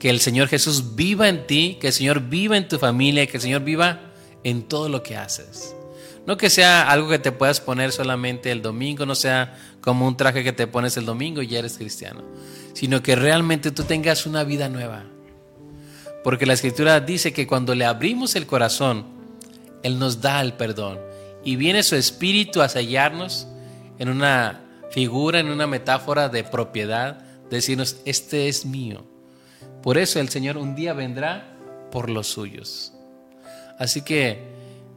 Que 0.00 0.10
el 0.10 0.18
Señor 0.18 0.48
Jesús 0.48 0.96
viva 0.96 1.28
en 1.28 1.46
ti, 1.46 1.78
que 1.80 1.86
el 1.88 1.92
Señor 1.92 2.22
viva 2.28 2.56
en 2.56 2.66
tu 2.66 2.78
familia, 2.78 3.26
que 3.28 3.36
el 3.36 3.42
Señor 3.42 3.62
viva 3.62 4.00
en 4.42 4.62
todo 4.62 4.88
lo 4.88 5.04
que 5.04 5.16
haces. 5.16 5.76
No 6.26 6.36
que 6.36 6.50
sea 6.50 6.90
algo 6.90 7.08
que 7.08 7.18
te 7.18 7.32
puedas 7.32 7.60
poner 7.60 7.92
solamente 7.92 8.50
el 8.50 8.62
domingo, 8.62 9.06
no 9.06 9.14
sea 9.14 9.56
como 9.80 10.06
un 10.06 10.16
traje 10.16 10.44
que 10.44 10.52
te 10.52 10.66
pones 10.66 10.96
el 10.96 11.06
domingo 11.06 11.42
y 11.42 11.46
ya 11.46 11.58
eres 11.60 11.78
cristiano, 11.78 12.22
sino 12.72 13.02
que 13.02 13.16
realmente 13.16 13.70
tú 13.70 13.84
tengas 13.84 14.26
una 14.26 14.44
vida 14.44 14.68
nueva. 14.68 15.04
Porque 16.22 16.46
la 16.46 16.52
escritura 16.52 17.00
dice 17.00 17.32
que 17.32 17.46
cuando 17.46 17.74
le 17.74 17.86
abrimos 17.86 18.36
el 18.36 18.46
corazón, 18.46 19.06
Él 19.82 19.98
nos 19.98 20.20
da 20.20 20.40
el 20.40 20.52
perdón 20.54 20.98
y 21.44 21.56
viene 21.56 21.82
su 21.82 21.96
espíritu 21.96 22.60
a 22.60 22.68
sellarnos 22.68 23.46
en 23.98 24.08
una 24.10 24.62
figura, 24.90 25.40
en 25.40 25.48
una 25.48 25.66
metáfora 25.66 26.28
de 26.28 26.44
propiedad, 26.44 27.20
decirnos, 27.50 27.96
este 28.04 28.48
es 28.48 28.66
mío. 28.66 29.09
Por 29.82 29.98
eso 29.98 30.20
el 30.20 30.28
Señor 30.28 30.56
un 30.56 30.74
día 30.74 30.92
vendrá 30.92 31.56
por 31.90 32.10
los 32.10 32.28
suyos. 32.28 32.92
Así 33.78 34.02
que, 34.02 34.44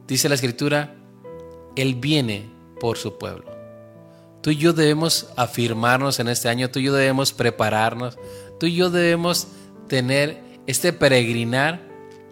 dice 0.06 0.28
la 0.28 0.34
escritura, 0.34 0.94
Él 1.74 1.94
viene 1.94 2.50
por 2.80 2.98
su 2.98 3.16
pueblo. 3.18 3.50
Tú 4.42 4.50
y 4.50 4.56
yo 4.56 4.74
debemos 4.74 5.30
afirmarnos 5.36 6.20
en 6.20 6.28
este 6.28 6.50
año, 6.50 6.70
tú 6.70 6.78
y 6.78 6.84
yo 6.84 6.92
debemos 6.92 7.32
prepararnos, 7.32 8.18
tú 8.60 8.66
y 8.66 8.74
yo 8.74 8.90
debemos 8.90 9.48
tener 9.88 10.42
este 10.66 10.92
peregrinar 10.92 11.80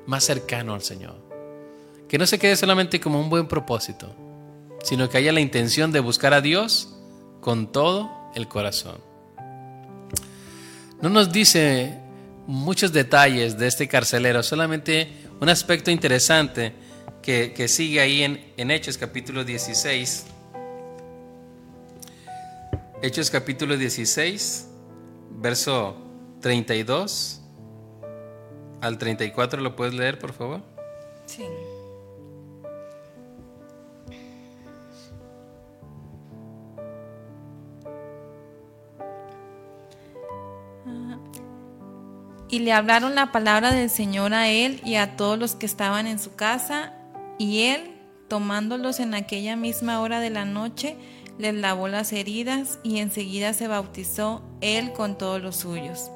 más 0.05 0.25
cercano 0.25 0.75
al 0.75 0.83
Señor. 0.83 1.17
Que 2.09 2.19
no 2.19 2.27
se 2.27 2.39
quede 2.39 2.57
solamente 2.57 3.01
como 3.01 3.19
un 3.19 3.31
buen 3.31 3.49
propósito, 3.49 4.15
sino 4.83 5.09
que 5.09 5.17
haya 5.17 5.33
la 5.33 5.41
intención 5.41 5.91
de 5.91 6.01
buscar 6.01 6.35
a 6.35 6.43
Dios 6.43 6.95
con 7.41 7.73
todo 7.73 8.11
el 8.35 8.47
corazón. 8.47 8.99
No 11.01 11.09
nos 11.09 11.33
dice 11.33 12.02
muchos 12.53 12.93
detalles 12.93 13.57
de 13.57 13.67
este 13.67 13.89
carcelero, 13.89 14.43
solamente 14.43 15.09
un 15.41 15.49
aspecto 15.49 15.91
interesante 15.91 16.75
que, 17.23 17.67
sigue 17.67 18.01
ahí 18.01 18.23
en, 18.23 18.53
en 18.59 18.71
Hechos 18.71 18.99
capítulo 18.99 19.43
16. 19.43 20.27
Hechos 23.01 23.31
capítulo 23.31 23.79
16, 23.79 24.69
verso 25.31 25.97
32 26.43 27.41
al 28.83 28.99
34, 28.99 29.63
¿lo 29.63 29.75
puedes 29.75 29.95
leer, 29.95 30.19
por 30.19 30.35
favor? 30.35 30.61
Sí. 31.25 31.45
Y 42.53 42.59
le 42.59 42.75
hablaron 42.75 43.15
la 43.15 43.33
palabra 43.33 43.73
del 43.73 43.89
Señor 43.89 44.35
a 44.35 44.51
él 44.51 44.83
y 44.85 44.97
a 44.97 45.17
todos 45.17 45.39
los 45.39 45.55
que 45.55 45.65
estaban 45.65 46.07
en 46.07 46.19
su 46.19 46.35
casa, 46.35 46.93
y 47.39 47.63
él, 47.63 47.97
tomándolos 48.29 49.01
en 49.01 49.15
aquella 49.15 49.57
misma 49.57 50.03
hora 50.03 50.21
de 50.21 50.29
la 50.29 50.45
noche, 50.45 50.99
les 51.39 51.55
lavó 51.55 51.89
las 51.89 52.13
heridas 52.13 52.79
y 52.83 52.99
enseguida 52.99 53.55
se 53.55 53.69
bautizó 53.69 54.43
él 54.61 54.93
con 54.93 55.17
todos 55.17 55.41
los 55.41 55.57
suyos. 55.57 56.11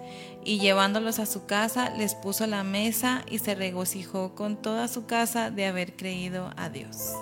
Y 0.44 0.58
llevándolos 0.58 1.20
a 1.20 1.24
su 1.24 1.46
casa, 1.46 1.88
les 1.96 2.14
puso 2.14 2.46
la 2.46 2.64
mesa 2.64 3.24
y 3.30 3.38
se 3.38 3.54
regocijó 3.54 4.34
con 4.34 4.60
toda 4.60 4.88
su 4.88 5.06
casa 5.06 5.50
de 5.50 5.64
haber 5.64 5.96
creído 5.96 6.52
a 6.58 6.68
Dios. 6.68 7.14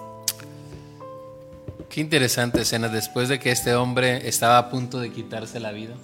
Qué 1.88 2.00
interesante 2.00 2.62
escena 2.62 2.88
después 2.88 3.28
de 3.28 3.38
que 3.38 3.52
este 3.52 3.76
hombre 3.76 4.28
estaba 4.28 4.58
a 4.58 4.70
punto 4.70 4.98
de 4.98 5.12
quitarse 5.12 5.60
la 5.60 5.70
vida 5.70 5.94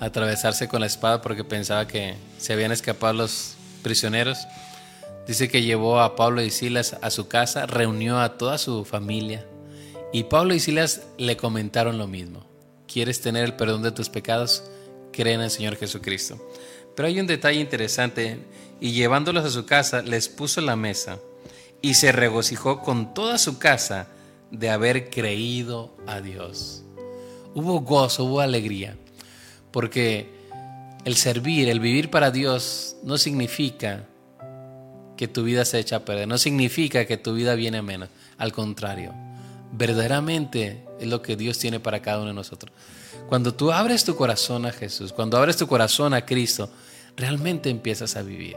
atravesarse 0.00 0.66
con 0.66 0.80
la 0.80 0.86
espada 0.86 1.22
porque 1.22 1.44
pensaba 1.44 1.86
que 1.86 2.14
se 2.38 2.52
habían 2.52 2.72
escapado 2.72 3.12
los 3.12 3.54
prisioneros. 3.82 4.38
Dice 5.26 5.48
que 5.48 5.62
llevó 5.62 6.00
a 6.00 6.16
Pablo 6.16 6.42
y 6.42 6.50
Silas 6.50 6.96
a 7.02 7.10
su 7.10 7.28
casa, 7.28 7.66
reunió 7.66 8.18
a 8.18 8.36
toda 8.38 8.58
su 8.58 8.84
familia 8.84 9.46
y 10.12 10.24
Pablo 10.24 10.54
y 10.54 10.60
Silas 10.60 11.02
le 11.18 11.36
comentaron 11.36 11.98
lo 11.98 12.08
mismo. 12.08 12.44
¿Quieres 12.92 13.20
tener 13.20 13.44
el 13.44 13.54
perdón 13.54 13.82
de 13.82 13.92
tus 13.92 14.08
pecados? 14.08 14.64
Cree 15.12 15.34
en 15.34 15.42
el 15.42 15.50
Señor 15.50 15.76
Jesucristo. 15.76 16.36
Pero 16.96 17.06
hay 17.06 17.20
un 17.20 17.28
detalle 17.28 17.60
interesante 17.60 18.38
y 18.80 18.92
llevándolos 18.92 19.44
a 19.44 19.50
su 19.50 19.66
casa 19.66 20.02
les 20.02 20.28
puso 20.28 20.60
la 20.60 20.74
mesa 20.74 21.18
y 21.80 21.94
se 21.94 22.10
regocijó 22.10 22.80
con 22.80 23.14
toda 23.14 23.38
su 23.38 23.58
casa 23.58 24.08
de 24.50 24.70
haber 24.70 25.10
creído 25.10 25.94
a 26.06 26.20
Dios. 26.20 26.82
Hubo 27.54 27.80
gozo, 27.80 28.24
hubo 28.24 28.40
alegría. 28.40 28.96
Porque 29.70 30.28
el 31.04 31.16
servir, 31.16 31.68
el 31.68 31.80
vivir 31.80 32.10
para 32.10 32.30
Dios 32.30 32.96
no 33.02 33.18
significa 33.18 34.04
que 35.16 35.28
tu 35.28 35.44
vida 35.44 35.64
se 35.64 35.78
echa 35.78 35.96
a 35.96 36.04
perder, 36.04 36.26
no 36.26 36.38
significa 36.38 37.04
que 37.04 37.16
tu 37.16 37.34
vida 37.34 37.54
viene 37.54 37.78
a 37.78 37.82
menos. 37.82 38.08
Al 38.38 38.52
contrario, 38.52 39.14
verdaderamente 39.72 40.84
es 40.98 41.06
lo 41.06 41.22
que 41.22 41.36
Dios 41.36 41.58
tiene 41.58 41.80
para 41.80 42.00
cada 42.00 42.18
uno 42.18 42.28
de 42.28 42.34
nosotros. 42.34 42.72
Cuando 43.28 43.54
tú 43.54 43.70
abres 43.70 44.04
tu 44.04 44.16
corazón 44.16 44.66
a 44.66 44.72
Jesús, 44.72 45.12
cuando 45.12 45.36
abres 45.36 45.56
tu 45.56 45.66
corazón 45.66 46.14
a 46.14 46.24
Cristo, 46.24 46.70
realmente 47.16 47.70
empiezas 47.70 48.16
a 48.16 48.22
vivir. 48.22 48.56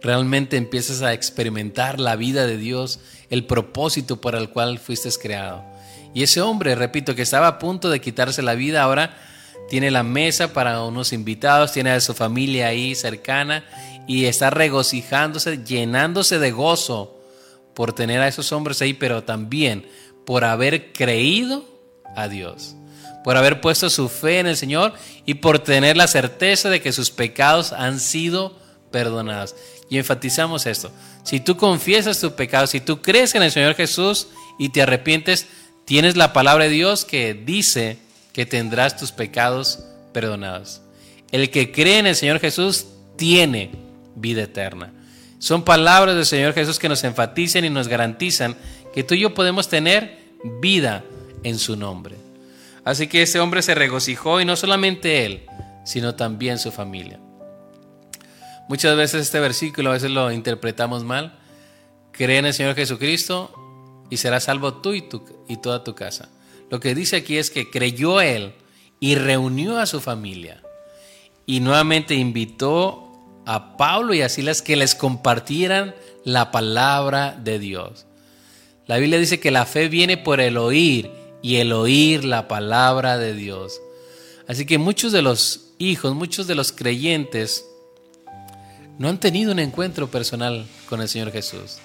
Realmente 0.00 0.56
empiezas 0.56 1.02
a 1.02 1.12
experimentar 1.12 1.98
la 1.98 2.16
vida 2.16 2.46
de 2.46 2.56
Dios, 2.56 3.00
el 3.30 3.44
propósito 3.44 4.20
para 4.20 4.38
el 4.38 4.50
cual 4.50 4.78
fuiste 4.78 5.10
creado. 5.20 5.64
Y 6.14 6.22
ese 6.22 6.40
hombre, 6.40 6.74
repito, 6.74 7.14
que 7.14 7.22
estaba 7.22 7.48
a 7.48 7.58
punto 7.58 7.90
de 7.90 8.00
quitarse 8.00 8.42
la 8.42 8.54
vida, 8.54 8.82
ahora 8.82 9.16
tiene 9.68 9.90
la 9.90 10.02
mesa 10.02 10.52
para 10.52 10.82
unos 10.82 11.12
invitados, 11.12 11.72
tiene 11.72 11.90
a 11.90 12.00
su 12.00 12.14
familia 12.14 12.68
ahí 12.68 12.94
cercana 12.94 13.64
y 14.06 14.24
está 14.24 14.50
regocijándose, 14.50 15.64
llenándose 15.64 16.38
de 16.38 16.50
gozo 16.50 17.20
por 17.74 17.92
tener 17.92 18.20
a 18.20 18.28
esos 18.28 18.50
hombres 18.52 18.80
ahí, 18.82 18.94
pero 18.94 19.22
también 19.24 19.86
por 20.24 20.44
haber 20.44 20.92
creído 20.92 21.64
a 22.16 22.28
Dios, 22.28 22.74
por 23.22 23.36
haber 23.36 23.60
puesto 23.60 23.90
su 23.90 24.08
fe 24.08 24.40
en 24.40 24.46
el 24.46 24.56
Señor 24.56 24.94
y 25.26 25.34
por 25.34 25.58
tener 25.58 25.96
la 25.96 26.08
certeza 26.08 26.70
de 26.70 26.80
que 26.80 26.92
sus 26.92 27.10
pecados 27.10 27.72
han 27.72 28.00
sido 28.00 28.58
perdonados. 28.90 29.54
Y 29.90 29.98
enfatizamos 29.98 30.66
esto. 30.66 30.90
Si 31.22 31.40
tú 31.40 31.56
confiesas 31.56 32.20
tu 32.20 32.34
pecado, 32.34 32.66
si 32.66 32.80
tú 32.80 33.00
crees 33.00 33.34
en 33.34 33.42
el 33.42 33.52
Señor 33.52 33.74
Jesús 33.74 34.28
y 34.58 34.70
te 34.70 34.82
arrepientes, 34.82 35.46
tienes 35.84 36.16
la 36.16 36.32
palabra 36.32 36.64
de 36.64 36.70
Dios 36.70 37.04
que 37.04 37.34
dice 37.34 37.98
que 38.38 38.46
tendrás 38.46 38.96
tus 38.96 39.10
pecados 39.10 39.80
perdonados. 40.12 40.80
El 41.32 41.50
que 41.50 41.72
cree 41.72 41.98
en 41.98 42.06
el 42.06 42.14
Señor 42.14 42.38
Jesús 42.38 42.86
tiene 43.16 43.72
vida 44.14 44.44
eterna. 44.44 44.92
Son 45.40 45.64
palabras 45.64 46.14
del 46.14 46.24
Señor 46.24 46.54
Jesús 46.54 46.78
que 46.78 46.88
nos 46.88 47.02
enfatizan 47.02 47.64
y 47.64 47.68
nos 47.68 47.88
garantizan 47.88 48.54
que 48.94 49.02
tú 49.02 49.14
y 49.14 49.22
yo 49.22 49.34
podemos 49.34 49.68
tener 49.68 50.18
vida 50.60 51.02
en 51.42 51.58
su 51.58 51.74
nombre. 51.74 52.14
Así 52.84 53.08
que 53.08 53.22
ese 53.22 53.40
hombre 53.40 53.60
se 53.60 53.74
regocijó 53.74 54.40
y 54.40 54.44
no 54.44 54.54
solamente 54.54 55.26
él, 55.26 55.44
sino 55.84 56.14
también 56.14 56.60
su 56.60 56.70
familia. 56.70 57.18
Muchas 58.68 58.96
veces 58.96 59.22
este 59.22 59.40
versículo 59.40 59.90
a 59.90 59.94
veces 59.94 60.12
lo 60.12 60.30
interpretamos 60.30 61.02
mal. 61.02 61.40
Cree 62.12 62.38
en 62.38 62.46
el 62.46 62.54
Señor 62.54 62.76
Jesucristo 62.76 63.52
y 64.10 64.18
serás 64.18 64.44
salvo 64.44 64.74
tú 64.74 64.94
y, 64.94 65.08
y 65.48 65.56
toda 65.56 65.82
tu 65.82 65.96
casa. 65.96 66.28
Lo 66.70 66.80
que 66.80 66.94
dice 66.94 67.16
aquí 67.16 67.38
es 67.38 67.50
que 67.50 67.70
creyó 67.70 68.20
él 68.20 68.52
y 69.00 69.14
reunió 69.14 69.78
a 69.78 69.86
su 69.86 70.00
familia. 70.00 70.62
Y 71.46 71.60
nuevamente 71.60 72.14
invitó 72.14 73.08
a 73.46 73.76
Pablo 73.76 74.12
y 74.12 74.22
a 74.22 74.28
Silas 74.28 74.60
que 74.60 74.76
les 74.76 74.94
compartieran 74.94 75.94
la 76.24 76.50
palabra 76.50 77.38
de 77.42 77.58
Dios. 77.58 78.06
La 78.86 78.98
Biblia 78.98 79.18
dice 79.18 79.40
que 79.40 79.50
la 79.50 79.66
fe 79.66 79.88
viene 79.88 80.16
por 80.16 80.40
el 80.40 80.56
oír 80.56 81.10
y 81.42 81.56
el 81.56 81.72
oír 81.72 82.24
la 82.24 82.48
palabra 82.48 83.16
de 83.18 83.34
Dios. 83.34 83.80
Así 84.46 84.66
que 84.66 84.78
muchos 84.78 85.12
de 85.12 85.22
los 85.22 85.72
hijos, 85.78 86.14
muchos 86.14 86.46
de 86.46 86.54
los 86.54 86.72
creyentes 86.72 87.64
no 88.98 89.08
han 89.08 89.20
tenido 89.20 89.52
un 89.52 89.58
encuentro 89.58 90.10
personal 90.10 90.66
con 90.88 91.00
el 91.00 91.08
Señor 91.08 91.32
Jesús. 91.32 91.78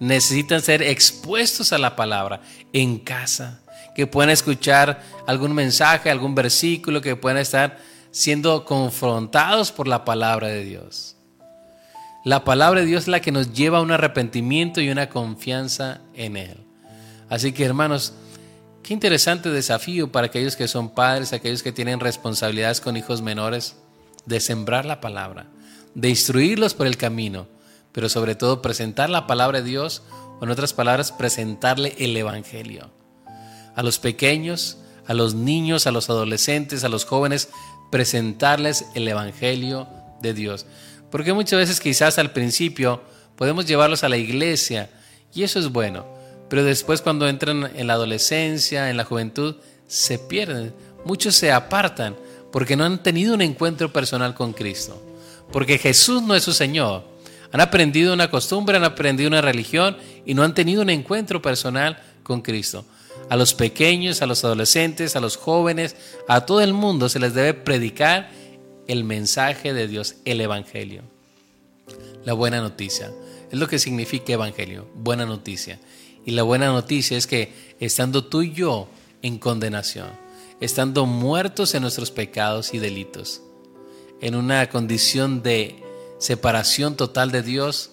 Necesitan 0.00 0.62
ser 0.62 0.82
expuestos 0.82 1.72
a 1.72 1.78
la 1.78 1.96
palabra 1.96 2.42
en 2.72 2.98
casa, 2.98 3.60
que 3.98 4.06
puedan 4.06 4.30
escuchar 4.30 5.02
algún 5.26 5.52
mensaje, 5.52 6.08
algún 6.08 6.32
versículo, 6.32 7.00
que 7.00 7.16
puedan 7.16 7.36
estar 7.36 7.78
siendo 8.12 8.64
confrontados 8.64 9.72
por 9.72 9.88
la 9.88 10.04
palabra 10.04 10.46
de 10.46 10.62
Dios. 10.62 11.16
La 12.24 12.44
palabra 12.44 12.78
de 12.78 12.86
Dios 12.86 13.02
es 13.02 13.08
la 13.08 13.18
que 13.18 13.32
nos 13.32 13.52
lleva 13.54 13.78
a 13.78 13.80
un 13.80 13.90
arrepentimiento 13.90 14.80
y 14.80 14.90
una 14.90 15.08
confianza 15.08 16.00
en 16.14 16.36
Él. 16.36 16.58
Así 17.28 17.50
que 17.50 17.64
hermanos, 17.64 18.12
qué 18.84 18.94
interesante 18.94 19.50
desafío 19.50 20.12
para 20.12 20.28
aquellos 20.28 20.54
que 20.54 20.68
son 20.68 20.90
padres, 20.90 21.32
aquellos 21.32 21.64
que 21.64 21.72
tienen 21.72 21.98
responsabilidades 21.98 22.80
con 22.80 22.96
hijos 22.96 23.20
menores, 23.20 23.78
de 24.26 24.38
sembrar 24.38 24.84
la 24.84 25.00
palabra, 25.00 25.48
de 25.96 26.08
instruirlos 26.08 26.72
por 26.72 26.86
el 26.86 26.96
camino, 26.96 27.48
pero 27.90 28.08
sobre 28.08 28.36
todo 28.36 28.62
presentar 28.62 29.10
la 29.10 29.26
palabra 29.26 29.60
de 29.60 29.68
Dios, 29.68 30.04
o 30.38 30.44
en 30.44 30.50
otras 30.50 30.72
palabras, 30.72 31.10
presentarle 31.10 31.96
el 31.98 32.16
Evangelio. 32.16 32.96
A 33.78 33.84
los 33.84 34.00
pequeños, 34.00 34.78
a 35.06 35.14
los 35.14 35.34
niños, 35.34 35.86
a 35.86 35.92
los 35.92 36.10
adolescentes, 36.10 36.82
a 36.82 36.88
los 36.88 37.04
jóvenes, 37.04 37.48
presentarles 37.92 38.86
el 38.94 39.06
Evangelio 39.06 39.86
de 40.20 40.34
Dios. 40.34 40.66
Porque 41.12 41.32
muchas 41.32 41.60
veces 41.60 41.78
quizás 41.78 42.18
al 42.18 42.32
principio 42.32 43.00
podemos 43.36 43.66
llevarlos 43.66 44.02
a 44.02 44.08
la 44.08 44.16
iglesia 44.16 44.90
y 45.32 45.44
eso 45.44 45.60
es 45.60 45.70
bueno, 45.70 46.04
pero 46.50 46.64
después 46.64 47.02
cuando 47.02 47.28
entran 47.28 47.70
en 47.76 47.86
la 47.86 47.92
adolescencia, 47.92 48.90
en 48.90 48.96
la 48.96 49.04
juventud, 49.04 49.56
se 49.86 50.18
pierden. 50.18 50.74
Muchos 51.04 51.36
se 51.36 51.52
apartan 51.52 52.16
porque 52.50 52.76
no 52.76 52.84
han 52.84 53.02
tenido 53.02 53.34
un 53.34 53.42
encuentro 53.42 53.92
personal 53.92 54.34
con 54.34 54.52
Cristo. 54.52 55.00
Porque 55.52 55.78
Jesús 55.78 56.22
no 56.22 56.34
es 56.34 56.42
su 56.42 56.52
Señor. 56.52 57.04
Han 57.52 57.60
aprendido 57.60 58.12
una 58.12 58.30
costumbre, 58.30 58.76
han 58.76 58.84
aprendido 58.84 59.28
una 59.28 59.40
religión 59.40 59.96
y 60.26 60.34
no 60.34 60.42
han 60.42 60.54
tenido 60.54 60.82
un 60.82 60.90
encuentro 60.90 61.40
personal 61.40 62.02
con 62.22 62.42
Cristo. 62.42 62.84
A 63.28 63.36
los 63.36 63.54
pequeños, 63.54 64.22
a 64.22 64.26
los 64.26 64.44
adolescentes, 64.44 65.16
a 65.16 65.20
los 65.20 65.36
jóvenes, 65.36 65.96
a 66.28 66.46
todo 66.46 66.60
el 66.60 66.72
mundo 66.72 67.08
se 67.08 67.18
les 67.18 67.34
debe 67.34 67.54
predicar 67.54 68.30
el 68.86 69.04
mensaje 69.04 69.72
de 69.74 69.86
Dios, 69.86 70.16
el 70.24 70.40
Evangelio. 70.40 71.02
La 72.24 72.32
buena 72.32 72.60
noticia. 72.60 73.12
Es 73.50 73.58
lo 73.58 73.68
que 73.68 73.78
significa 73.78 74.32
Evangelio, 74.32 74.88
buena 74.94 75.26
noticia. 75.26 75.78
Y 76.24 76.32
la 76.32 76.42
buena 76.42 76.66
noticia 76.66 77.16
es 77.16 77.26
que 77.26 77.52
estando 77.80 78.24
tú 78.24 78.42
y 78.42 78.52
yo 78.52 78.88
en 79.22 79.38
condenación, 79.38 80.08
estando 80.60 81.06
muertos 81.06 81.74
en 81.74 81.82
nuestros 81.82 82.10
pecados 82.10 82.74
y 82.74 82.78
delitos, 82.78 83.42
en 84.20 84.34
una 84.34 84.68
condición 84.68 85.42
de 85.42 85.82
separación 86.18 86.96
total 86.96 87.30
de 87.30 87.42
Dios, 87.42 87.92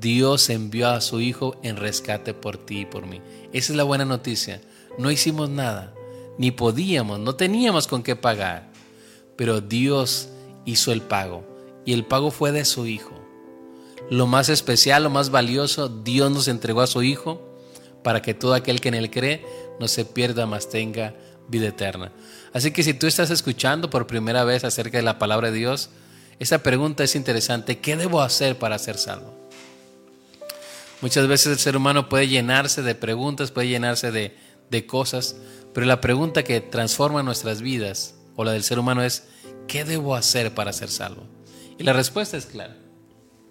Dios 0.00 0.50
envió 0.50 0.88
a 0.88 1.00
su 1.00 1.20
Hijo 1.20 1.56
en 1.62 1.76
rescate 1.76 2.34
por 2.34 2.58
ti 2.58 2.80
y 2.80 2.86
por 2.86 3.06
mí. 3.06 3.20
Esa 3.52 3.72
es 3.72 3.76
la 3.76 3.84
buena 3.84 4.04
noticia. 4.04 4.60
No 4.98 5.10
hicimos 5.10 5.50
nada, 5.50 5.94
ni 6.38 6.50
podíamos, 6.50 7.20
no 7.20 7.36
teníamos 7.36 7.86
con 7.86 8.02
qué 8.02 8.16
pagar 8.16 8.76
pero 9.36 9.60
Dios 9.60 10.28
hizo 10.64 10.92
el 10.92 11.02
pago 11.02 11.44
y 11.84 11.92
el 11.92 12.04
pago 12.04 12.30
fue 12.30 12.52
de 12.52 12.64
su 12.64 12.86
Hijo. 12.86 13.14
Lo 14.10 14.26
más 14.26 14.48
especial, 14.48 15.04
lo 15.04 15.10
más 15.10 15.30
valioso, 15.30 15.88
Dios 15.88 16.30
nos 16.30 16.48
entregó 16.48 16.80
a 16.80 16.86
su 16.86 17.02
Hijo 17.02 17.40
para 18.02 18.22
que 18.22 18.34
todo 18.34 18.54
aquel 18.54 18.80
que 18.80 18.88
en 18.88 18.94
Él 18.94 19.10
cree 19.10 19.44
no 19.78 19.88
se 19.88 20.04
pierda, 20.04 20.46
mas 20.46 20.68
tenga 20.68 21.14
vida 21.48 21.68
eterna. 21.68 22.12
Así 22.52 22.70
que 22.72 22.82
si 22.82 22.94
tú 22.94 23.06
estás 23.06 23.30
escuchando 23.30 23.90
por 23.90 24.06
primera 24.06 24.44
vez 24.44 24.64
acerca 24.64 24.98
de 24.98 25.04
la 25.04 25.18
palabra 25.18 25.50
de 25.50 25.58
Dios, 25.58 25.90
esta 26.38 26.62
pregunta 26.62 27.04
es 27.04 27.14
interesante. 27.14 27.78
¿Qué 27.78 27.96
debo 27.96 28.22
hacer 28.22 28.58
para 28.58 28.78
ser 28.78 28.98
salvo? 28.98 29.45
Muchas 31.02 31.28
veces 31.28 31.52
el 31.52 31.58
ser 31.58 31.76
humano 31.76 32.08
puede 32.08 32.28
llenarse 32.28 32.82
de 32.82 32.94
preguntas, 32.94 33.50
puede 33.50 33.68
llenarse 33.68 34.10
de, 34.10 34.36
de 34.70 34.86
cosas, 34.86 35.36
pero 35.74 35.86
la 35.86 36.00
pregunta 36.00 36.42
que 36.42 36.60
transforma 36.60 37.22
nuestras 37.22 37.60
vidas 37.60 38.14
o 38.34 38.44
la 38.44 38.52
del 38.52 38.62
ser 38.62 38.78
humano 38.78 39.02
es, 39.02 39.24
¿qué 39.68 39.84
debo 39.84 40.14
hacer 40.14 40.54
para 40.54 40.72
ser 40.72 40.88
salvo? 40.88 41.26
Y 41.78 41.84
la 41.84 41.92
respuesta 41.92 42.36
es 42.36 42.46
clara. 42.46 42.76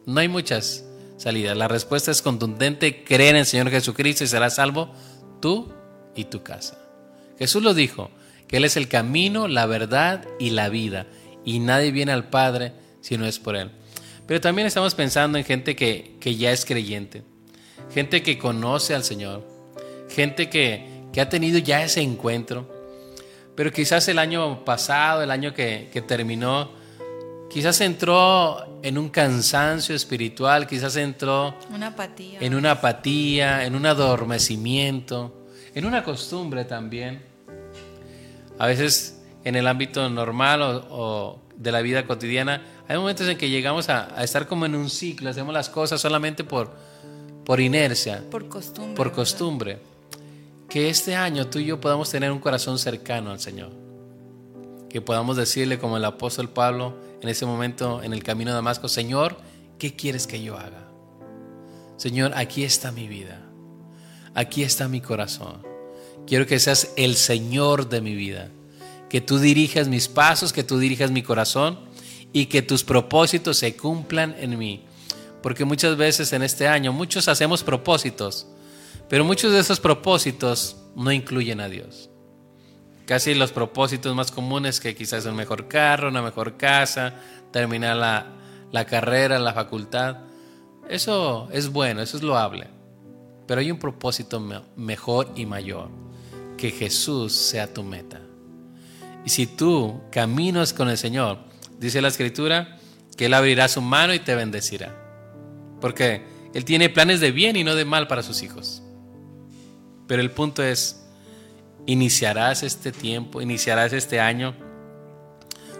No 0.06 0.20
hay 0.20 0.28
muchas 0.28 0.86
salidas. 1.18 1.58
La 1.58 1.68
respuesta 1.68 2.12
es 2.12 2.22
contundente, 2.22 3.04
cree 3.04 3.30
en 3.30 3.36
el 3.36 3.46
Señor 3.46 3.70
Jesucristo 3.70 4.24
y 4.24 4.28
serás 4.28 4.56
salvo 4.56 4.94
tú 5.42 5.74
y 6.16 6.26
tu 6.26 6.44
casa. 6.44 6.78
Jesús 7.38 7.62
lo 7.64 7.74
dijo, 7.74 8.12
que 8.48 8.58
Él 8.58 8.66
es 8.66 8.78
el 8.78 8.88
camino, 8.88 9.48
la 9.48 9.66
verdad 9.66 10.26
y 10.40 10.52
la 10.52 10.70
vida. 10.70 11.08
Y 11.44 11.60
nadie 11.60 11.92
viene 11.92 12.12
al 12.12 12.30
Padre 12.30 12.74
si 13.02 13.18
no 13.18 13.26
es 13.26 13.40
por 13.40 13.56
Él. 13.56 13.72
Pero 14.28 14.42
también 14.42 14.68
estamos 14.68 14.96
pensando 14.96 15.38
en 15.38 15.44
gente 15.44 15.76
que, 15.76 16.18
que 16.20 16.36
ya 16.36 16.52
es 16.52 16.66
creyente, 16.66 17.24
gente 17.96 18.22
que 18.22 18.38
conoce 18.38 18.94
al 18.94 19.06
Señor, 19.06 19.42
gente 20.10 20.50
que, 20.50 20.86
que 21.14 21.22
ha 21.22 21.30
tenido 21.30 21.60
ya 21.60 21.82
ese 21.82 22.02
encuentro, 22.02 22.68
pero 23.56 23.72
quizás 23.72 24.06
el 24.10 24.20
año 24.20 24.66
pasado, 24.66 25.24
el 25.24 25.32
año 25.32 25.54
que, 25.54 26.04
terminó, 26.06 26.72
quizás 27.50 27.80
entró 27.80 28.82
en 28.84 28.98
un 28.98 29.08
cansancio 29.08 29.96
espiritual, 29.96 30.68
quizás 30.68 30.98
entró 30.98 31.56
una 31.74 31.88
apatía. 31.88 32.40
en 32.42 32.54
una 32.54 32.72
apatía, 32.72 33.66
en 33.66 33.76
un 33.76 33.86
adormecimiento, 33.86 35.48
en 35.74 35.86
una 35.86 36.04
costumbre 36.04 36.66
también. 36.66 37.24
A 38.60 38.68
veces 38.68 39.22
en 39.46 39.56
el 39.56 39.68
ámbito 39.68 40.10
normal 40.10 40.84
o, 40.90 41.40
de 41.56 41.72
la 41.72 41.80
vida 41.80 42.06
cotidiana, 42.06 42.62
hay 42.90 42.98
momentos 42.98 43.26
en 43.30 43.38
que 43.38 43.50
llegamos 43.50 43.88
a, 43.88 44.22
estar 44.22 44.48
como 44.48 44.66
en 44.66 44.76
un 44.76 44.90
ciclo, 44.90 45.30
hacemos 45.30 45.54
las 45.54 45.70
cosas 45.70 46.02
solamente 46.02 46.44
por, 46.44 46.76
por 47.46 47.60
inercia, 47.60 48.24
por 48.30 48.48
costumbre. 48.50 48.96
Por 48.96 49.12
costumbre 49.12 49.80
que 50.70 50.90
este 50.90 51.16
año 51.16 51.48
tú 51.48 51.60
y 51.60 51.66
yo 51.66 51.80
podamos 51.80 52.10
tener 52.10 52.32
un 52.32 52.40
corazón 52.40 52.78
cercano 52.80 53.32
al 53.32 53.40
Señor. 53.40 53.72
Que 54.90 55.00
podamos 55.00 55.38
decirle 55.38 55.80
como 55.80 55.98
el 55.98 56.06
apóstol 56.06 56.50
Pablo 56.50 56.96
en 57.22 57.30
ese 57.30 57.46
momento 57.46 58.04
en 58.04 58.14
el 58.14 58.24
camino 58.24 58.52
de 58.52 58.56
Damasco, 58.56 58.90
Señor, 58.90 59.38
¿qué 59.80 59.96
quieres 59.96 60.28
que 60.28 60.42
yo 60.42 60.58
haga? 60.58 60.88
Señor, 61.98 62.34
aquí 62.36 62.64
está 62.64 62.92
mi 62.92 63.08
vida. 63.08 63.42
Aquí 64.34 64.64
está 64.64 64.88
mi 64.88 65.02
corazón. 65.02 65.64
Quiero 66.28 66.46
que 66.46 66.60
seas 66.60 66.92
el 66.98 67.16
Señor 67.16 67.88
de 67.88 68.02
mi 68.02 68.16
vida. 68.16 68.50
Que 69.10 69.22
tú 69.22 69.40
dirijas 69.40 69.88
mis 69.88 70.08
pasos, 70.08 70.52
que 70.52 70.64
tú 70.64 70.78
dirijas 70.78 71.12
mi 71.12 71.24
corazón 71.24 71.80
y 72.34 72.48
que 72.48 72.62
tus 72.62 72.84
propósitos 72.84 73.58
se 73.58 73.78
cumplan 73.78 74.36
en 74.40 74.58
mí. 74.58 74.84
Porque 75.46 75.64
muchas 75.64 75.96
veces 75.96 76.34
en 76.34 76.42
este 76.42 76.68
año, 76.68 76.92
muchos 76.92 77.28
hacemos 77.28 77.64
propósitos, 77.64 78.48
pero 79.08 79.24
muchos 79.24 79.54
de 79.54 79.60
esos 79.60 79.80
propósitos 79.80 80.76
no 80.96 81.12
incluyen 81.12 81.62
a 81.62 81.70
Dios. 81.70 82.10
Casi 83.06 83.36
los 83.36 83.52
propósitos 83.52 84.16
más 84.16 84.32
comunes 84.32 84.80
que 84.80 84.96
quizás 84.96 85.24
un 85.28 85.36
mejor 85.36 85.68
carro, 85.68 86.10
una 86.10 86.24
mejor 86.24 86.58
casa, 86.58 87.14
terminar 87.52 87.96
la, 87.96 88.26
la 88.72 88.86
carrera, 88.86 89.38
la 89.38 89.54
facultad. 89.54 90.18
Eso 90.90 91.48
es 91.52 91.70
bueno, 91.70 92.02
eso 92.02 92.18
es 92.18 92.24
loable. 92.24 92.68
Pero 93.46 93.62
hay 93.62 93.70
un 93.70 93.78
propósito 93.78 94.40
mejor 94.76 95.32
y 95.36 95.46
mayor, 95.46 95.90
que 96.58 96.72
Jesús 96.72 97.34
sea 97.34 97.72
tu 97.72 97.84
meta. 97.84 98.20
Y 99.24 99.30
si 99.30 99.46
tú 99.46 100.02
caminas 100.12 100.74
con 100.74 100.90
el 100.90 100.98
Señor, 100.98 101.38
dice 101.78 102.02
la 102.02 102.08
Escritura, 102.08 102.80
que 103.16 103.28
Él 103.28 103.34
abrirá 103.36 103.68
su 103.68 103.84
mano 103.84 104.12
y 104.16 104.18
te 104.18 104.34
bendecirá. 104.34 105.05
Porque 105.82 106.24
Él 106.54 106.66
tiene 106.66 106.90
planes 106.90 107.20
de 107.20 107.32
bien 107.32 107.56
y 107.56 107.64
no 107.64 107.76
de 107.76 107.86
mal 107.86 108.08
para 108.08 108.24
sus 108.24 108.42
hijos. 108.42 108.82
Pero 110.08 110.22
el 110.22 110.32
punto 110.32 110.64
es, 110.64 111.06
iniciarás 111.86 112.64
este 112.64 112.92
tiempo, 112.92 113.42
iniciarás 113.42 113.94
este 113.94 114.20
año 114.20 114.56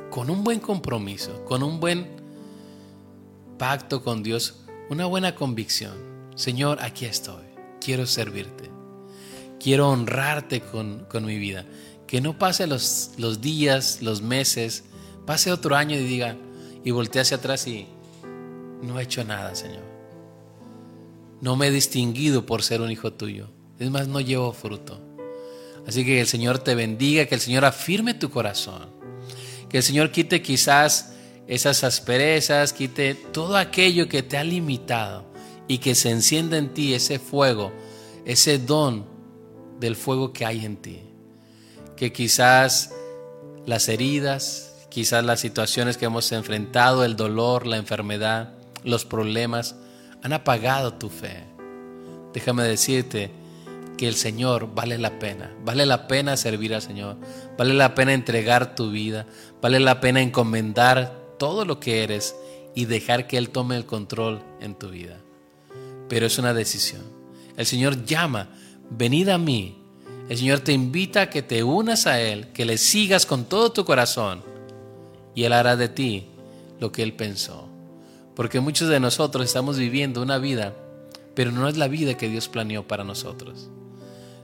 con 0.10 0.30
un 0.30 0.44
buen 0.44 0.60
compromiso, 0.60 1.44
con 1.46 1.64
un 1.64 1.80
buen 1.80 2.08
pacto 3.58 4.04
con 4.04 4.24
Dios, 4.24 4.64
una 4.90 5.06
buena 5.06 5.36
convicción. 5.36 5.94
Señor, 6.36 6.80
aquí 6.82 7.06
estoy, 7.06 7.44
quiero 7.80 8.06
servirte, 8.06 8.70
quiero 9.60 9.90
honrarte 9.90 10.62
con, 10.62 11.08
mi 11.26 11.38
vida. 11.38 11.66
Que 12.08 12.22
no 12.22 12.38
pase 12.38 12.68
los, 12.68 13.12
los 13.18 13.42
días, 13.42 14.02
los 14.02 14.22
meses, 14.22 14.84
pase 15.26 15.52
otro 15.52 15.76
año 15.76 15.98
y 15.98 16.04
diga, 16.04 16.38
y 16.84 16.92
voltee 16.92 17.22
hacia 17.22 17.38
atrás 17.38 17.66
y 17.68 17.88
no 18.82 19.00
he 19.00 19.04
hecho 19.04 19.24
nada, 19.24 19.56
Señor. 19.56 19.84
No 21.42 21.56
me 21.56 21.68
he 21.68 21.72
distinguido 21.72 22.46
por 22.46 22.64
ser 22.64 22.82
un 22.82 22.92
hijo 22.92 23.14
tuyo. 23.14 23.50
Es 23.80 23.90
más, 23.90 24.08
no 24.08 24.22
llevo 24.22 24.54
fruto. 24.54 25.02
Así 25.88 26.04
que 26.06 26.20
el 26.20 26.28
Señor 26.28 26.60
te 26.60 26.76
bendiga, 26.76 27.26
que 27.26 27.36
el 27.36 27.42
Señor 27.42 27.66
afirme 27.66 28.14
tu 28.14 28.30
corazón. 28.30 28.90
Que 29.70 29.78
el 29.78 29.84
Señor 29.84 30.12
quite 30.12 30.42
quizás 30.42 31.14
esas 31.48 31.84
asperezas, 31.84 32.74
quite 32.74 33.14
todo 33.14 33.58
aquello 33.58 34.08
que 34.08 34.24
te 34.24 34.38
ha 34.38 34.44
limitado 34.44 35.26
y 35.68 35.78
que 35.78 35.96
se 35.96 36.10
encienda 36.10 36.58
en 36.58 36.74
ti 36.74 36.94
ese 36.94 37.20
fuego, 37.20 37.72
ese 38.26 38.58
don 38.58 39.06
del 39.80 39.96
fuego 39.96 40.34
que 40.34 40.46
hay 40.46 40.66
en 40.66 40.78
ti. 40.78 41.02
Que 41.96 42.12
quizás 42.12 42.92
las 43.66 43.88
heridas, 43.90 44.88
quizás 44.90 45.24
las 45.24 45.40
situaciones 45.40 45.98
que 45.98 46.06
hemos 46.06 46.32
enfrentado, 46.32 47.04
el 47.04 47.16
dolor, 47.16 47.68
la 47.68 47.78
enfermedad, 47.78 48.55
los 48.86 49.04
problemas, 49.04 49.76
han 50.24 50.34
apagado 50.34 50.94
tu 50.94 51.10
fe. 51.10 51.44
Déjame 52.34 52.64
decirte, 52.64 53.32
que 53.96 54.08
el 54.08 54.16
Señor 54.16 54.74
vale 54.74 54.98
la 54.98 55.20
pena. 55.20 55.52
Vale 55.64 55.86
la 55.86 56.08
pena 56.08 56.38
servir 56.38 56.74
al 56.74 56.82
Señor. 56.82 57.18
Vale 57.58 57.74
la 57.74 57.96
pena 57.96 58.14
entregar 58.14 58.76
tu 58.76 58.92
vida. 58.92 59.26
Vale 59.62 59.80
la 59.80 60.02
pena 60.02 60.22
encomendar 60.22 61.36
todo 61.40 61.66
lo 61.66 61.80
que 61.80 62.04
eres 62.04 62.36
y 62.74 62.86
dejar 62.86 63.28
que 63.28 63.38
Él 63.38 63.50
tome 63.50 63.78
el 63.78 63.86
control 63.86 64.42
en 64.60 64.76
tu 64.76 64.90
vida. 64.90 65.18
Pero 66.10 66.26
es 66.26 66.38
una 66.38 66.54
decisión. 66.54 67.04
El 67.58 67.66
Señor 67.66 68.06
llama, 68.06 68.50
venid 68.90 69.30
a 69.30 69.38
mí. 69.38 69.82
El 70.30 70.38
Señor 70.38 70.60
te 70.60 70.74
invita 70.74 71.22
a 71.22 71.30
que 71.30 71.42
te 71.42 71.64
unas 71.64 72.08
a 72.08 72.20
Él, 72.20 72.52
que 72.52 72.66
le 72.66 72.78
sigas 72.78 73.26
con 73.26 73.46
todo 73.46 73.72
tu 73.72 73.86
corazón 73.86 74.44
y 75.36 75.44
Él 75.44 75.54
hará 75.54 75.76
de 75.76 75.88
ti 75.88 76.28
lo 76.80 76.92
que 76.92 77.04
Él 77.04 77.14
pensó. 77.14 77.70
Porque 78.36 78.60
muchos 78.60 78.90
de 78.90 79.00
nosotros 79.00 79.46
estamos 79.46 79.78
viviendo 79.78 80.22
una 80.22 80.38
vida, 80.38 80.74
pero 81.34 81.52
no 81.52 81.68
es 81.68 81.78
la 81.78 81.88
vida 81.88 82.16
que 82.16 82.30
Dios 82.30 82.48
planeó 82.48 82.88
para 82.88 83.04
nosotros. 83.04 83.70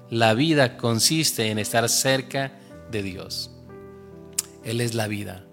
La 0.10 0.34
vida 0.34 0.78
consiste 0.78 1.50
en 1.52 1.60
estar 1.60 1.88
cerca 1.90 2.54
de 2.90 3.04
Dios. 3.04 3.52
Él 4.64 4.82
es 4.82 4.94
la 4.94 5.08
vida. 5.08 5.46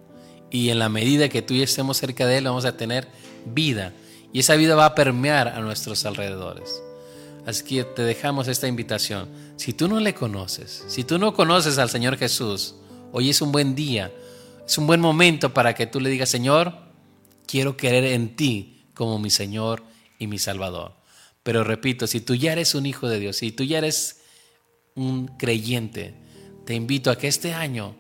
Y 0.51 0.71
en 0.71 0.79
la 0.79 0.89
medida 0.89 1.29
que 1.29 1.43
tú 1.43 1.55
y 1.55 1.63
estemos 1.63 1.97
cerca 1.97 2.27
de 2.27 2.39
Él, 2.39 2.45
vamos 2.45 2.65
a 2.65 2.77
tener 2.77 3.09
vida. 3.47 3.93
Y 4.33 4.41
esa 4.41 4.57
vida 4.57 4.75
va 4.75 4.87
a 4.87 4.95
permear 4.95 5.49
a 5.49 5.61
nuestros 5.61 6.05
alrededores. 6.07 6.83
Así 7.47 7.65
que 7.65 7.85
te 7.85 8.03
dejamos 8.03 8.49
esta 8.49 8.69
invitación. 8.69 9.29
Si 9.57 9.73
tú 9.73 9.89
no 9.89 10.01
le 10.01 10.15
conoces, 10.15 10.85
si 10.89 11.05
tú 11.05 11.19
no 11.19 11.35
conoces 11.35 11.79
al 11.79 11.89
Señor 11.89 12.19
Jesús, 12.19 12.75
hoy 13.13 13.31
es 13.31 13.41
un 13.41 13.53
buen 13.53 13.75
día, 13.75 14.13
es 14.67 14.77
un 14.77 14.87
buen 14.87 15.01
momento 15.01 15.55
para 15.55 15.75
que 15.75 15.87
tú 15.87 16.01
le 16.01 16.11
digas, 16.11 16.29
Señor, 16.29 16.88
quiero 17.49 17.77
querer 17.77 18.05
en 18.05 18.37
ti 18.37 18.91
como 18.95 19.19
mi 19.19 19.31
Señor 19.31 19.83
y 20.19 20.29
mi 20.29 20.39
Salvador. 20.39 20.93
Pero 21.43 21.65
repito, 21.65 22.07
si 22.07 22.21
tú 22.21 22.35
ya 22.35 22.53
eres 22.53 22.75
un 22.75 22.87
hijo 22.87 23.09
de 23.09 23.19
Dios, 23.19 23.39
si 23.39 23.51
tú 23.51 23.65
ya 23.65 23.79
eres 23.79 24.21
un 24.95 25.27
creyente, 25.39 26.15
te 26.67 26.75
invito 26.75 27.11
a 27.11 27.17
que 27.17 27.27
este 27.27 27.55
año 27.55 27.97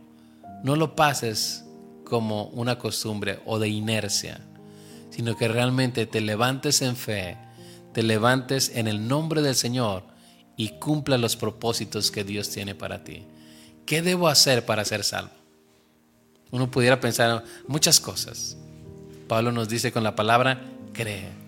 no 0.62 0.76
lo 0.76 0.94
pases 0.94 1.64
como 2.05 2.49
una 2.49 2.78
costumbre 2.78 3.40
o 3.46 3.59
de 3.59 3.68
inercia, 3.68 4.46
sino 5.11 5.36
que 5.36 5.49
realmente 5.49 6.07
te 6.07 6.20
levantes 6.20 6.82
en 6.82 6.94
fe, 6.94 7.38
te 7.94 8.03
levantes 8.03 8.72
en 8.74 8.86
el 8.86 9.09
nombre 9.09 9.40
del 9.40 9.55
Señor 9.55 10.05
y 10.57 10.78
cumpla 10.78 11.16
los 11.16 11.36
propósitos 11.36 12.11
que 12.11 12.24
Dios 12.24 12.51
tiene 12.51 12.74
para 12.74 13.03
ti. 13.05 13.24
¿Qué 13.86 14.03
debo 14.03 14.28
hacer 14.28 14.66
para 14.66 14.84
ser 14.84 15.05
salvo? 15.05 15.32
Uno 16.51 16.70
pudiera 16.70 17.01
pensar 17.01 17.44
muchas 17.66 18.01
cosas. 18.01 18.59
Pablo 19.29 19.53
nos 19.53 19.68
dice 19.68 19.93
con 19.93 20.03
la 20.03 20.16
palabra, 20.16 20.61
cree 20.93 21.39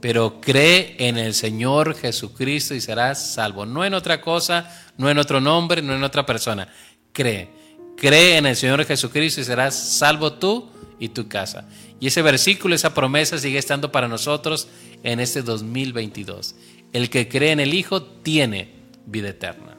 pero 0.00 0.40
cree 0.40 0.94
en 0.98 1.18
el 1.18 1.34
Señor 1.34 1.96
Jesucristo 1.96 2.74
y 2.74 2.80
serás 2.80 3.34
salvo. 3.34 3.66
No 3.66 3.84
en 3.84 3.94
otra 3.94 4.20
cosa, 4.20 4.70
no 4.98 5.10
en 5.10 5.18
otro 5.18 5.40
nombre, 5.40 5.82
no 5.82 5.94
en 5.94 6.04
otra 6.04 6.24
persona. 6.24 6.68
Cree. 7.12 7.48
Cree 7.96 8.36
en 8.36 8.46
el 8.46 8.56
Señor 8.56 8.84
Jesucristo 8.84 9.40
y 9.40 9.44
serás 9.44 9.74
salvo 9.74 10.34
tú 10.34 10.70
y 11.00 11.08
tu 11.08 11.28
casa. 11.28 11.66
Y 11.98 12.08
ese 12.08 12.20
versículo, 12.20 12.74
esa 12.74 12.92
promesa 12.92 13.38
sigue 13.38 13.58
estando 13.58 13.90
para 13.90 14.06
nosotros 14.06 14.68
en 15.02 15.18
este 15.18 15.42
2022. 15.42 16.54
El 16.92 17.08
que 17.08 17.26
cree 17.26 17.52
en 17.52 17.60
el 17.60 17.72
Hijo 17.72 18.02
tiene 18.02 18.74
vida 19.06 19.30
eterna. 19.30 19.76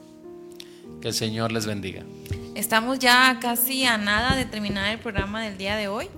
Que 0.99 1.09
el 1.09 1.13
Señor 1.13 1.51
les 1.51 1.67
bendiga. 1.67 2.03
Estamos 2.55 2.97
ya 2.97 3.37
casi 3.39 3.85
a 3.85 3.99
nada 3.99 4.35
de 4.35 4.45
terminar 4.45 4.91
el 4.91 4.97
programa 4.97 5.43
del 5.43 5.59
día 5.59 5.75
de 5.75 5.87
hoy. 5.87 6.09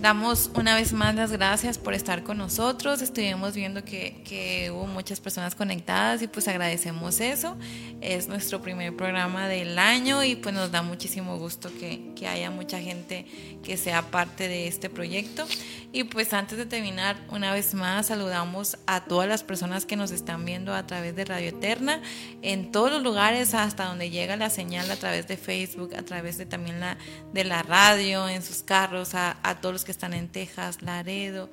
Damos 0.00 0.50
una 0.54 0.74
vez 0.74 0.92
más 0.92 1.14
las 1.14 1.32
gracias 1.32 1.78
por 1.78 1.94
estar 1.94 2.22
con 2.22 2.36
nosotros. 2.36 3.00
Estuvimos 3.00 3.54
viendo 3.54 3.82
que, 3.82 4.70
hubo 4.72 4.86
muchas 4.86 5.20
personas 5.20 5.54
conectadas 5.54 6.22
y 6.22 6.28
pues 6.28 6.46
agradecemos 6.48 7.20
eso. 7.20 7.56
Es 8.00 8.28
nuestro 8.28 8.60
primer 8.60 8.94
programa 8.94 9.48
del 9.48 9.78
año 9.78 10.22
y 10.22 10.36
pues 10.36 10.54
nos 10.54 10.70
da 10.70 10.82
muchísimo 10.82 11.38
gusto 11.38 11.70
que, 11.80 12.12
que 12.14 12.28
haya 12.28 12.50
mucha 12.50 12.78
gente 12.78 13.26
que 13.64 13.76
sea 13.76 14.02
parte 14.02 14.48
de 14.48 14.68
este 14.68 14.90
proyecto. 14.90 15.46
Y 15.92 16.04
pues 16.04 16.34
antes 16.34 16.58
de 16.58 16.66
terminar, 16.66 17.16
una 17.30 17.52
vez 17.52 17.72
más 17.72 18.06
saludamos 18.06 18.76
a 18.86 19.04
todas 19.04 19.26
las 19.26 19.42
personas 19.42 19.86
que 19.86 19.96
nos 19.96 20.10
están 20.10 20.44
viendo 20.44 20.74
a 20.74 20.86
través 20.86 21.16
de 21.16 21.24
Radio 21.24 21.48
Eterna, 21.48 22.02
en 22.42 22.70
todos 22.70 22.92
los 22.92 23.02
lugares 23.02 23.54
hasta 23.54 23.86
donde 23.86 24.10
llega 24.10 24.36
la 24.36 24.50
señal 24.50 24.90
a 24.90 24.96
través 24.96 25.26
de 25.26 25.38
Facebook, 25.38 25.94
a 25.96 26.02
través 26.02 26.36
de 26.36 26.44
también 26.44 26.80
la, 26.80 26.98
de 27.32 27.44
la 27.44 27.62
radio, 27.62 28.28
en 28.28 28.42
sus 28.42 28.62
carros, 28.62 29.14
a, 29.14 29.38
a 29.42 29.56
todos 29.60 29.65
los 29.72 29.84
que 29.84 29.92
están 29.92 30.14
en 30.14 30.28
Texas, 30.28 30.82
Laredo, 30.82 31.50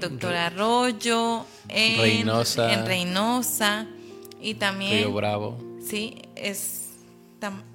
Doctor 0.00 0.34
Arroyo, 0.34 1.46
en 1.68 2.00
Reynosa, 2.00 2.72
en 2.72 2.86
Reynosa 2.86 3.86
y 4.40 4.54
también... 4.54 4.98
Río 4.98 5.12
Bravo. 5.12 5.58
Sí, 5.84 6.22
es... 6.36 6.90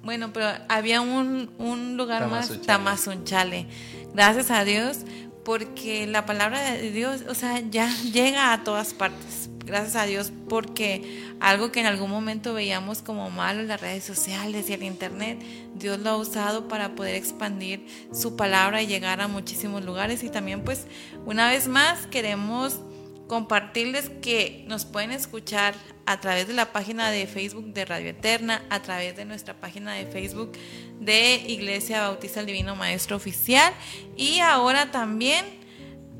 bueno, 0.02 0.32
pero 0.32 0.50
había 0.68 1.00
un, 1.00 1.50
un 1.58 1.96
lugar 1.96 2.28
más, 2.28 2.60
Tamazunchale. 2.62 3.66
Gracias 4.14 4.50
a 4.50 4.64
Dios, 4.64 4.98
porque 5.44 6.06
la 6.06 6.26
palabra 6.26 6.72
de 6.72 6.90
Dios, 6.90 7.22
o 7.28 7.34
sea, 7.34 7.60
ya 7.60 7.90
llega 8.12 8.52
a 8.52 8.64
todas 8.64 8.94
partes 8.94 9.50
gracias 9.68 9.96
a 9.96 10.04
Dios 10.06 10.32
porque 10.48 11.32
algo 11.40 11.70
que 11.70 11.80
en 11.80 11.86
algún 11.86 12.10
momento 12.10 12.54
veíamos 12.54 13.02
como 13.02 13.30
malo 13.30 13.60
en 13.60 13.68
las 13.68 13.80
redes 13.80 14.04
sociales 14.04 14.68
y 14.68 14.72
el 14.72 14.82
internet, 14.82 15.38
Dios 15.74 15.98
lo 16.00 16.10
ha 16.10 16.16
usado 16.16 16.68
para 16.68 16.94
poder 16.94 17.14
expandir 17.14 17.86
su 18.12 18.36
palabra 18.36 18.82
y 18.82 18.86
llegar 18.86 19.20
a 19.20 19.28
muchísimos 19.28 19.84
lugares. 19.84 20.22
Y 20.24 20.30
también 20.30 20.64
pues 20.64 20.86
una 21.26 21.48
vez 21.50 21.68
más 21.68 22.06
queremos 22.06 22.80
compartirles 23.28 24.10
que 24.22 24.64
nos 24.66 24.84
pueden 24.86 25.12
escuchar 25.12 25.74
a 26.06 26.18
través 26.20 26.48
de 26.48 26.54
la 26.54 26.72
página 26.72 27.10
de 27.10 27.26
Facebook 27.26 27.72
de 27.74 27.84
Radio 27.84 28.10
Eterna, 28.10 28.62
a 28.70 28.80
través 28.80 29.14
de 29.14 29.26
nuestra 29.26 29.54
página 29.54 29.92
de 29.92 30.06
Facebook 30.06 30.52
de 30.98 31.34
Iglesia 31.46 32.00
Bautista 32.00 32.40
el 32.40 32.46
Divino 32.46 32.74
Maestro 32.74 33.16
Oficial. 33.16 33.72
Y 34.16 34.40
ahora 34.40 34.90
también, 34.90 35.44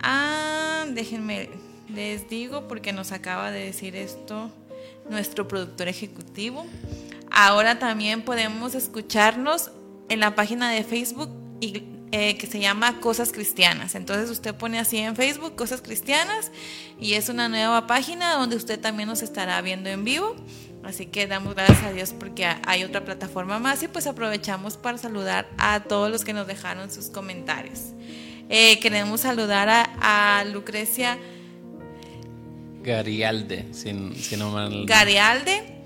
ah, 0.01 0.85
déjenme 0.91 1.68
les 1.95 2.29
digo 2.29 2.69
porque 2.69 2.93
nos 2.93 3.13
acaba 3.13 3.51
de 3.51 3.65
decir 3.65 3.97
esto 3.97 4.51
nuestro 5.09 5.49
productor 5.49 5.89
ejecutivo. 5.89 6.67
Ahora 7.31 7.79
también 7.79 8.23
podemos 8.23 8.75
escucharnos 8.75 9.71
en 10.09 10.21
la 10.21 10.35
página 10.35 10.71
de 10.71 10.85
Facebook 10.85 11.31
eh, 12.11 12.39
que 12.39 12.47
se 12.47 12.61
llama 12.61 13.01
Cosas 13.01 13.33
Cristianas. 13.33 13.95
Entonces 13.95 14.31
usted 14.31 14.55
pone 14.55 14.79
así 14.79 14.97
en 14.99 15.15
Facebook 15.17 15.57
Cosas 15.57 15.83
Cristianas 15.83 16.51
y 16.99 17.15
es 17.15 17.29
una 17.29 17.49
nueva 17.49 17.87
página 17.87 18.35
donde 18.35 18.57
usted 18.57 18.81
también 18.81 19.09
nos 19.09 19.23
estará 19.23 19.61
viendo 19.61 19.91
en 19.91 20.05
vivo. 20.05 20.37
Así 20.85 21.07
que 21.07 21.27
damos 21.27 21.55
gracias 21.55 21.83
a 21.83 21.93
Dios 21.93 22.15
porque 22.19 22.47
hay 22.67 22.85
otra 22.85 23.05
plataforma 23.05 23.59
más 23.59 23.83
y 23.83 23.89
pues 23.89 24.07
aprovechamos 24.07 24.77
para 24.77 24.97
saludar 24.97 25.49
a 25.59 25.81
todos 25.81 26.11
los 26.11 26.25
que 26.25 26.33
nos 26.33 26.47
dejaron 26.47 26.91
sus 26.91 27.09
comentarios. 27.11 27.93
Eh, 28.49 28.79
queremos 28.81 29.21
saludar 29.21 29.69
a, 29.69 30.39
a 30.39 30.45
Lucrecia. 30.45 31.19
Garialde, 32.83 33.67
si, 33.73 33.93
no 34.37 34.51
mal. 34.51 34.85
Garialde. 34.87 35.79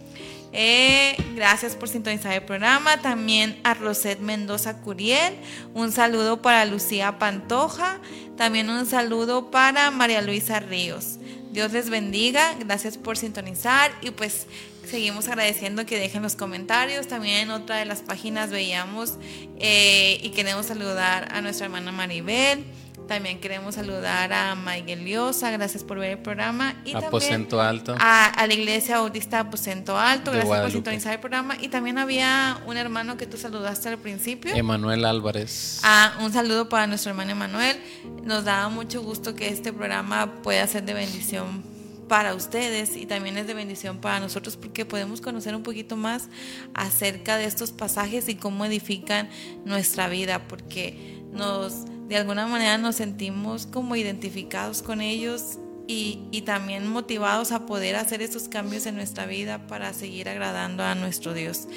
Eh, 0.55 1.17
gracias 1.35 1.77
por 1.77 1.89
sintonizar 1.89 2.35
el 2.35 2.43
programa. 2.43 3.01
También 3.01 3.59
a 3.65 3.75
Roset 3.75 4.21
Mendoza 4.21 4.81
Curiel. 4.81 5.35
Un 5.75 5.93
saludo 5.93 6.43
para 6.43 6.65
Lucía 6.67 7.19
Pantoja. 7.19 8.01
También 8.37 8.69
un 8.69 8.87
saludo 8.87 9.51
para 9.51 9.91
María 9.91 10.21
Luisa 10.21 10.61
Ríos. 10.61 11.19
Dios 11.53 11.73
les 11.73 11.89
bendiga. 11.89 12.55
Gracias 12.59 12.99
por 12.99 13.17
sintonizar. 13.17 13.91
Y 14.03 14.11
pues 14.11 14.47
seguimos 14.87 15.29
agradeciendo 15.29 15.87
que 15.87 15.99
dejen 15.99 16.23
los 16.23 16.37
comentarios. 16.37 17.09
También 17.09 17.39
en 17.39 17.51
otra 17.51 17.77
de 17.77 17.87
las 17.87 18.03
páginas 18.03 18.51
veíamos 18.51 19.15
eh, 19.59 20.21
y 20.23 20.31
queremos 20.31 20.67
saludar 20.67 21.33
a 21.33 21.41
nuestra 21.41 21.67
hermana 21.67 21.93
Maribel. 21.93 22.65
También 23.13 23.41
queremos 23.41 23.75
saludar 23.75 24.33
a 24.33 24.55
Miguel 24.55 25.05
Liosa, 25.05 25.51
gracias 25.51 25.85
por 25.85 25.99
ver 25.99 26.13
el 26.13 26.19
programa. 26.21 26.77
Y 26.83 26.95
Aposento 26.95 27.61
Alto. 27.61 27.95
A, 28.01 28.33
la 28.47 28.55
iglesia 28.55 28.97
Autista 28.97 29.41
Aposento 29.41 29.99
Alto, 29.99 30.33
gracias 30.33 30.61
por 30.63 30.71
sintonizar 30.71 31.13
el 31.13 31.21
programa. 31.21 31.59
Y 31.61 31.69
también 31.69 31.99
había 31.99 32.59
un 32.67 32.79
hermano 32.79 33.19
que 33.19 33.27
tú 33.27 33.37
saludaste 33.37 33.91
al 33.91 33.99
principio. 33.99 34.55
Emanuel 34.55 35.05
Álvarez. 35.05 35.81
Ah, 35.83 36.15
un 36.23 36.33
saludo 36.33 36.71
para 36.71 36.87
nuestro 36.87 37.11
hermano 37.11 37.33
Emanuel. 37.33 37.77
Nos 38.25 38.45
da 38.45 38.67
mucho 38.71 39.03
gusto 39.03 39.35
que 39.35 39.49
este 39.49 39.75
programa 39.75 40.37
pueda 40.43 40.67
ser 40.67 40.85
de 40.85 40.95
bendición 40.95 41.63
para 42.09 42.35
ustedes 42.35 42.97
y 42.97 43.05
también 43.05 43.37
es 43.37 43.47
de 43.47 43.53
bendición 43.53 43.99
para 43.99 44.21
nosotros 44.21 44.57
porque 44.57 44.87
podemos 44.87 45.21
conocer 45.21 45.55
un 45.55 45.63
poquito 45.63 45.99
más 45.99 46.31
acerca 46.73 47.37
de 47.37 47.45
estos 47.45 47.73
pasajes 47.73 48.31
y 48.31 48.37
cómo 48.37 48.65
edifican 48.65 49.29
nuestra 49.67 50.09
vida, 50.09 50.49
porque 50.49 51.21
nos 51.31 51.92
de 52.09 52.17
alguna 52.17 52.47
manera 52.47 52.79
nos 52.79 52.97
sentimos 52.97 53.67
como 53.67 53.97
identificados 53.97 54.83
con 54.83 55.01
ellos 55.01 55.59
y, 55.87 56.43
también 56.47 56.87
motivados 56.87 57.53
a 57.53 57.67
poder 57.67 57.97
hacer 57.97 58.23
esos 58.23 58.49
cambios 58.49 58.87
en 58.87 58.97
nuestra 58.97 59.27
vida 59.27 59.67
para 59.67 59.93
seguir 59.93 60.29
agradando 60.29 60.83
a 60.83 60.95
nuestro 60.95 61.35
Dios. 61.35 61.69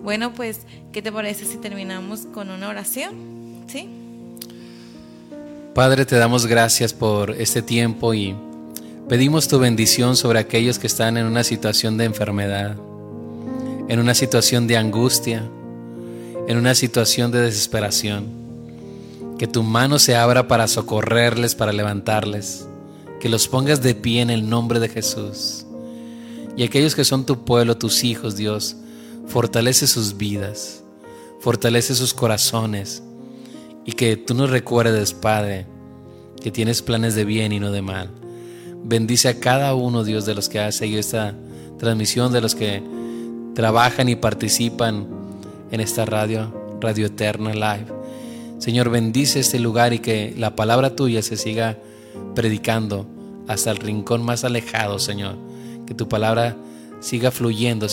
Bueno, 0.00 0.32
pues, 0.32 0.60
¿qué 0.92 1.02
te 1.02 1.10
parece 1.10 1.44
si 1.44 1.56
terminamos 1.56 2.20
con 2.32 2.50
una 2.50 2.68
oración? 2.68 3.14
¿Sí? 3.66 3.88
Padre, 5.74 6.06
te 6.06 6.16
damos 6.16 6.46
gracias 6.46 6.92
por 6.92 7.32
este 7.32 7.62
tiempo 7.62 8.14
y 8.14 8.34
pedimos 9.08 9.48
tu 9.48 9.58
bendición 9.58 10.16
sobre 10.16 10.38
aquellos 10.38 10.78
que 10.78 10.86
están 10.86 11.16
en 11.16 11.26
una 11.26 11.42
situación 11.42 11.98
de 11.98 12.04
enfermedad, 12.04 12.76
en 13.88 13.98
una 13.98 14.14
situación 14.14 14.66
de 14.68 14.76
angustia, 14.76 15.42
en 16.46 16.56
una 16.56 16.74
situación 16.74 17.32
de 17.32 17.40
desesperación 17.40 18.43
que 19.38 19.46
tu 19.46 19.62
mano 19.62 19.98
se 19.98 20.16
abra 20.16 20.48
para 20.48 20.68
socorrerles, 20.68 21.54
para 21.54 21.72
levantarles, 21.72 22.66
que 23.20 23.28
los 23.28 23.48
pongas 23.48 23.82
de 23.82 23.94
pie 23.94 24.20
en 24.20 24.30
el 24.30 24.48
nombre 24.48 24.80
de 24.80 24.88
Jesús. 24.88 25.66
Y 26.56 26.62
aquellos 26.62 26.94
que 26.94 27.04
son 27.04 27.26
tu 27.26 27.44
pueblo, 27.44 27.76
tus 27.76 28.04
hijos, 28.04 28.36
Dios, 28.36 28.76
fortalece 29.26 29.86
sus 29.86 30.16
vidas, 30.16 30.82
fortalece 31.40 31.94
sus 31.94 32.14
corazones 32.14 33.02
y 33.84 33.92
que 33.92 34.16
tú 34.16 34.34
nos 34.34 34.50
recuerdes, 34.50 35.12
Padre, 35.14 35.66
que 36.40 36.50
tienes 36.50 36.82
planes 36.82 37.14
de 37.14 37.24
bien 37.24 37.52
y 37.52 37.60
no 37.60 37.72
de 37.72 37.82
mal. 37.82 38.10
Bendice 38.84 39.28
a 39.28 39.40
cada 39.40 39.74
uno, 39.74 40.04
Dios, 40.04 40.26
de 40.26 40.34
los 40.34 40.48
que 40.48 40.60
ha 40.60 40.70
seguido 40.70 41.00
esta 41.00 41.34
transmisión, 41.78 42.32
de 42.32 42.40
los 42.40 42.54
que 42.54 42.82
trabajan 43.54 44.08
y 44.08 44.16
participan 44.16 45.06
en 45.70 45.80
esta 45.80 46.04
radio, 46.04 46.52
Radio 46.80 47.06
Eterna 47.06 47.52
Live. 47.54 48.03
Señor, 48.64 48.88
bendice 48.88 49.40
este 49.40 49.58
lugar 49.58 49.92
y 49.92 49.98
que 49.98 50.32
la 50.38 50.56
palabra 50.56 50.96
tuya 50.96 51.20
se 51.20 51.36
siga 51.36 51.76
predicando 52.34 53.06
hasta 53.46 53.70
el 53.70 53.76
rincón 53.76 54.24
más 54.24 54.42
alejado, 54.42 54.98
Señor. 54.98 55.36
Que 55.86 55.92
tu 55.92 56.08
palabra 56.08 56.56
siga 56.98 57.30
fluyendo. 57.30 57.86